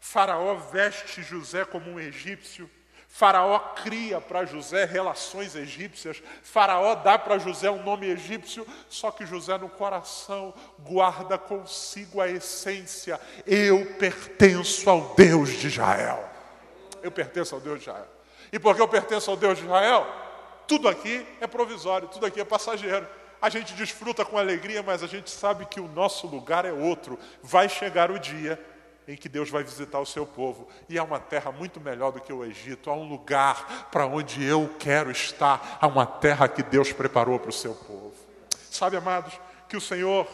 Faraó 0.00 0.54
veste 0.54 1.22
José 1.22 1.64
como 1.64 1.90
um 1.90 2.00
egípcio. 2.00 2.68
Faraó 3.06 3.58
cria 3.74 4.20
para 4.20 4.46
José 4.46 4.84
relações 4.84 5.54
egípcias. 5.54 6.22
Faraó 6.42 6.94
dá 6.94 7.18
para 7.18 7.38
José 7.38 7.70
um 7.70 7.82
nome 7.82 8.08
egípcio, 8.08 8.66
só 8.88 9.10
que 9.10 9.26
José 9.26 9.58
no 9.58 9.68
coração 9.68 10.54
guarda 10.78 11.36
consigo 11.36 12.20
a 12.20 12.28
essência: 12.28 13.20
eu 13.46 13.84
pertenço 13.98 14.88
ao 14.88 15.14
Deus 15.14 15.50
de 15.50 15.66
Israel. 15.66 16.28
Eu 17.02 17.10
pertenço 17.10 17.54
ao 17.54 17.60
Deus 17.60 17.80
de 17.80 17.90
Israel. 17.90 18.08
E 18.52 18.58
porque 18.58 18.80
eu 18.80 18.88
pertenço 18.88 19.30
ao 19.30 19.36
Deus 19.36 19.58
de 19.58 19.64
Israel, 19.64 20.06
tudo 20.66 20.88
aqui 20.88 21.26
é 21.40 21.46
provisório, 21.46 22.08
tudo 22.08 22.26
aqui 22.26 22.40
é 22.40 22.44
passageiro. 22.44 23.06
A 23.42 23.48
gente 23.48 23.74
desfruta 23.74 24.24
com 24.24 24.38
alegria, 24.38 24.82
mas 24.82 25.02
a 25.02 25.06
gente 25.06 25.30
sabe 25.30 25.64
que 25.66 25.80
o 25.80 25.88
nosso 25.88 26.26
lugar 26.26 26.64
é 26.64 26.72
outro. 26.72 27.18
Vai 27.42 27.68
chegar 27.68 28.10
o 28.10 28.18
dia 28.18 28.58
em 29.10 29.16
que 29.16 29.28
Deus 29.28 29.50
vai 29.50 29.64
visitar 29.64 29.98
o 29.98 30.06
seu 30.06 30.24
povo. 30.24 30.68
E 30.88 30.96
há 30.96 31.02
uma 31.02 31.18
terra 31.18 31.50
muito 31.50 31.80
melhor 31.80 32.12
do 32.12 32.20
que 32.20 32.32
o 32.32 32.44
Egito, 32.44 32.88
há 32.90 32.94
um 32.94 33.08
lugar 33.08 33.88
para 33.90 34.06
onde 34.06 34.44
eu 34.44 34.72
quero 34.78 35.10
estar, 35.10 35.78
há 35.80 35.86
uma 35.86 36.06
terra 36.06 36.48
que 36.48 36.62
Deus 36.62 36.92
preparou 36.92 37.38
para 37.38 37.50
o 37.50 37.52
seu 37.52 37.74
povo. 37.74 38.14
Sabe, 38.70 38.96
amados, 38.96 39.38
que 39.68 39.76
o 39.76 39.80
Senhor, 39.80 40.28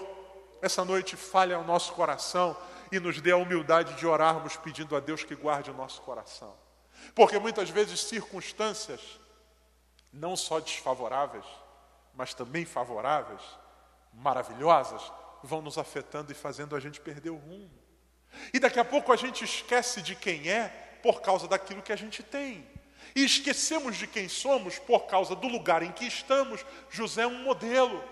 essa 0.60 0.84
noite, 0.84 1.16
fale 1.16 1.54
ao 1.54 1.64
nosso 1.64 1.94
coração 1.94 2.54
e 2.92 3.00
nos 3.00 3.18
dê 3.18 3.32
a 3.32 3.36
humildade 3.38 3.94
de 3.94 4.06
orarmos 4.06 4.56
pedindo 4.58 4.94
a 4.94 5.00
Deus 5.00 5.24
que 5.24 5.34
guarde 5.34 5.70
o 5.70 5.74
nosso 5.74 6.02
coração. 6.02 6.54
Porque 7.14 7.38
muitas 7.38 7.70
vezes 7.70 8.00
circunstâncias, 8.00 9.18
não 10.12 10.36
só 10.36 10.60
desfavoráveis, 10.60 11.46
mas 12.14 12.34
também 12.34 12.66
favoráveis, 12.66 13.40
maravilhosas, 14.12 15.10
vão 15.42 15.62
nos 15.62 15.78
afetando 15.78 16.30
e 16.30 16.34
fazendo 16.34 16.76
a 16.76 16.80
gente 16.80 17.00
perder 17.00 17.30
o 17.30 17.36
rumo. 17.36 17.85
E 18.52 18.58
daqui 18.58 18.78
a 18.78 18.84
pouco 18.84 19.12
a 19.12 19.16
gente 19.16 19.44
esquece 19.44 20.02
de 20.02 20.14
quem 20.14 20.48
é 20.48 20.68
por 21.02 21.20
causa 21.20 21.46
daquilo 21.46 21.82
que 21.82 21.92
a 21.92 21.96
gente 21.96 22.22
tem. 22.22 22.66
E 23.14 23.24
esquecemos 23.24 23.96
de 23.96 24.06
quem 24.06 24.28
somos 24.28 24.78
por 24.78 25.06
causa 25.06 25.34
do 25.34 25.48
lugar 25.48 25.82
em 25.82 25.92
que 25.92 26.04
estamos. 26.04 26.64
José 26.90 27.22
é 27.22 27.26
um 27.26 27.42
modelo, 27.42 28.02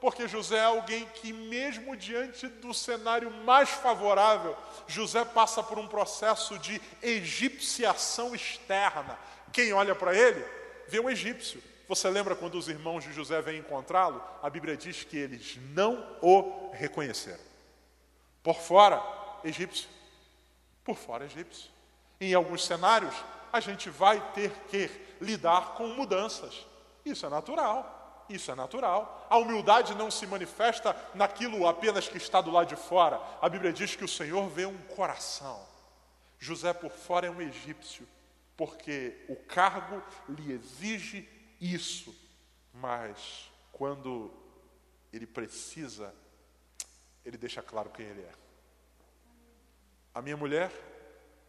porque 0.00 0.28
José 0.28 0.56
é 0.56 0.64
alguém 0.64 1.06
que, 1.14 1.32
mesmo 1.32 1.96
diante 1.96 2.46
do 2.46 2.72
cenário 2.72 3.30
mais 3.30 3.68
favorável, 3.68 4.56
José 4.86 5.24
passa 5.24 5.62
por 5.62 5.78
um 5.78 5.86
processo 5.86 6.58
de 6.58 6.80
egipciação 7.02 8.34
externa. 8.34 9.18
Quem 9.52 9.72
olha 9.72 9.94
para 9.94 10.14
ele 10.14 10.44
vê 10.88 11.00
um 11.00 11.10
egípcio. 11.10 11.62
Você 11.86 12.08
lembra 12.08 12.34
quando 12.34 12.54
os 12.56 12.68
irmãos 12.68 13.04
de 13.04 13.12
José 13.12 13.42
vêm 13.42 13.58
encontrá-lo? 13.58 14.22
A 14.42 14.48
Bíblia 14.48 14.76
diz 14.76 15.04
que 15.04 15.18
eles 15.18 15.58
não 15.74 16.16
o 16.22 16.70
reconheceram. 16.72 17.44
Por 18.42 18.56
fora, 18.56 19.02
egípcio. 19.44 19.88
Por 20.82 20.96
fora, 20.96 21.24
egípcio. 21.24 21.70
Em 22.20 22.34
alguns 22.34 22.64
cenários, 22.64 23.14
a 23.52 23.60
gente 23.60 23.90
vai 23.90 24.20
ter 24.32 24.50
que 24.68 24.90
lidar 25.20 25.74
com 25.74 25.86
mudanças. 25.88 26.66
Isso 27.04 27.24
é 27.26 27.28
natural. 27.28 28.24
Isso 28.28 28.50
é 28.50 28.54
natural. 28.54 29.26
A 29.28 29.36
humildade 29.36 29.94
não 29.94 30.10
se 30.10 30.26
manifesta 30.26 30.96
naquilo 31.14 31.66
apenas 31.66 32.08
que 32.08 32.16
está 32.16 32.40
do 32.40 32.50
lado 32.50 32.68
de 32.68 32.76
fora. 32.76 33.20
A 33.40 33.48
Bíblia 33.48 33.72
diz 33.72 33.94
que 33.94 34.04
o 34.04 34.08
Senhor 34.08 34.48
vê 34.48 34.64
um 34.64 34.78
coração. 34.78 35.60
José 36.38 36.72
por 36.72 36.90
fora 36.90 37.26
é 37.26 37.30
um 37.30 37.40
egípcio, 37.40 38.08
porque 38.56 39.24
o 39.28 39.36
cargo 39.36 40.02
lhe 40.28 40.52
exige 40.52 41.28
isso. 41.60 42.14
Mas 42.72 43.50
quando 43.72 44.32
ele 45.12 45.26
precisa, 45.26 46.14
ele 47.24 47.36
deixa 47.36 47.62
claro 47.62 47.90
quem 47.90 48.06
ele 48.06 48.22
é. 48.22 48.43
A 50.14 50.22
minha 50.22 50.36
mulher, 50.36 50.70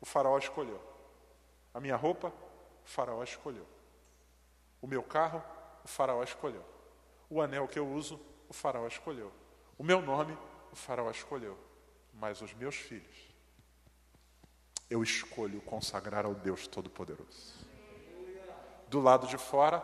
o 0.02 0.06
faraó 0.06 0.38
escolheu. 0.38 0.82
A 1.74 1.80
minha 1.80 1.96
roupa, 1.96 2.30
o 2.30 2.88
faraó 2.88 3.22
escolheu. 3.24 3.68
O 4.82 4.88
meu 4.88 5.04
carro, 5.04 5.44
o 5.84 5.88
faraó 5.88 6.24
escolheu. 6.24 6.64
O 7.30 7.42
anel 7.42 7.68
que 7.68 7.78
eu 7.78 7.88
uso, 7.88 8.20
o 8.50 8.54
faraó 8.54 8.88
escolheu. 8.88 9.32
O 9.78 9.84
meu 9.84 10.02
nome, 10.02 10.38
o 10.72 10.76
faraó 10.76 11.10
escolheu. 11.12 11.58
Mas 12.14 12.42
os 12.42 12.54
meus 12.54 12.76
filhos, 12.76 13.36
eu 14.90 15.04
escolho 15.04 15.62
consagrar 15.62 16.26
ao 16.26 16.34
Deus 16.34 16.68
Todo-Poderoso. 16.68 17.54
Do 18.88 19.02
lado 19.02 19.28
de 19.28 19.38
fora, 19.38 19.84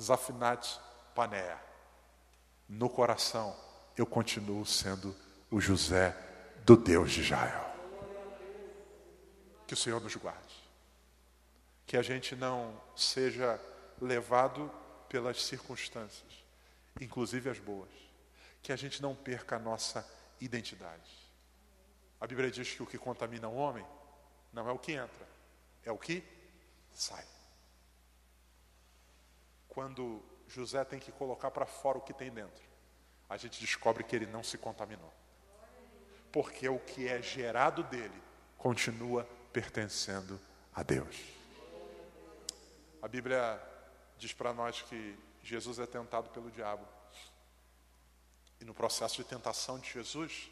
Zafinat 0.00 0.78
Panéa. 1.14 1.58
No 2.68 2.88
coração, 2.88 3.56
eu 3.96 4.06
continuo 4.06 4.64
sendo 4.66 5.14
o 5.50 5.60
José 5.60 6.16
do 6.64 6.76
Deus 6.76 7.12
de 7.12 7.20
Israel. 7.20 7.71
Que 9.72 9.74
o 9.74 9.78
Senhor 9.78 10.02
nos 10.02 10.14
guarde. 10.16 10.54
Que 11.86 11.96
a 11.96 12.02
gente 12.02 12.36
não 12.36 12.78
seja 12.94 13.58
levado 13.98 14.70
pelas 15.08 15.42
circunstâncias, 15.42 16.44
inclusive 17.00 17.48
as 17.48 17.58
boas. 17.58 17.88
Que 18.62 18.70
a 18.70 18.76
gente 18.76 19.00
não 19.00 19.14
perca 19.14 19.56
a 19.56 19.58
nossa 19.58 20.06
identidade. 20.38 21.10
A 22.20 22.26
Bíblia 22.26 22.50
diz 22.50 22.70
que 22.74 22.82
o 22.82 22.86
que 22.86 22.98
contamina 22.98 23.48
o 23.48 23.56
homem 23.56 23.82
não 24.52 24.68
é 24.68 24.72
o 24.72 24.78
que 24.78 24.92
entra, 24.92 25.26
é 25.86 25.90
o 25.90 25.96
que 25.96 26.22
sai. 26.92 27.24
Quando 29.70 30.22
José 30.48 30.84
tem 30.84 31.00
que 31.00 31.10
colocar 31.12 31.50
para 31.50 31.64
fora 31.64 31.96
o 31.96 32.02
que 32.02 32.12
tem 32.12 32.30
dentro, 32.30 32.62
a 33.26 33.38
gente 33.38 33.58
descobre 33.58 34.04
que 34.04 34.14
ele 34.14 34.26
não 34.26 34.42
se 34.42 34.58
contaminou. 34.58 35.14
Porque 36.30 36.68
o 36.68 36.78
que 36.78 37.08
é 37.08 37.22
gerado 37.22 37.82
dele 37.84 38.22
continua 38.58 39.26
pertencendo 39.52 40.40
a 40.74 40.82
Deus. 40.82 41.16
A 43.02 43.08
Bíblia 43.08 43.60
diz 44.16 44.32
para 44.32 44.52
nós 44.52 44.80
que 44.82 45.18
Jesus 45.42 45.78
é 45.78 45.86
tentado 45.86 46.30
pelo 46.30 46.50
diabo. 46.50 46.86
E 48.60 48.64
no 48.64 48.72
processo 48.72 49.16
de 49.16 49.24
tentação 49.24 49.78
de 49.78 49.90
Jesus, 49.90 50.48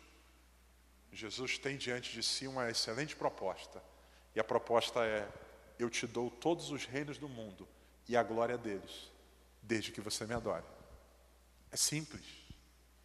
Jesus 1.13 1.59
tem 1.59 1.77
diante 1.77 2.13
de 2.13 2.23
si 2.23 2.47
uma 2.47 2.69
excelente 2.69 3.15
proposta. 3.17 3.83
E 4.35 4.41
a 4.41 4.45
proposta 4.45 5.05
é: 5.05 5.29
Eu 5.79 5.89
te 5.89 6.07
dou 6.07 6.31
todos 6.31 6.71
os 6.71 6.85
reinos 6.85 7.19
do 7.19 7.29
mundo 7.29 7.69
e 8.09 8.17
a 8.17 8.23
glória 8.23 8.59
deles, 8.59 9.11
desde 9.63 9.93
que 9.93 10.01
você 10.01 10.27
me 10.27 10.35
adore. 10.35 10.65
É 11.71 11.77
simples. 11.77 12.25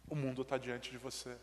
O 0.08 0.14
mundo 0.14 0.42
está 0.42 0.58
diante 0.58 0.90
de 0.90 0.98
você. 0.98 1.36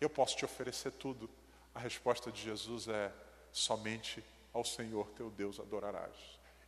Eu 0.00 0.08
posso 0.08 0.36
te 0.36 0.44
oferecer 0.44 0.92
tudo. 0.92 1.28
A 1.74 1.78
resposta 1.80 2.32
de 2.32 2.42
Jesus 2.42 2.88
é: 2.88 3.12
somente 3.52 4.24
ao 4.52 4.64
Senhor 4.64 5.10
teu 5.10 5.30
Deus 5.30 5.60
adorarás, 5.60 6.16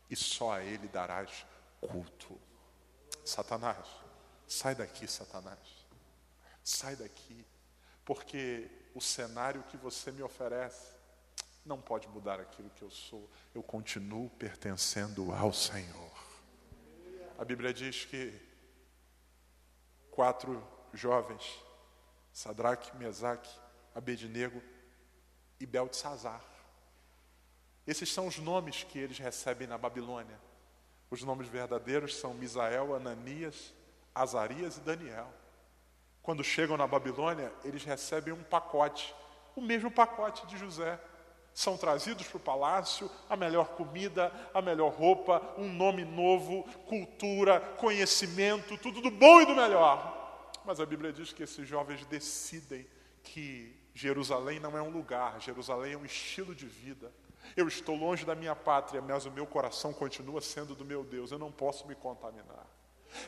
e 0.09 0.15
só 0.15 0.53
a 0.53 0.63
Ele 0.63 0.87
darás 0.87 1.45
culto. 1.81 2.39
Satanás, 3.23 3.87
sai 4.47 4.75
daqui, 4.75 5.07
Satanás, 5.07 5.59
sai 6.63 6.95
daqui. 6.95 7.45
porque 8.05 8.69
o 8.93 9.01
cenário 9.01 9.63
que 9.63 9.75
você 9.75 10.11
me 10.11 10.21
oferece 10.21 10.93
não 11.65 11.81
pode 11.81 12.07
mudar 12.07 12.39
aquilo 12.39 12.69
que 12.69 12.83
eu 12.83 12.91
sou. 12.91 13.27
Eu 13.53 13.63
continuo 13.63 14.29
pertencendo 14.29 15.33
ao 15.33 15.51
Senhor. 15.51 16.11
A 17.37 17.43
Bíblia 17.43 17.73
diz 17.73 18.05
que 18.05 18.39
quatro 20.11 20.63
jovens, 20.93 21.43
Sadraque, 22.31 22.95
Mesaque, 22.95 23.49
Abednego 23.93 24.61
e 25.59 25.65
Beltesazar. 25.65 26.43
Esses 27.85 28.11
são 28.11 28.27
os 28.27 28.37
nomes 28.37 28.83
que 28.83 28.97
eles 28.97 29.19
recebem 29.19 29.67
na 29.67 29.77
Babilônia. 29.77 30.39
Os 31.09 31.21
nomes 31.21 31.47
verdadeiros 31.47 32.15
são 32.15 32.33
Misael, 32.33 32.95
Ananias, 32.95 33.73
Azarias 34.13 34.77
e 34.77 34.81
Daniel. 34.81 35.31
Quando 36.23 36.43
chegam 36.43 36.75
na 36.75 36.87
Babilônia, 36.87 37.53
eles 37.63 37.83
recebem 37.83 38.33
um 38.33 38.43
pacote, 38.43 39.13
o 39.55 39.61
mesmo 39.61 39.91
pacote 39.91 40.47
de 40.47 40.57
José. 40.57 40.99
São 41.53 41.77
trazidos 41.77 42.27
para 42.27 42.37
o 42.37 42.39
palácio 42.39 43.09
a 43.29 43.37
melhor 43.37 43.69
comida, 43.69 44.31
a 44.53 44.61
melhor 44.61 44.91
roupa, 44.91 45.41
um 45.57 45.71
nome 45.71 46.03
novo, 46.03 46.63
cultura, 46.87 47.59
conhecimento, 47.77 48.77
tudo 48.77 48.99
do 48.99 49.11
bom 49.11 49.41
e 49.41 49.45
do 49.45 49.55
melhor. 49.55 50.51
Mas 50.65 50.79
a 50.79 50.85
Bíblia 50.85 51.13
diz 51.13 51.31
que 51.31 51.43
esses 51.43 51.67
jovens 51.67 52.05
decidem 52.07 52.87
que 53.23 53.73
Jerusalém 53.93 54.59
não 54.59 54.75
é 54.75 54.81
um 54.81 54.89
lugar, 54.89 55.39
Jerusalém 55.39 55.93
é 55.93 55.97
um 55.97 56.03
estilo 56.03 56.55
de 56.55 56.65
vida. 56.65 57.13
Eu 57.55 57.67
estou 57.67 57.95
longe 57.95 58.25
da 58.25 58.35
minha 58.35 58.55
pátria, 58.55 59.01
mas 59.01 59.25
o 59.25 59.31
meu 59.31 59.45
coração 59.45 59.93
continua 59.93 60.41
sendo 60.41 60.75
do 60.75 60.85
meu 60.85 61.03
Deus, 61.03 61.31
eu 61.31 61.39
não 61.39 61.51
posso 61.51 61.87
me 61.87 61.95
contaminar. 61.95 62.65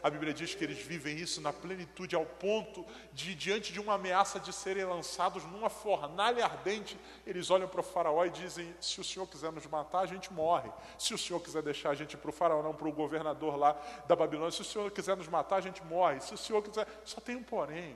A 0.01 0.09
Bíblia 0.09 0.33
diz 0.33 0.53
que 0.53 0.63
eles 0.63 0.79
vivem 0.79 1.17
isso 1.17 1.41
na 1.41 1.53
plenitude, 1.53 2.15
ao 2.15 2.25
ponto 2.25 2.85
de, 3.13 3.33
diante 3.35 3.71
de 3.71 3.79
uma 3.79 3.93
ameaça 3.93 4.39
de 4.39 4.51
serem 4.51 4.85
lançados 4.85 5.43
numa 5.45 5.69
fornalha 5.69 6.43
ardente, 6.45 6.99
eles 7.25 7.49
olham 7.49 7.67
para 7.67 7.79
o 7.79 7.83
Faraó 7.83 8.25
e 8.25 8.29
dizem: 8.29 8.73
Se 8.79 8.99
o 8.99 9.03
Senhor 9.03 9.25
quiser 9.27 9.51
nos 9.51 9.65
matar, 9.67 9.99
a 9.99 10.05
gente 10.05 10.31
morre. 10.31 10.69
Se 10.97 11.13
o 11.13 11.17
Senhor 11.17 11.39
quiser 11.39 11.61
deixar 11.61 11.91
a 11.91 11.95
gente 11.95 12.17
para 12.17 12.29
o 12.29 12.33
Faraó, 12.33 12.61
não 12.61 12.73
para 12.73 12.87
o 12.87 12.91
governador 12.91 13.55
lá 13.55 13.73
da 14.07 14.15
Babilônia, 14.15 14.51
se 14.51 14.61
o 14.61 14.65
Senhor 14.65 14.89
quiser 14.91 15.15
nos 15.15 15.27
matar, 15.27 15.57
a 15.57 15.61
gente 15.61 15.83
morre. 15.83 16.19
Se 16.19 16.33
o 16.33 16.37
Senhor 16.37 16.61
quiser. 16.61 16.87
Só 17.05 17.21
tem 17.21 17.35
um 17.35 17.43
porém. 17.43 17.95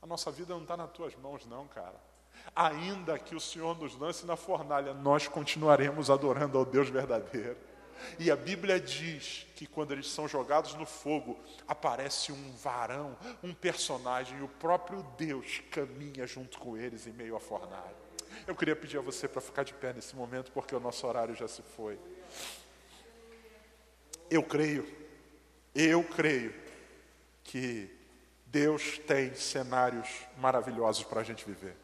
A 0.00 0.06
nossa 0.06 0.30
vida 0.30 0.52
não 0.54 0.62
está 0.62 0.76
nas 0.76 0.90
tuas 0.90 1.14
mãos, 1.16 1.46
não, 1.46 1.66
cara. 1.68 2.11
Ainda 2.54 3.18
que 3.18 3.34
o 3.34 3.40
Senhor 3.40 3.78
nos 3.78 3.96
lance 3.96 4.26
na 4.26 4.36
fornalha, 4.36 4.92
nós 4.92 5.26
continuaremos 5.26 6.10
adorando 6.10 6.58
ao 6.58 6.64
Deus 6.64 6.88
verdadeiro. 6.88 7.56
E 8.18 8.30
a 8.30 8.36
Bíblia 8.36 8.80
diz 8.80 9.46
que 9.54 9.66
quando 9.66 9.92
eles 9.92 10.10
são 10.10 10.28
jogados 10.28 10.74
no 10.74 10.84
fogo, 10.84 11.38
aparece 11.66 12.32
um 12.32 12.52
varão, 12.56 13.16
um 13.42 13.54
personagem, 13.54 14.38
e 14.38 14.42
o 14.42 14.48
próprio 14.48 15.02
Deus 15.16 15.62
caminha 15.70 16.26
junto 16.26 16.58
com 16.58 16.76
eles 16.76 17.06
em 17.06 17.12
meio 17.12 17.36
à 17.36 17.40
fornalha. 17.40 18.02
Eu 18.46 18.54
queria 18.54 18.74
pedir 18.74 18.98
a 18.98 19.02
você 19.02 19.28
para 19.28 19.40
ficar 19.40 19.62
de 19.62 19.72
pé 19.72 19.92
nesse 19.92 20.16
momento, 20.16 20.50
porque 20.52 20.74
o 20.74 20.80
nosso 20.80 21.06
horário 21.06 21.34
já 21.34 21.46
se 21.46 21.62
foi. 21.62 21.98
Eu 24.28 24.42
creio, 24.42 24.86
eu 25.74 26.02
creio 26.02 26.54
que 27.44 27.90
Deus 28.46 28.98
tem 28.98 29.34
cenários 29.34 30.08
maravilhosos 30.38 31.04
para 31.04 31.20
a 31.20 31.24
gente 31.24 31.44
viver. 31.44 31.76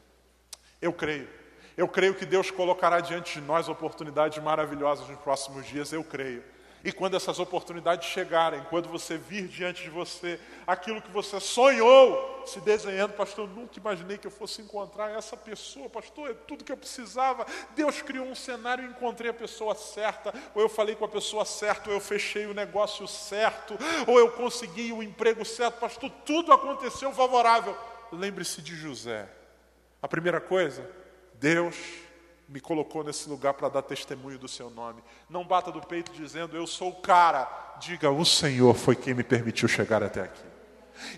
Eu 0.80 0.92
creio. 0.92 1.28
Eu 1.76 1.86
creio 1.86 2.14
que 2.14 2.26
Deus 2.26 2.50
colocará 2.50 3.00
diante 3.00 3.40
de 3.40 3.46
nós 3.46 3.68
oportunidades 3.68 4.42
maravilhosas 4.42 5.08
nos 5.08 5.18
próximos 5.20 5.66
dias, 5.66 5.92
eu 5.92 6.02
creio. 6.02 6.42
E 6.84 6.92
quando 6.92 7.16
essas 7.16 7.40
oportunidades 7.40 8.08
chegarem, 8.08 8.62
quando 8.70 8.88
você 8.88 9.18
vir 9.18 9.48
diante 9.48 9.82
de 9.82 9.90
você 9.90 10.38
aquilo 10.66 11.02
que 11.02 11.10
você 11.10 11.40
sonhou 11.40 12.44
se 12.46 12.60
desenhando, 12.60 13.12
pastor, 13.14 13.48
eu 13.48 13.54
nunca 13.54 13.78
imaginei 13.78 14.16
que 14.16 14.26
eu 14.26 14.30
fosse 14.30 14.62
encontrar 14.62 15.10
essa 15.10 15.36
pessoa, 15.36 15.88
pastor, 15.90 16.30
é 16.30 16.34
tudo 16.34 16.64
que 16.64 16.70
eu 16.70 16.76
precisava. 16.76 17.44
Deus 17.74 18.00
criou 18.00 18.26
um 18.26 18.34
cenário 18.34 18.84
e 18.84 18.88
encontrei 18.88 19.30
a 19.30 19.34
pessoa 19.34 19.74
certa, 19.74 20.32
ou 20.54 20.62
eu 20.62 20.68
falei 20.68 20.94
com 20.94 21.04
a 21.04 21.08
pessoa 21.08 21.44
certa, 21.44 21.90
ou 21.90 21.96
eu 21.96 22.00
fechei 22.00 22.46
o 22.46 22.54
negócio 22.54 23.06
certo, 23.08 23.76
ou 24.06 24.18
eu 24.18 24.30
consegui 24.32 24.92
o 24.92 25.02
emprego 25.02 25.44
certo, 25.44 25.80
pastor, 25.80 26.10
tudo 26.24 26.52
aconteceu 26.52 27.12
favorável. 27.12 27.76
Lembre-se 28.12 28.62
de 28.62 28.74
José. 28.74 29.28
A 30.02 30.08
primeira 30.08 30.40
coisa, 30.40 30.88
Deus 31.34 31.76
me 32.48 32.60
colocou 32.60 33.04
nesse 33.04 33.28
lugar 33.28 33.54
para 33.54 33.68
dar 33.68 33.82
testemunho 33.82 34.38
do 34.38 34.48
seu 34.48 34.70
nome. 34.70 35.02
Não 35.28 35.44
bata 35.44 35.70
do 35.70 35.80
peito 35.80 36.12
dizendo, 36.12 36.56
eu 36.56 36.66
sou 36.66 36.90
o 36.90 37.00
cara. 37.00 37.76
Diga, 37.80 38.10
o 38.10 38.24
Senhor 38.24 38.74
foi 38.74 38.96
quem 38.96 39.12
me 39.12 39.22
permitiu 39.22 39.68
chegar 39.68 40.02
até 40.02 40.22
aqui. 40.22 40.57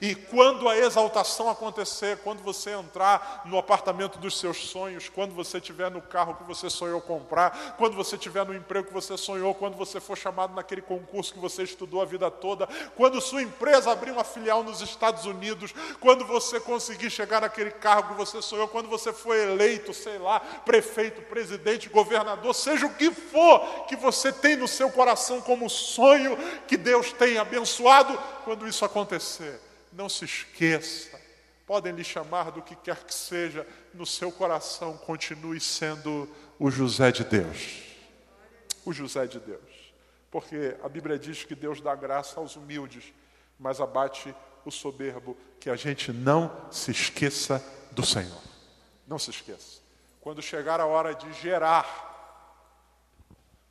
E 0.00 0.14
quando 0.14 0.68
a 0.68 0.76
exaltação 0.76 1.48
acontecer, 1.48 2.18
quando 2.18 2.42
você 2.42 2.70
entrar 2.70 3.42
no 3.44 3.58
apartamento 3.58 4.18
dos 4.18 4.38
seus 4.38 4.68
sonhos, 4.68 5.08
quando 5.08 5.34
você 5.34 5.58
estiver 5.58 5.90
no 5.90 6.00
carro 6.00 6.34
que 6.34 6.44
você 6.44 6.68
sonhou 6.70 7.00
comprar, 7.00 7.76
quando 7.76 7.94
você 7.94 8.16
estiver 8.16 8.44
no 8.46 8.54
emprego 8.54 8.88
que 8.88 8.92
você 8.92 9.16
sonhou, 9.16 9.54
quando 9.54 9.76
você 9.76 10.00
for 10.00 10.16
chamado 10.16 10.54
naquele 10.54 10.82
concurso 10.82 11.32
que 11.32 11.38
você 11.38 11.62
estudou 11.62 12.02
a 12.02 12.04
vida 12.04 12.30
toda, 12.30 12.68
quando 12.96 13.20
sua 13.20 13.42
empresa 13.42 13.90
abrir 13.90 14.10
uma 14.10 14.24
filial 14.24 14.62
nos 14.62 14.80
Estados 14.80 15.24
Unidos, 15.24 15.72
quando 16.00 16.24
você 16.24 16.60
conseguir 16.60 17.10
chegar 17.10 17.40
naquele 17.40 17.70
carro 17.70 18.08
que 18.08 18.14
você 18.14 18.42
sonhou, 18.42 18.68
quando 18.68 18.88
você 18.88 19.12
for 19.12 19.36
eleito, 19.36 19.94
sei 19.94 20.18
lá, 20.18 20.40
prefeito, 20.40 21.22
presidente, 21.22 21.88
governador, 21.88 22.54
seja 22.54 22.86
o 22.86 22.94
que 22.94 23.10
for 23.10 23.86
que 23.86 23.96
você 23.96 24.32
tem 24.32 24.56
no 24.56 24.68
seu 24.68 24.90
coração 24.90 25.40
como 25.40 25.68
sonho 25.68 26.36
que 26.66 26.76
Deus 26.76 27.12
tem 27.12 27.38
abençoado, 27.38 28.18
quando 28.44 28.66
isso 28.66 28.84
acontecer 28.84 29.69
não 29.92 30.08
se 30.08 30.24
esqueça, 30.24 31.20
podem 31.66 31.92
lhe 31.92 32.04
chamar 32.04 32.50
do 32.50 32.62
que 32.62 32.74
quer 32.74 33.04
que 33.04 33.14
seja, 33.14 33.66
no 33.94 34.04
seu 34.04 34.32
coração 34.32 34.96
continue 34.96 35.60
sendo 35.60 36.28
o 36.58 36.70
José 36.70 37.12
de 37.12 37.24
Deus. 37.24 37.82
O 38.84 38.92
José 38.92 39.26
de 39.26 39.38
Deus. 39.38 39.92
Porque 40.30 40.76
a 40.82 40.88
Bíblia 40.88 41.18
diz 41.18 41.44
que 41.44 41.54
Deus 41.54 41.80
dá 41.80 41.94
graça 41.94 42.40
aos 42.40 42.56
humildes, 42.56 43.12
mas 43.58 43.80
abate 43.80 44.34
o 44.64 44.70
soberbo, 44.70 45.36
que 45.58 45.70
a 45.70 45.76
gente 45.76 46.12
não 46.12 46.70
se 46.70 46.90
esqueça 46.90 47.64
do 47.92 48.04
Senhor. 48.04 48.42
Não 49.06 49.18
se 49.18 49.30
esqueça. 49.30 49.80
Quando 50.20 50.42
chegar 50.42 50.80
a 50.80 50.86
hora 50.86 51.14
de 51.14 51.32
gerar, 51.32 52.10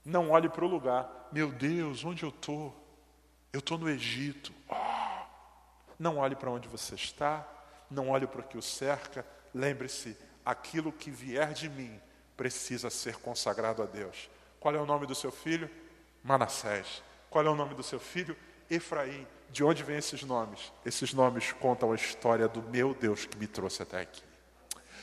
não 0.04 0.32
olhe 0.32 0.50
para 0.50 0.66
o 0.66 0.68
lugar. 0.68 1.30
Meu 1.32 1.52
Deus, 1.52 2.04
onde 2.04 2.24
eu 2.24 2.30
estou? 2.30 2.76
Eu 3.54 3.60
estou 3.60 3.78
no 3.78 3.90
Egito. 3.90 4.52
Oh, 4.68 4.74
não 6.00 6.18
olhe 6.18 6.36
para 6.36 6.50
onde 6.50 6.68
você 6.68 6.96
está, 6.96 7.46
não 7.92 8.10
olhe 8.10 8.26
para 8.26 8.40
o 8.40 8.44
que 8.44 8.58
o 8.58 8.62
cerca. 8.62 9.26
Lembre-se, 9.54 10.18
aquilo 10.46 10.92
que 10.92 11.12
vier 11.12 11.52
de 11.54 11.70
mim 11.70 12.00
precisa 12.38 12.90
ser 12.90 13.18
consagrado 13.18 13.84
a 13.84 13.86
Deus. 13.86 14.30
Qual 14.60 14.74
é 14.74 14.80
o 14.80 14.86
nome 14.86 15.06
do 15.06 15.14
seu 15.14 15.32
filho? 15.32 15.70
Manassés. 16.24 17.04
Qual 17.30 17.46
é 17.46 17.50
o 17.50 17.56
nome 17.56 17.76
do 17.76 17.84
seu 17.84 18.00
filho? 18.00 18.36
Efraim. 18.70 19.28
De 19.52 19.64
onde 19.64 19.84
vêm 19.84 19.98
esses 19.98 20.24
nomes? 20.24 20.72
Esses 20.86 21.14
nomes 21.14 21.52
contam 21.52 21.92
a 21.92 21.96
história 21.96 22.48
do 22.48 22.62
meu 22.62 22.94
Deus 22.94 23.26
que 23.26 23.38
me 23.38 23.48
trouxe 23.48 23.82
até 23.82 24.02
aqui. 24.02 24.22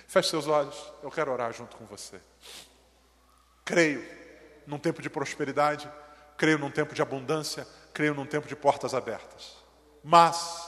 Feche 0.07 0.31
seus 0.31 0.47
olhos, 0.47 0.93
eu 1.03 1.11
quero 1.11 1.33
orar 1.33 1.53
junto 1.53 1.77
com 1.77 1.85
você. 1.85 2.21
Creio 3.65 4.07
num 4.67 4.79
tempo 4.79 5.03
de 5.03 5.11
prosperidade, 5.11 5.91
creio 6.37 6.59
num 6.59 6.71
tempo 6.71 6.95
de 6.95 7.03
abundância, 7.03 7.67
creio 7.93 8.15
num 8.15 8.25
tempo 8.25 8.47
de 8.47 8.55
portas 8.55 8.95
abertas. 8.95 9.57
Mas 10.05 10.66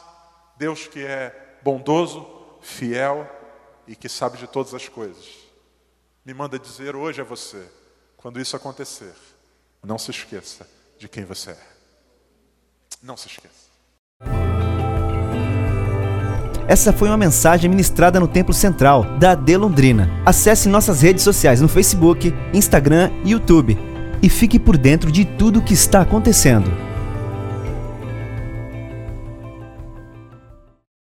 Deus 0.58 0.88
que 0.88 1.04
é 1.04 1.58
bondoso, 1.62 2.26
fiel 2.60 3.26
e 3.86 3.94
que 3.94 4.08
sabe 4.08 4.36
de 4.38 4.46
todas 4.46 4.74
as 4.74 4.88
coisas. 4.88 5.24
Me 6.24 6.34
manda 6.34 6.58
dizer 6.58 6.96
hoje 6.96 7.20
a 7.20 7.24
você, 7.24 7.64
quando 8.16 8.40
isso 8.40 8.56
acontecer, 8.56 9.14
não 9.82 9.96
se 9.96 10.10
esqueça 10.10 10.68
de 10.98 11.08
quem 11.08 11.24
você 11.24 11.52
é. 11.52 11.66
Não 13.00 13.16
se 13.16 13.28
esqueça. 13.28 13.68
Essa 16.66 16.92
foi 16.92 17.08
uma 17.08 17.16
mensagem 17.16 17.70
ministrada 17.70 18.20
no 18.20 18.28
Templo 18.28 18.52
Central 18.52 19.04
da 19.18 19.30
AD 19.30 19.56
Londrina. 19.56 20.10
Acesse 20.26 20.68
nossas 20.68 21.00
redes 21.00 21.22
sociais 21.22 21.62
no 21.62 21.68
Facebook, 21.68 22.30
Instagram 22.52 23.10
e 23.24 23.30
YouTube 23.30 23.78
e 24.20 24.28
fique 24.28 24.58
por 24.58 24.76
dentro 24.76 25.10
de 25.10 25.24
tudo 25.24 25.60
o 25.60 25.64
que 25.64 25.72
está 25.72 26.02
acontecendo. 26.02 26.87